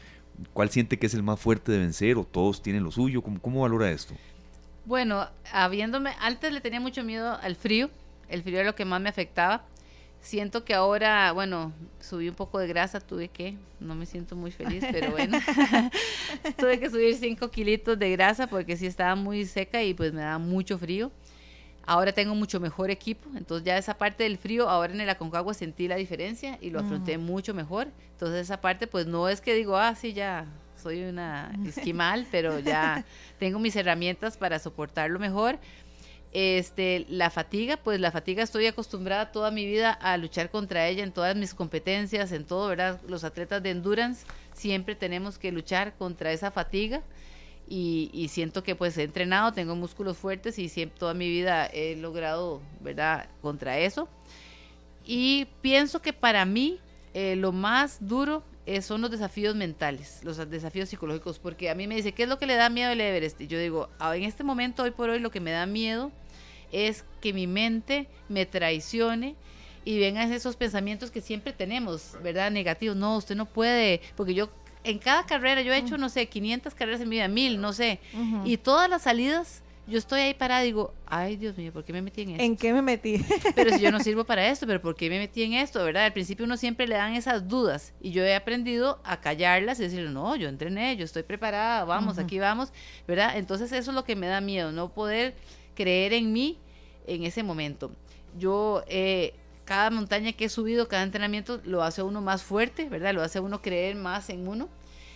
[0.53, 3.23] ¿Cuál siente que es el más fuerte de vencer o todos tienen lo suyo?
[3.23, 4.15] ¿Cómo, cómo valora esto?
[4.85, 7.91] Bueno, habiéndome, antes le tenía mucho miedo al frío,
[8.29, 9.65] el frío era lo que más me afectaba.
[10.21, 14.51] Siento que ahora, bueno, subí un poco de grasa, tuve que, no me siento muy
[14.51, 15.39] feliz, pero bueno,
[16.59, 20.23] tuve que subir 5 kilitos de grasa porque sí estaba muy seca y pues me
[20.23, 21.11] daba mucho frío.
[21.87, 25.53] Ahora tengo mucho mejor equipo, entonces ya esa parte del frío, ahora en el Aconcagua
[25.53, 27.89] sentí la diferencia y lo afronté mucho mejor.
[28.13, 30.47] Entonces esa parte pues no es que digo, ah, sí, ya
[30.83, 33.05] soy una esquimal, pero ya
[33.39, 35.59] tengo mis herramientas para soportarlo mejor.
[36.33, 41.05] Este, la fatiga, pues la fatiga estoy acostumbrada toda mi vida a luchar contra ella
[41.05, 43.01] en todas mis competencias, en todo, ¿verdad?
[43.07, 47.03] Los atletas de endurance siempre tenemos que luchar contra esa fatiga
[47.69, 51.97] y, siento que pues he entrenado, tengo músculos fuertes y siempre, toda mi vida he
[51.97, 53.29] logrado, ¿verdad?
[53.41, 54.09] Contra eso.
[55.07, 56.79] Y pienso que para mí
[57.15, 61.87] eh, lo más duro eh, son los desafíos mentales, los desafíos psicológicos, porque a mí
[61.87, 63.41] me dice, ¿qué es lo que le da miedo al Everest?
[63.41, 66.11] Y yo digo, ah, en este momento, hoy por hoy, lo que me da miedo
[66.73, 69.37] es que mi mente me traicione
[69.85, 72.51] y vengan esos pensamientos que siempre tenemos, ¿verdad?
[72.51, 72.97] Negativos.
[72.97, 74.49] No, usted no puede, porque yo
[74.85, 77.73] en cada carrera, yo he hecho, no sé, 500 carreras en mi vida, mil, no
[77.73, 78.01] sé,
[78.45, 81.93] y todas las salidas yo estoy ahí parada y digo, ay Dios mío, ¿por qué
[81.93, 82.43] me metí en esto?
[82.43, 83.23] ¿En qué me metí?
[83.55, 85.85] pero si yo no sirvo para esto, pero ¿por qué me metí en esto?
[85.85, 86.07] ¿Verdad?
[86.07, 89.83] Al principio uno siempre le dan esas dudas y yo he aprendido a callarlas y
[89.83, 92.73] decir, no, yo entrené, yo estoy preparada, vamos, aquí vamos,
[93.07, 93.37] ¿verdad?
[93.37, 95.35] Entonces eso es lo que me da miedo, no poder
[95.75, 96.59] creer en mí
[97.07, 97.93] en ese momento.
[98.39, 99.35] Yo, eh,
[99.65, 103.15] cada montaña que he subido, cada entrenamiento lo hace uno más fuerte, ¿verdad?
[103.15, 104.69] Lo hace uno creer más en uno.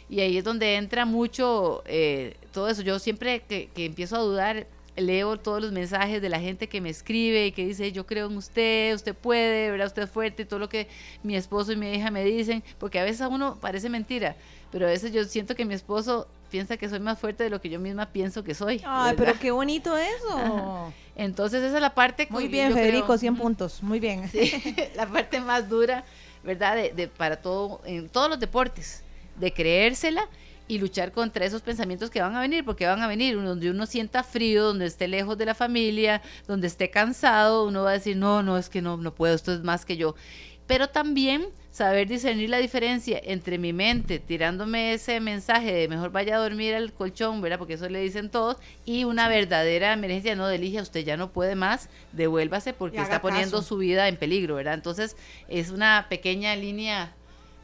[0.08, 2.82] Y ahí es donde entra mucho eh, todo eso.
[2.82, 4.66] Yo siempre que, empiezo a dudar,
[4.96, 8.26] leo todos los mensajes de la gente que me escribe y que dice, yo creo
[8.26, 9.86] en usted, usted puede, ¿verdad?
[9.86, 10.88] Usted es fuerte, y todo lo que
[11.22, 14.34] mi esposo y mi hija me dicen, porque a veces a uno parece mentira,
[14.72, 17.60] pero a veces yo siento que mi esposo piensa que soy más fuerte de lo
[17.60, 18.82] que yo misma pienso que soy.
[18.84, 20.92] Ay, pero qué bonito eso.
[21.16, 22.26] Entonces esa es la parte...
[22.30, 24.30] Muy bien, Federico, 100 puntos, muy bien.
[24.96, 26.04] la parte más dura,
[26.42, 26.76] ¿verdad?
[26.76, 29.02] De, de, para todo, en todos los deportes
[29.36, 30.28] de creérsela
[30.68, 33.86] y luchar contra esos pensamientos que van a venir, porque van a venir donde uno
[33.86, 38.16] sienta frío, donde esté lejos de la familia, donde esté cansado, uno va a decir,
[38.16, 40.14] no, no, es que no, no puedo, esto es más que yo.
[40.66, 41.48] Pero también
[41.78, 46.74] saber discernir la diferencia entre mi mente tirándome ese mensaje de mejor vaya a dormir
[46.74, 47.56] al colchón, ¿verdad?
[47.56, 51.54] Porque eso le dicen todos, y una verdadera emergencia, no, delija, usted ya no puede
[51.54, 54.74] más, devuélvase porque está poniendo su vida en peligro, ¿verdad?
[54.74, 57.14] Entonces es una pequeña línea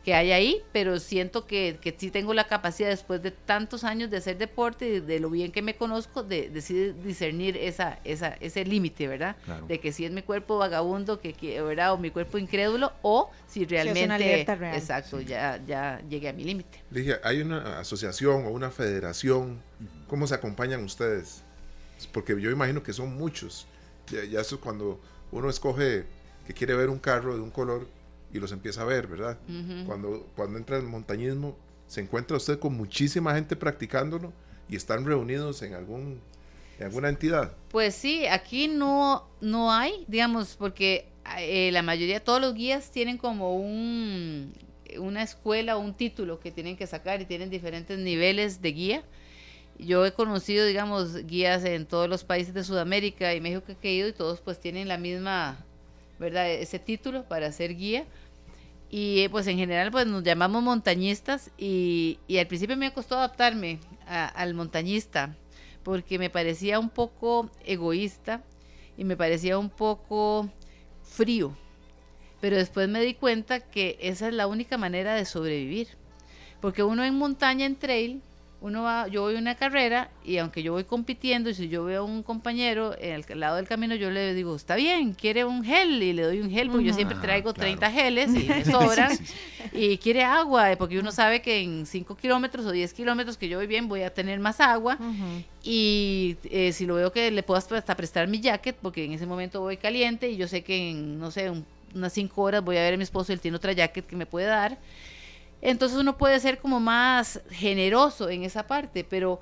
[0.05, 4.11] que hay ahí, pero siento que, que, sí tengo la capacidad después de tantos años
[4.11, 6.51] de hacer deporte y de, lo bien que me conozco, de,
[7.03, 9.37] discernir esa, esa, ese límite, ¿verdad?
[9.67, 11.95] De que si es mi cuerpo vagabundo, que, que, ¿verdad?
[11.95, 16.83] O mi cuerpo incrédulo, o si realmente, exacto, ya, ya llegué a mi límite.
[16.91, 19.63] Dije, hay una asociación o una federación,
[20.07, 21.43] ¿cómo se acompañan ustedes?
[22.13, 23.67] Porque yo imagino que son muchos.
[24.11, 25.01] Ya, ya eso cuando
[25.33, 26.05] uno escoge
[26.47, 27.89] que quiere ver un carro de un color,
[28.35, 29.39] y los empieza a ver, ¿verdad?
[29.87, 31.57] cuando, cuando entra el montañismo,
[31.87, 34.33] se encuentra usted con muchísima gente practicándolo
[34.69, 36.21] y están reunidos en algún
[36.79, 37.53] en alguna entidad.
[37.71, 41.09] Pues sí, aquí no, no hay, digamos, porque
[41.39, 44.53] eh, la mayoría, todos los guías tienen como un,
[44.99, 49.03] una escuela o un título que tienen que sacar y tienen diferentes niveles de guía.
[49.79, 53.95] Yo he conocido, digamos, guías en todos los países de Sudamérica y México que he
[53.95, 55.65] ido y todos pues tienen la misma,
[56.19, 56.51] ¿verdad?
[56.51, 58.05] Ese título para ser guía
[58.97, 64.55] y pues en general pues nos llamamos montañistas y, al principio me costó adaptarme al
[64.55, 65.35] montañista
[65.83, 68.45] porque me parecía un poco egoísta
[68.97, 70.49] y me parecía un poco
[71.03, 71.57] frío.
[72.41, 75.89] Pero después me di cuenta que esa es la única manera de sobrevivir.
[76.61, 78.23] Porque uno en montaña, en trail,
[78.65, 81.85] uno va, yo voy a una carrera y aunque yo voy compitiendo y si yo
[81.85, 85.45] veo a un compañero en el lado del camino, yo le digo, está bien, quiere
[85.45, 88.65] un gel y le doy un gel porque yo siempre traigo 30 geles y me
[88.65, 89.19] sobran
[89.75, 93.59] y quiere agua porque uno sabe que en 5 kilómetros o 10 kilómetros que yo
[93.59, 94.97] voy bien voy a tener más agua
[95.63, 99.27] y eh, si lo veo que le puedo hasta prestar mi jacket porque en ese
[99.27, 101.53] momento voy caliente y yo sé que en, no sé,
[101.95, 104.17] unas 5 horas voy a ver a mi esposo y él tiene otra jacket que
[104.17, 104.79] me puede dar
[105.65, 109.41] entonces uno puede ser como más generoso en esa parte, pero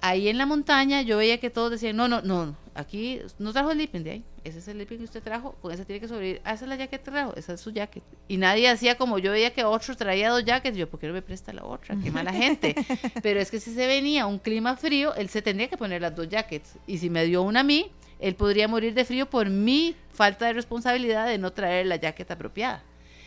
[0.00, 3.70] ahí en la montaña yo veía que todos decían, no, no, no, aquí no trajo
[3.70, 6.08] el sleeping de ahí, ese es el sleeping que usted trajo, con ese tiene que
[6.08, 8.02] sobrevivir, ah, esa es la jacket que trajo, esa es su jacket.
[8.26, 11.12] Y nadie hacía como yo veía que otro traía dos jackets, yo, ¿por qué no
[11.12, 11.96] me presta la otra?
[12.02, 12.74] Qué mala gente.
[13.22, 16.16] Pero es que si se venía un clima frío, él se tendría que poner las
[16.16, 16.74] dos jackets.
[16.88, 20.46] Y si me dio una a mí, él podría morir de frío por mi falta
[20.46, 22.82] de responsabilidad de no traer la jacket apropiada.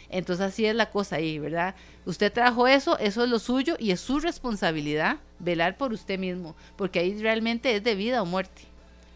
[0.09, 1.75] Entonces así es la cosa ahí, ¿verdad?
[2.05, 6.55] Usted trajo eso, eso es lo suyo y es su responsabilidad velar por usted mismo,
[6.75, 8.63] porque ahí realmente es de vida o muerte.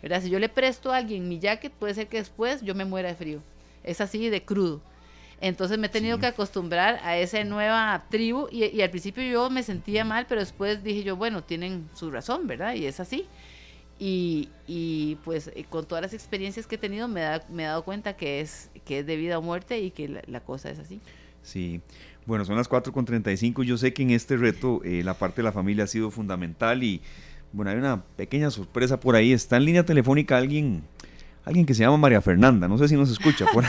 [0.02, 0.22] ¿verdad?
[0.22, 3.10] Si yo le presto a alguien mi jacket, puede ser que después yo me muera
[3.10, 3.42] de frío.
[3.84, 4.82] Es así de crudo.
[5.42, 9.50] Entonces me he tenido que acostumbrar a esa nueva tribu y, y, al principio yo
[9.50, 12.74] me sentía mal, pero después dije yo, bueno, tienen su razón, ¿verdad?
[12.74, 13.26] Y es así.
[14.02, 17.66] Y, y, pues eh, con todas las experiencias que he tenido me, da, me he
[17.66, 20.80] dado cuenta que es, que es de vida o muerte y que la, cosa es
[20.80, 21.02] así.
[21.44, 21.82] Sí,
[22.26, 23.64] bueno, son las 4.35.
[23.64, 26.82] Yo sé que en este reto eh, la parte de la familia ha sido fundamental
[26.82, 27.02] y
[27.52, 29.34] bueno, hay una pequeña sorpresa por ahí.
[29.34, 30.84] Está en línea telefónica alguien
[31.44, 33.64] alguien que se llama María Fernanda, no sé si nos escucha por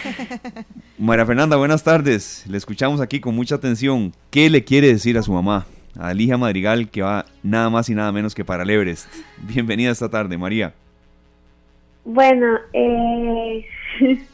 [0.98, 4.12] María Fernanda, buenas tardes, le escuchamos aquí con mucha atención.
[4.30, 5.66] ¿Qué le quiere decir a su mamá,
[5.98, 9.12] a Madrigal, que va nada más y nada menos que para el Everest?
[9.38, 10.72] Bienvenida esta tarde, María.
[12.04, 13.66] Bueno, eh,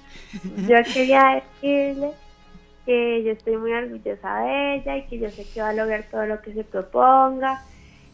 [0.68, 2.10] yo quería decirle
[2.84, 6.04] que yo estoy muy orgullosa de ella y que yo sé que va a lograr
[6.10, 7.62] todo lo que se proponga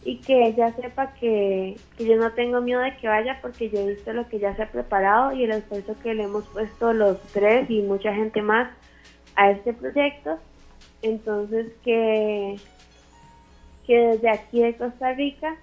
[0.05, 3.95] y que ella sepa que, yo no tengo miedo de que vaya porque yo he
[3.95, 7.21] visto lo que ya se ha preparado y el esfuerzo que le hemos puesto los
[7.33, 8.71] tres y mucha gente más
[9.37, 10.39] a este proyecto.
[11.03, 12.57] Entonces que,
[13.87, 15.57] que desde aquí de Costa Rica,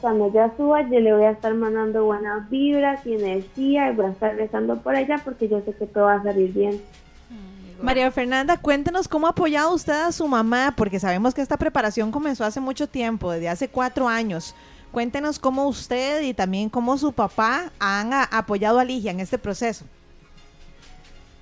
[0.00, 4.06] cuando ella suba, yo le voy a estar mandando buenas vibras y energía y voy
[4.06, 6.80] a estar rezando por ella porque yo sé que todo va a salir bien.
[7.80, 12.10] María Fernanda, cuéntenos cómo ha apoyado usted a su mamá, porque sabemos que esta preparación
[12.10, 14.56] comenzó hace mucho tiempo, desde hace cuatro años.
[14.90, 19.84] Cuéntenos cómo usted y también cómo su papá han apoyado a Ligia en este proceso.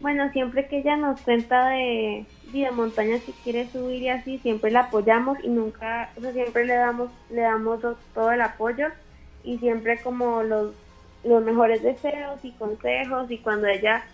[0.01, 4.71] Bueno, siempre que ella nos cuenta de, de montañas que quiere subir y así, siempre
[4.71, 7.81] la apoyamos y nunca, o sea, siempre le damos, le damos
[8.15, 8.89] todo el apoyo
[9.43, 10.75] y siempre como los,
[11.25, 14.05] los mejores deseos y consejos y cuando ella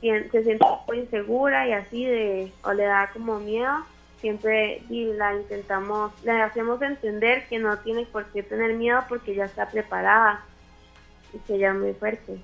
[0.00, 3.72] se siente un poco insegura y así de o le da como miedo
[4.20, 9.46] siempre la intentamos le hacemos entender que no tiene por qué tener miedo porque ya
[9.46, 10.44] está preparada
[11.32, 12.38] y que ya es muy fuerte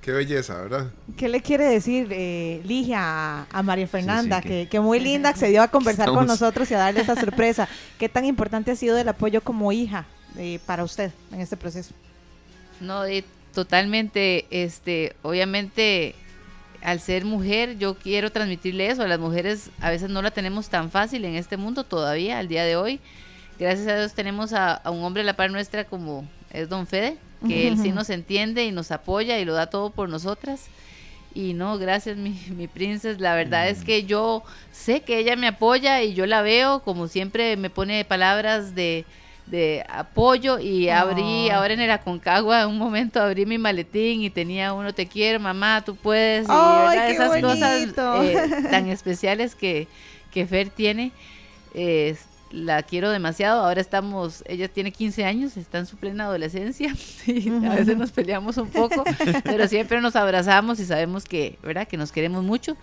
[0.00, 0.90] Qué belleza, ¿verdad?
[1.16, 4.40] ¿Qué le quiere decir eh, Ligia a, María Fernanda?
[4.40, 4.68] que...
[4.80, 7.68] muy linda accedió a conversar con nosotros y a darle esa sorpresa.
[7.98, 10.06] ¿Qué tan importante ha sido el apoyo como hija
[10.36, 11.92] eh, para usted en este proceso?
[12.80, 13.02] No,
[13.52, 16.14] totalmente, este, obviamente
[16.82, 19.02] al ser mujer, yo quiero transmitirle eso.
[19.02, 22.48] A las mujeres a veces no la tenemos tan fácil en este mundo todavía, al
[22.48, 23.00] día de hoy.
[23.58, 27.18] Gracias a Dios tenemos a, un hombre a la par nuestra como es Don Fede,
[27.46, 30.66] que él sí nos entiende y nos apoya y lo da todo por nosotras.
[31.34, 33.20] Y no, gracias mi, mi princesa.
[33.20, 34.42] La verdad es que yo
[34.72, 39.04] sé que ella me apoya y yo la veo, como siempre me pone palabras de,
[39.46, 40.58] de apoyo.
[40.58, 44.92] Y abrí, ahora en el Aconcagua, en un momento abrí mi maletín y tenía uno,
[44.92, 49.86] te quiero, mamá, tú puedes, y esas cosas eh, tan especiales que,
[50.32, 51.12] que Fer tiene,
[52.50, 56.94] la quiero demasiado, ahora estamos, ella tiene 15 años, está en su plena adolescencia
[57.26, 59.04] y a veces nos peleamos un poco,
[59.44, 61.86] pero siempre nos abrazamos y sabemos que, ¿verdad?
[61.86, 62.76] Que nos queremos mucho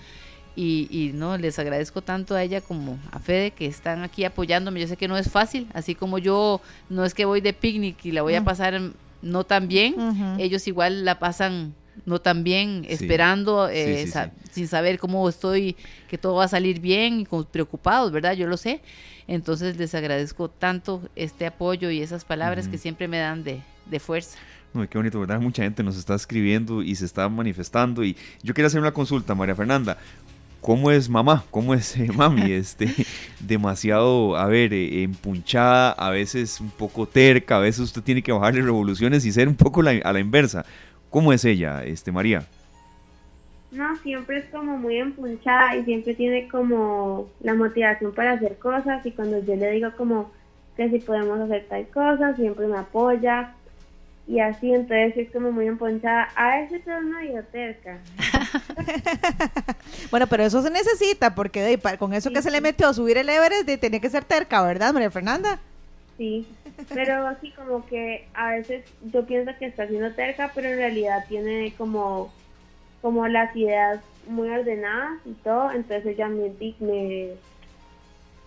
[0.55, 4.79] y, no, les agradezco tanto a ella como a Fede que están aquí apoyándome.
[4.79, 8.05] Yo sé que no es fácil, así como yo no es que voy de picnic
[8.05, 8.45] y la voy a mm.
[8.45, 8.81] pasar
[9.21, 9.95] no tan bien,
[10.39, 11.73] ellos igual la pasan
[12.05, 14.11] no tan bien, esperando, eh,
[14.51, 15.76] sin saber cómo estoy,
[16.07, 18.34] que todo va a salir bien y preocupados, ¿verdad?
[18.34, 18.81] Yo lo sé.
[19.27, 23.99] Entonces les agradezco tanto este apoyo y esas palabras que siempre me dan de, de
[23.99, 24.38] fuerza.
[24.73, 25.39] No, qué bonito, ¿verdad?
[25.39, 28.03] Mucha gente nos está escribiendo y se está manifestando.
[28.03, 29.97] Y yo quiero hacer una consulta, María Fernanda.
[30.59, 31.45] ¿Cómo es mamá?
[31.51, 32.41] ¿Cómo es eh, mami?
[32.51, 32.93] Este,
[33.39, 38.31] demasiado, a ver, eh, empunchada, a veces un poco terca, a veces usted tiene que
[38.31, 40.65] bajarle revoluciones y ser un poco a la inversa.
[41.15, 42.43] ¿Cómo es ella, este, María?
[43.71, 49.05] No, siempre es como muy empunchada y siempre tiene como la motivación para hacer cosas
[49.05, 50.29] y cuando yo le digo como
[50.75, 53.53] que si podemos hacer tal cosa, siempre me apoya
[54.27, 56.27] y así entonces es como muy emponchada.
[56.35, 57.97] A veces es una terca.
[60.11, 63.17] bueno, pero eso se necesita porque de, con eso que se le metió a subir
[63.17, 65.61] el Everest de, tenía que ser terca, ¿verdad, María Fernanda?
[66.17, 66.47] Sí,
[66.93, 71.25] pero así como que a veces yo pienso que está siendo terca, pero en realidad
[71.27, 72.31] tiene como,
[73.01, 77.33] como las ideas muy ordenadas y todo, entonces ella me, me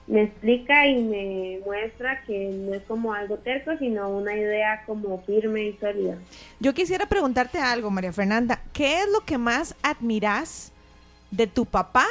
[0.08, 5.20] me explica y me muestra que no es como algo terco, sino una idea como
[5.22, 6.16] firme y sólida.
[6.60, 8.62] Yo quisiera preguntarte algo, María Fernanda.
[8.72, 10.72] ¿Qué es lo que más admiras
[11.30, 12.06] de tu papá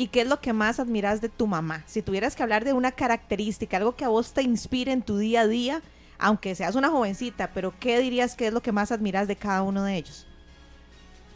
[0.00, 1.82] y qué es lo que más admiras de tu mamá?
[1.84, 5.18] Si tuvieras que hablar de una característica, algo que a vos te inspire en tu
[5.18, 5.82] día a día,
[6.18, 9.62] aunque seas una jovencita, pero ¿qué dirías que es lo que más admiras de cada
[9.62, 10.26] uno de ellos?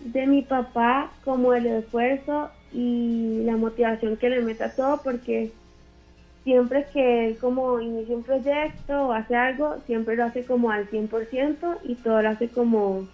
[0.01, 5.53] De mi papá, como el esfuerzo y la motivación que le meta todo, porque
[6.43, 10.89] siempre que él como inicia un proyecto o hace algo, siempre lo hace como al
[10.89, 13.07] 100% y todo lo hace como,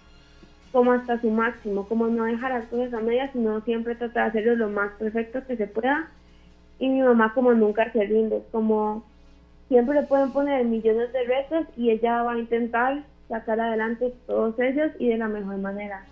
[0.71, 4.29] como hasta su máximo, como no dejar las cosas a medias, sino siempre trata de
[4.29, 6.09] hacerlo lo más perfecto que se pueda.
[6.79, 9.03] Y mi mamá como nunca se rinde, como
[9.67, 14.59] siempre le pueden poner millones de retos y ella va a intentar sacar adelante todos
[14.59, 16.05] ellos y de la mejor manera.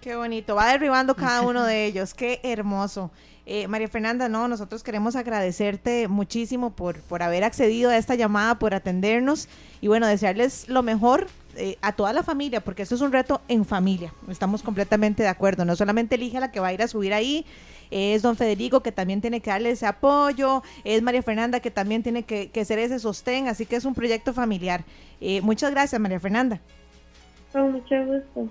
[0.00, 3.10] Qué bonito, va derribando cada uno de ellos, qué hermoso.
[3.46, 8.58] Eh, María Fernanda, no, nosotros queremos agradecerte muchísimo por, por haber accedido a esta llamada,
[8.58, 9.48] por atendernos
[9.80, 13.40] y bueno, desearles lo mejor eh, a toda la familia, porque esto es un reto
[13.48, 14.12] en familia.
[14.28, 15.64] Estamos completamente de acuerdo.
[15.64, 17.44] No solamente elige la que va a ir a subir ahí,
[17.90, 22.02] es don Federico que también tiene que darle ese apoyo, es María Fernanda que también
[22.02, 24.84] tiene que, que ser ese sostén, así que es un proyecto familiar.
[25.20, 26.60] Eh, muchas gracias, María Fernanda.
[27.52, 28.48] Con mucho gusto.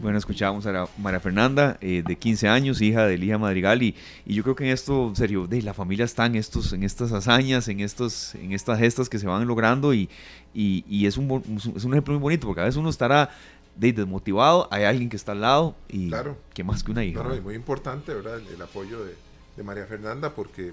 [0.00, 3.94] Bueno, escuchábamos a María Fernanda, eh, de 15 años, hija de Elija Madrigal, y,
[4.26, 6.82] y, yo creo que en esto, en serio, de la familia está en, estos, en
[6.82, 10.10] estas hazañas, en, estos, en estas gestas que se van logrando, y,
[10.52, 11.42] y, es, un,
[11.76, 13.30] es un ejemplo muy bonito, porque a veces uno estará
[13.76, 16.36] desmotivado, hay alguien que está al lado, y claro.
[16.52, 17.20] que más que una hija.
[17.20, 18.40] Claro, es muy importante, ¿verdad?
[18.52, 19.14] El, apoyo de,
[19.56, 20.72] de, María Fernanda, porque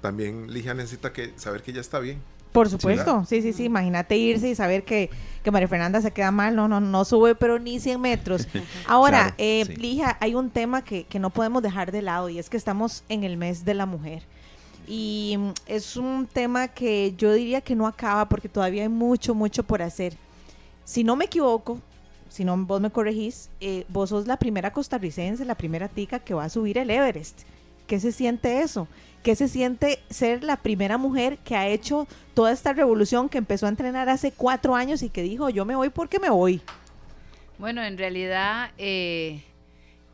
[0.00, 2.20] también Ligia necesita que, saber que ella está bien.
[2.52, 5.10] Por supuesto, sí, sí, sí, imagínate irse y saber que,
[5.42, 8.48] que María Fernanda se queda mal, no, no, no sube, pero ni 100 metros.
[8.86, 12.48] Ahora, eh, Lija, hay un tema que, que no podemos dejar de lado y es
[12.48, 14.22] que estamos en el mes de la mujer.
[14.86, 19.34] Y mm, es un tema que yo diría que no acaba porque todavía hay mucho,
[19.34, 20.16] mucho por hacer.
[20.84, 21.78] Si no me equivoco,
[22.30, 26.34] si no vos me corregís, eh, vos sos la primera costarricense, la primera tica que
[26.34, 27.42] va a subir el Everest.
[27.88, 28.86] ¿Qué se siente eso?
[29.22, 33.64] ¿Qué se siente ser la primera mujer que ha hecho toda esta revolución, que empezó
[33.64, 36.60] a entrenar hace cuatro años y que dijo, yo me voy porque me voy?
[37.58, 39.42] Bueno, en realidad eh,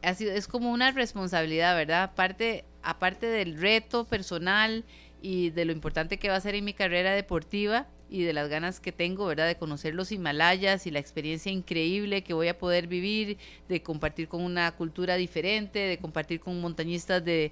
[0.02, 2.04] ha es como una responsabilidad, ¿verdad?
[2.04, 4.84] Aparte, aparte del reto personal
[5.20, 8.48] y de lo importante que va a ser en mi carrera deportiva, y de las
[8.48, 9.48] ganas que tengo, ¿verdad?
[9.48, 13.38] De conocer los Himalayas y la experiencia increíble que voy a poder vivir,
[13.68, 17.50] de compartir con una cultura diferente, de compartir con montañistas de,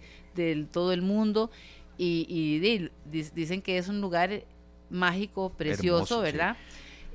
[0.70, 1.50] todo el mundo.
[1.98, 2.78] Y,
[3.34, 4.44] dicen que es un lugar
[4.88, 6.56] mágico, precioso, ¿verdad?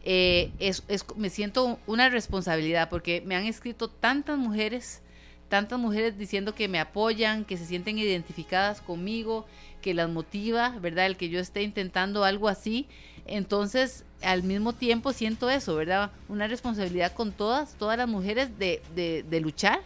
[0.04, 0.84] Eh, es,
[1.16, 5.02] me siento una responsabilidad porque me han escrito tantas mujeres,
[5.48, 9.46] tantas mujeres diciendo que me apoyan, que se sienten identificadas conmigo,
[9.82, 11.06] que las motiva, ¿verdad?
[11.06, 12.88] El que yo esté intentando algo así.
[13.28, 16.12] Entonces, al mismo tiempo siento eso, ¿verdad?
[16.28, 19.82] Una responsabilidad con todas, todas las mujeres de, de, luchar,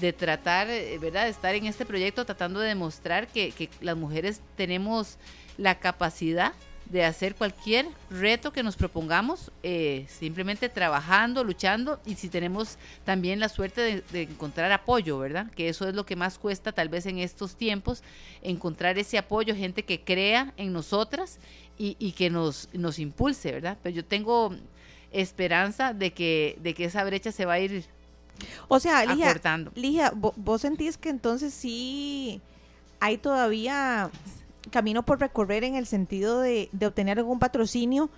[0.00, 1.24] de tratar, eh, ¿verdad?
[1.24, 5.18] De estar en este proyecto tratando de demostrar que, que las mujeres tenemos
[5.58, 6.52] la capacidad
[6.90, 13.40] de hacer cualquier reto que nos propongamos, eh, simplemente trabajando, luchando y si tenemos también
[13.40, 15.50] la suerte de, encontrar apoyo, ¿verdad?
[15.52, 18.02] Que eso es lo que más cuesta tal vez en estos tiempos,
[18.42, 21.38] encontrar ese apoyo, gente que crea en nosotras
[21.78, 23.76] y, que nos, nos impulse, ¿verdad?
[23.82, 24.54] Pero yo tengo
[25.12, 27.84] esperanza de que, de que esa brecha se va a ir
[28.68, 29.34] o sea, Lija,
[29.74, 32.40] Lija, ¿vos sentís que entonces sí
[33.00, 34.10] hay todavía
[34.70, 38.10] camino por recorrer en el sentido de, obtener algún patrocinio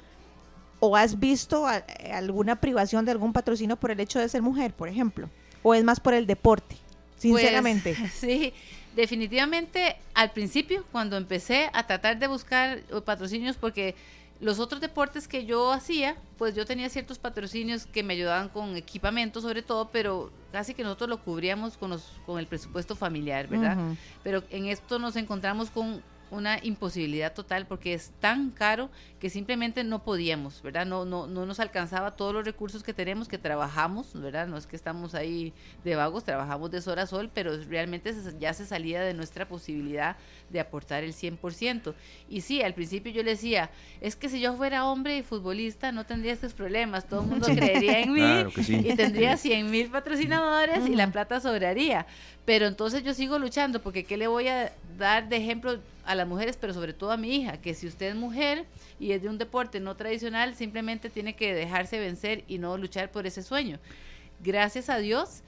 [0.80, 1.66] o has visto
[2.12, 5.28] alguna privación de algún patrocinio por el hecho de ser mujer, por ejemplo?
[5.62, 6.76] ¿O es más por el deporte?
[7.16, 7.96] Sinceramente.
[7.98, 8.52] Pues, sí,
[8.98, 13.94] definitivamente al principio, cuando empecé a tratar de buscar patrocinios, porque
[14.40, 18.76] los otros deportes que yo hacía, pues yo tenía ciertos patrocinios que me ayudaban con
[18.76, 23.46] equipamiento sobre todo, pero casi que nosotros lo cubríamos con, los, con el presupuesto familiar,
[23.46, 23.76] ¿verdad?
[24.24, 29.84] Pero en esto nos encontramos con una imposibilidad total porque es tan caro que simplemente
[29.84, 30.86] no podíamos, ¿verdad?
[30.86, 34.46] No, no, no nos alcanzaba todos los recursos que tenemos, que trabajamos, ¿verdad?
[34.46, 35.52] No es que estamos ahí
[35.84, 40.16] de vagos, trabajamos de sol a sol, pero realmente ya se salía de nuestra posibilidad
[40.50, 41.94] de aportar el 100%.
[42.28, 45.92] Y sí, al principio yo le decía, es que si yo fuera hombre y futbolista
[45.92, 50.86] no tendría estos problemas, todo el mundo creería en mí y tendría 100 mil patrocinadores
[50.86, 52.06] y la plata sobraría.
[52.48, 56.26] Pero entonces yo sigo luchando porque ¿qué le voy a dar de ejemplo a las
[56.26, 57.60] mujeres, pero sobre todo a mi hija?
[57.60, 58.64] Que si usted es mujer
[58.98, 63.10] y es de un deporte no tradicional, simplemente tiene que dejarse vencer y no luchar
[63.10, 63.78] por ese sueño.
[64.42, 65.42] Gracias a Dios,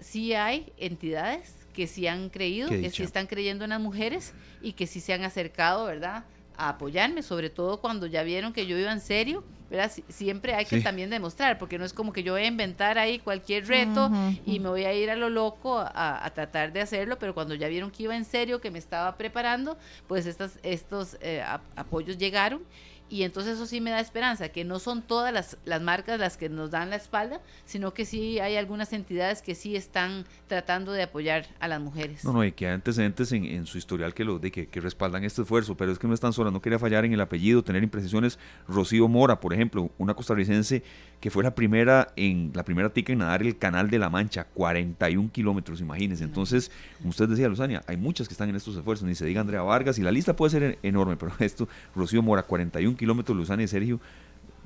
[0.00, 4.72] sí hay entidades que sí han creído, que sí están creyendo en las mujeres y
[4.72, 6.24] que sí se han acercado, ¿verdad?
[6.56, 9.90] A apoyarme, sobre todo cuando ya vieron que yo iba en serio ¿verdad?
[10.08, 13.18] siempre hay que también demostrar, porque no es como que yo voy a inventar ahí
[13.18, 14.10] cualquier reto
[14.44, 17.68] y me voy a ir a lo loco a, tratar de hacerlo, pero cuando ya
[17.68, 19.76] vieron que iba en serio, que me estaba preparando,
[20.06, 21.42] pues estas, estos eh,
[21.74, 22.62] apoyos llegaron
[23.08, 26.36] y entonces eso sí me da esperanza, que no son todas las, las, marcas las
[26.36, 30.92] que nos dan la espalda, sino que sí hay algunas entidades que sí están tratando
[30.92, 32.24] de apoyar a las mujeres.
[32.24, 35.24] No, no, y que hay antecedentes en, en su historial que, lo, de que, respaldan
[35.24, 37.82] este esfuerzo, pero es que no están solas, no quería fallar en el apellido, tener
[37.82, 38.38] imprecisiones.
[38.66, 40.82] Rocío Mora, por ejemplo, una costarricense
[41.20, 44.44] que fue la primera en la primera tica en nadar el Canal de la Mancha,
[44.54, 46.24] 41 kilómetros, imagínense.
[46.24, 49.40] Entonces, como usted decía, Luzania, hay muchas que están en estos esfuerzos, ni se diga
[49.40, 53.64] Andrea Vargas, y la lista puede ser enorme, pero esto, Rocío Mora, 41 kilómetros, Luzania
[53.64, 54.00] y Sergio,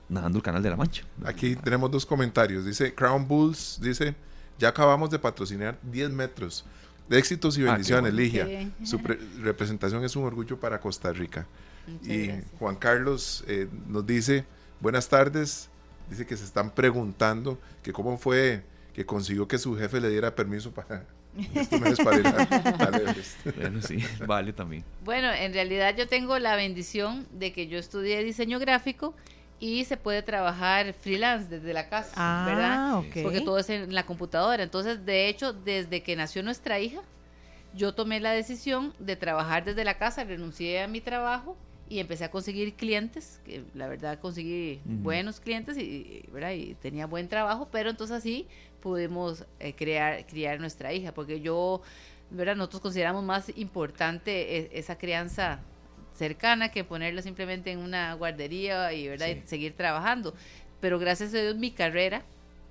[0.08, 1.04] nadando el Canal de la Mancha.
[1.24, 4.14] Aquí tenemos dos comentarios, dice Crown Bulls, dice,
[4.58, 6.66] ya acabamos de patrocinar 10 metros
[7.08, 8.70] De éxitos y ah, bendiciones, Ligia.
[8.84, 8.98] Su
[9.40, 11.46] representación es un orgullo para Costa Rica.
[12.04, 14.44] y Juan Carlos eh, nos dice,
[14.80, 15.69] buenas tardes,
[16.10, 18.62] dice que se están preguntando que cómo fue
[18.92, 21.04] que consiguió que su jefe le diera permiso para
[23.56, 24.84] bueno, sí, vale también.
[25.04, 29.14] Bueno, en realidad yo tengo la bendición de que yo estudié diseño gráfico
[29.60, 33.02] y se puede trabajar freelance desde la casa, ah, ¿verdad?
[33.22, 34.62] Porque todo es en la computadora.
[34.62, 37.00] Entonces, de hecho, desde que nació nuestra hija,
[37.74, 41.56] yo tomé la decisión de trabajar desde la casa, renuncié a mi trabajo
[41.90, 46.52] y empecé a conseguir clientes, que la verdad conseguí buenos clientes y, ¿verdad?
[46.52, 48.46] y tenía buen trabajo, pero entonces así
[48.80, 51.82] pudimos eh, crear, criar nuestra hija, porque yo,
[52.30, 52.54] ¿verdad?
[52.54, 55.58] Nosotros consideramos más importante e, esa crianza
[56.14, 59.26] cercana que ponerla simplemente en una guardería y, ¿verdad?
[59.26, 60.32] y seguir trabajando.
[60.80, 62.22] Pero gracias a Dios mi carrera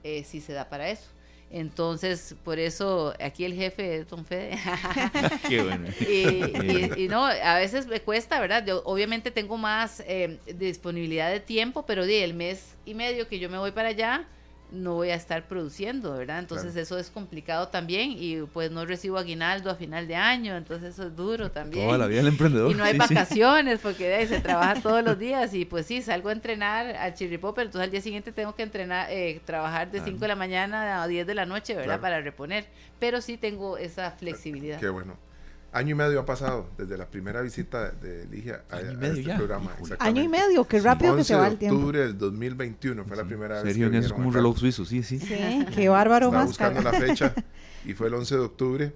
[0.05, 1.09] eh, sí se da para eso.
[1.51, 4.57] Entonces, por eso aquí el jefe es Don Fede.
[5.49, 5.87] Qué bueno.
[5.99, 8.63] y, no, a veces me cuesta, ¿verdad?
[8.65, 13.39] Yo obviamente tengo más eh, disponibilidad de tiempo, pero de el mes y medio que
[13.39, 14.27] yo me voy para allá,
[14.71, 16.39] no voy a estar produciendo, ¿verdad?
[16.39, 20.93] Entonces eso es complicado también y pues no recibo aguinaldo a final de año, entonces
[20.93, 21.85] eso es duro también.
[21.85, 22.71] Toda la vida el emprendedor.
[22.71, 26.29] Y no hay vacaciones porque ahí se trabaja todos los días y pues sí, salgo
[26.29, 30.19] a entrenar al chirripo, entonces al día siguiente tengo que entrenar, eh, trabajar de 5
[30.19, 31.99] de la mañana a 10 de la noche, ¿verdad?
[31.99, 32.65] Para reponer,
[32.99, 34.79] pero sí tengo esa flexibilidad.
[34.79, 35.28] Qué bueno.
[35.71, 39.71] Año y medio ha pasado desde la primera visita de Ligia a, este programa.
[39.99, 41.77] Año y medio, qué rápido que se va el tiempo.
[41.77, 43.73] octubre del 2021 fue la primera vez.
[43.75, 45.19] Serio, es como un reloj suizo, sí, sí.
[45.19, 47.33] Sí, qué bárbaro Estaba buscando la fecha
[47.85, 48.93] y fue el 11 de octubre.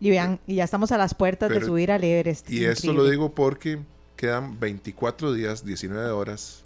[0.00, 2.50] Y vean, y ya estamos a las puertas de subir al Everest.
[2.50, 3.78] Y esto lo digo porque
[4.16, 6.62] quedan 24 días, 19 horas.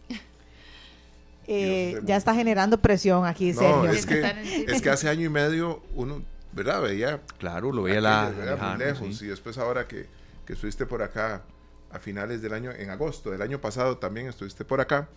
[1.46, 3.90] Eh, ya está generando presión aquí, no, Sergio.
[3.90, 6.22] Es que, es que hace año y medio uno
[6.52, 6.82] ¿verdad?
[6.82, 7.20] Veía.
[7.38, 8.76] Claro, lo veía la.
[8.78, 9.22] lejos.
[9.22, 10.06] Y después, ahora que,
[10.44, 11.42] que, estuviste por acá
[11.90, 15.08] a finales del año, en agosto del año pasado también estuviste por acá.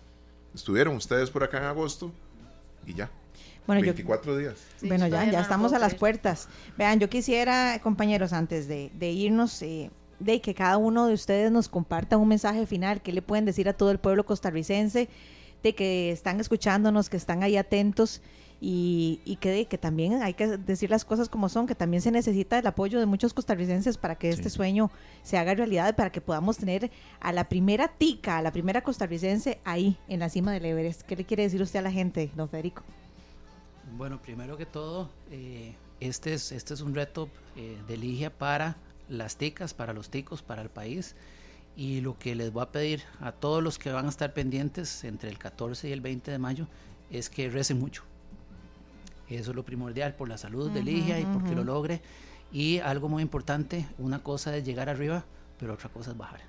[0.53, 2.11] Estuvieron ustedes por acá en agosto
[2.85, 3.09] y ya.
[3.65, 4.55] Bueno, 24 días.
[4.81, 6.49] bueno, ya, ya estamos a las puertas.
[6.77, 9.89] Vean, yo quisiera, compañeros, antes de, de irnos, eh,
[10.19, 13.01] de que cada uno de ustedes nos comparta un mensaje final.
[13.01, 15.07] ¿Qué le pueden decir a todo el pueblo costarricense?
[15.63, 18.21] De que están escuchándonos, que están ahí atentos
[18.65, 22.57] y, que, que también hay que decir las cosas como son, que también se necesita
[22.57, 24.89] el apoyo de muchos costarricenses para que este sueño
[25.21, 29.59] se haga realidad, para que podamos tener a la primera tica, a la primera costarricense
[29.65, 31.01] ahí en la cima del Everest.
[31.01, 32.83] ¿Qué le quiere decir usted a la gente, don Federico?
[33.97, 37.27] Bueno, primero que todo, eh, este, es, este es un reto
[37.57, 38.77] eh, de Ligia para
[39.09, 41.17] las ticas, para los ticos, para el país.
[41.75, 45.03] Y lo que les voy a pedir a todos los que van a estar pendientes
[45.03, 46.67] entre el 14 y el 20 de mayo
[47.11, 48.03] es que recen mucho
[49.29, 52.01] eso es lo primordial por la salud de Ligia y porque lo logre.
[52.51, 55.25] Y algo muy importante, una cosa es llegar arriba,
[55.59, 56.41] pero otra cosa es bajar.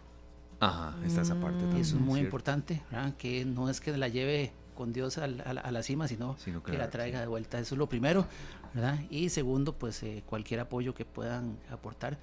[0.60, 1.80] Ajá, está esa parte también.
[1.80, 2.82] Eso es muy importante,
[3.18, 7.20] que no es que la lleve con Dios a, la cima, sino, que, la traiga
[7.20, 7.58] de vuelta.
[7.58, 8.26] Eso es lo primero,
[8.74, 8.98] ¿verdad?
[9.08, 12.18] Y segundo, pues eh, cualquier apoyo que puedan aportar,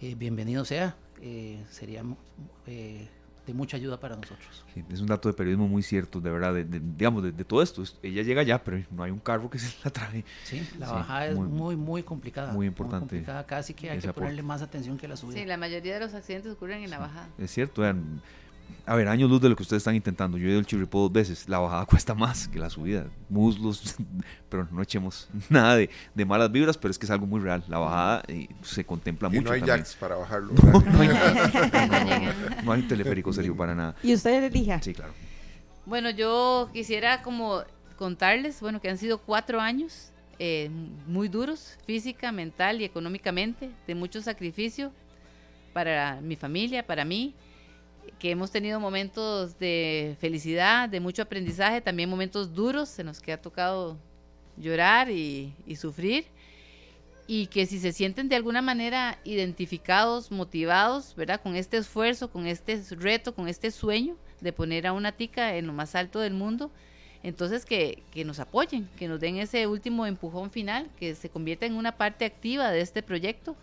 [0.00, 0.96] eh, bienvenido sea.
[1.20, 2.02] Eh, sería
[3.46, 4.64] de mucha ayuda para nosotros.
[4.90, 7.82] es un dato de periodismo muy cierto, de verdad, de, digamos, de, todo esto.
[8.02, 10.24] Ella llega ya, pero no hay un carro que se la trae.
[10.44, 12.52] Sí, la bajada es muy, muy complicada.
[12.52, 13.00] Muy importante.
[13.00, 15.38] Muy complicada, casi que hay que ponerle más atención que la subida.
[15.38, 17.28] Sí, la mayoría de los accidentes ocurren en la bajada.
[17.38, 18.22] Es cierto, vean,
[18.86, 20.36] a ver, años luz de lo que ustedes están intentando.
[20.38, 21.48] Yo he ido al chirripo dos veces.
[21.48, 23.06] La bajada cuesta más que la subida.
[23.28, 23.96] Muslos,
[24.48, 27.64] pero no echemos nada de, de, malas vibras, pero es que es algo muy real.
[27.68, 29.48] La bajada eh, se contempla y mucho.
[29.48, 30.52] No hay jacks para bajarlo.
[32.64, 33.94] No, hay, teleférico serio para nada.
[34.02, 34.82] ¿Y usted elija?
[34.82, 35.12] Sí, claro.
[35.86, 37.62] Bueno, yo quisiera como
[37.96, 40.70] contarles, bueno, que han sido cuatro años eh,
[41.06, 44.92] muy duros, física, mental y económicamente, de mucho sacrificio
[45.72, 47.34] para mi familia, para mí
[48.18, 53.32] que hemos tenido momentos de felicidad, de mucho aprendizaje, también momentos duros en los que
[53.32, 53.98] ha tocado
[54.56, 56.26] llorar y, sufrir,
[57.26, 61.40] y que si se sienten de alguna manera identificados, motivados, ¿verdad?
[61.40, 65.66] Con este esfuerzo, con este reto, con este sueño de poner a una tica en
[65.66, 66.70] lo más alto del mundo,
[67.22, 71.66] entonces que, que nos apoyen, que nos den ese último empujón final, que se convierta
[71.66, 73.56] en una parte activa de este proyecto,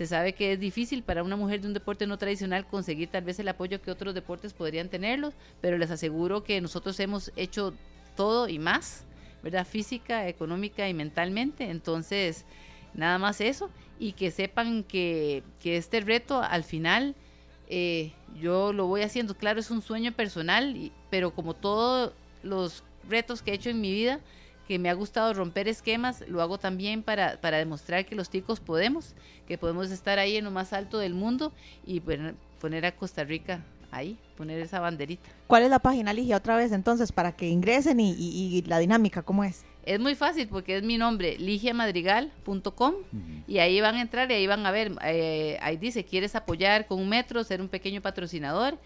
[0.00, 3.22] se sabe que es difícil para una mujer de un deporte no tradicional conseguir tal
[3.22, 7.74] vez el apoyo que otros deportes podrían tenerlos, pero les aseguro que nosotros hemos hecho
[8.16, 9.04] todo y más,
[9.42, 9.66] ¿verdad?
[9.66, 11.68] Física, económica y mentalmente.
[11.68, 12.46] Entonces,
[12.94, 13.68] nada más eso.
[13.98, 17.14] Y que sepan que, este reto al final
[17.68, 19.36] eh, yo lo voy haciendo.
[19.36, 23.92] Claro, es un sueño personal, pero como todos los retos que he hecho en mi
[23.92, 24.20] vida,
[24.70, 28.60] que me ha gustado romper esquemas, lo hago también para, para demostrar que los ticos
[28.60, 29.16] podemos,
[29.48, 31.52] que podemos estar ahí en lo más alto del mundo
[31.84, 35.28] y poner a Costa Rica ahí, poner esa banderita.
[35.48, 39.42] ¿Cuál es la página, Ligia, otra vez entonces, para que ingresen y, la dinámica, cómo
[39.42, 39.64] es?
[39.84, 42.94] Es muy fácil porque es mi nombre, ligiamadrigal.com
[43.48, 46.86] y ahí van a entrar y ahí van a ver, eh, ahí dice, ¿quieres apoyar
[46.86, 48.78] con un metro, ser un pequeño patrocinador?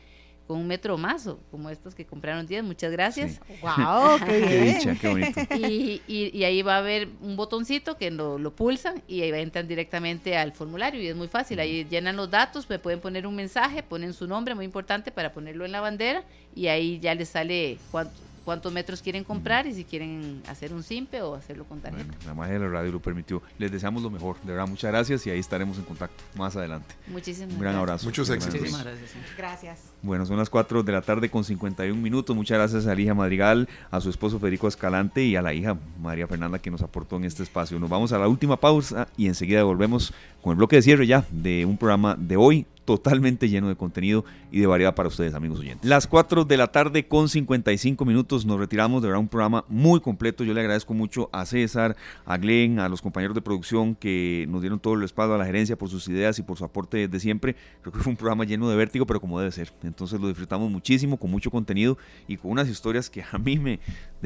[0.46, 3.40] Con un metro más, o como estos que compraron 10, muchas gracias.
[3.62, 4.18] ¡Wow!
[4.26, 6.00] ¡Qué bien!
[6.06, 10.36] Y, ahí va a haber un botoncito que lo, lo, pulsan y ahí entran directamente
[10.36, 11.60] al formulario y es muy fácil.
[11.60, 15.32] Ahí llenan los datos, me pueden poner un mensaje, ponen su nombre, muy importante, para
[15.32, 18.12] ponerlo en la bandera y ahí ya les sale cuánto,
[18.44, 22.14] cuántos metros quieren comprar y si quieren hacer un simpe o hacerlo con tarjeta.
[22.26, 23.42] la magia de la radio lo permitió.
[23.58, 24.36] Les deseamos lo mejor.
[24.42, 26.94] De verdad, muchas gracias y ahí estaremos en contacto más adelante.
[27.06, 28.06] Muchísimas Un gran abrazo.
[28.06, 28.60] Muchos éxitos.
[28.60, 29.10] gracias.
[29.36, 29.78] Gracias.
[30.02, 32.34] Bueno, son las 4 de la tarde con 51 minutos.
[32.36, 35.76] Muchas gracias a la hija Madrigal, a su esposo Federico Escalante y a la hija
[36.00, 37.78] María Fernanda que nos aportó en este espacio.
[37.78, 40.12] Nos vamos a la última pausa y enseguida volvemos
[40.42, 44.24] con el bloque de cierre ya de un programa de hoy totalmente lleno de contenido
[44.50, 45.88] y de variedad para ustedes, amigos oyentes.
[45.88, 50.00] Las 4 de la tarde con 55 minutos nos retiramos, de verdad un programa muy
[50.00, 50.44] completo.
[50.44, 51.96] Yo le agradezco mucho a César,
[52.26, 55.46] a Glenn, a los compañeros de producción que nos dieron todo el respaldo a la
[55.46, 57.56] gerencia por sus ideas y por su aporte de siempre.
[57.82, 59.72] Creo que fue un programa lleno de vértigo, pero como debe ser.
[59.82, 61.98] Entonces lo disfrutamos muchísimo, con mucho contenido
[62.28, 63.80] y con unas historias que a mí me,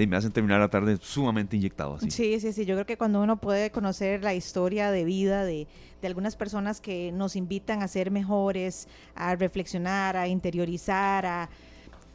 [0.07, 1.95] me hacen terminar la tarde sumamente inyectado.
[1.95, 2.11] Así.
[2.11, 2.65] Sí, sí, sí.
[2.65, 5.67] Yo creo que cuando uno puede conocer la historia de vida de
[6.01, 11.49] de algunas personas que nos invitan a ser mejores, a reflexionar, a interiorizar, a,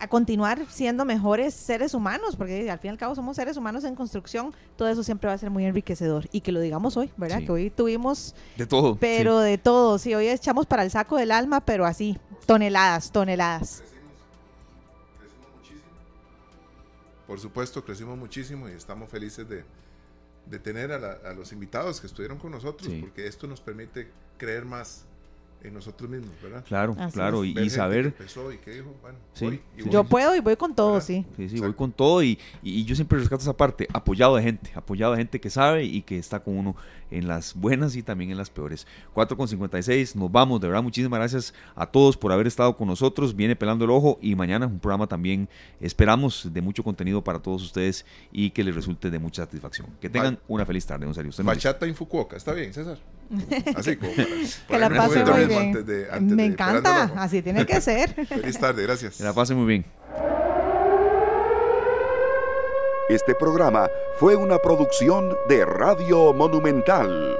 [0.09, 3.95] continuar siendo mejores seres humanos, porque al fin y al cabo somos seres humanos en
[3.95, 6.27] construcción, todo eso siempre va a ser muy enriquecedor.
[6.33, 7.41] Y que lo digamos hoy, ¿verdad?
[7.41, 8.35] Que hoy tuvimos...
[8.57, 8.97] De todo.
[8.97, 13.81] Pero de todo, sí, hoy echamos para el saco del alma, pero así, toneladas, toneladas.
[17.27, 19.63] Por supuesto, crecimos muchísimo y estamos felices de,
[20.45, 25.05] de tener a, los invitados que estuvieron con nosotros, porque esto nos permite creer más
[25.63, 26.63] en nosotros mismos, ¿verdad?
[26.65, 28.13] Claro, claro, y, saber...
[29.89, 31.25] yo puedo y voy con todo, sí.
[31.37, 34.71] Sí, sí, voy con todo y, y, yo siempre rescato esa parte, apoyado de gente,
[34.75, 36.75] apoyado de gente que sabe y que está con uno
[37.11, 38.85] en las buenas y también en las peores.
[39.13, 42.87] 4 con 56, nos vamos, de verdad, muchísimas gracias a todos por haber estado con
[42.87, 45.47] nosotros, viene pelando el ojo y mañana un programa también,
[45.79, 49.87] esperamos, de mucho contenido para todos ustedes y que les resulte de mucha satisfacción.
[50.01, 51.31] Que tengan una feliz tarde, don Sergio.
[51.43, 52.97] Bachata en Fukuoka, ¿está bien, César?
[53.75, 55.85] Así como que la pase muy bien.
[56.21, 58.13] Me encanta, así tiene que ser.
[58.27, 59.17] Feliz tarde, gracias.
[59.17, 59.85] Que la pase muy bien.
[63.09, 67.37] Este programa fue una producción de Radio Monumental.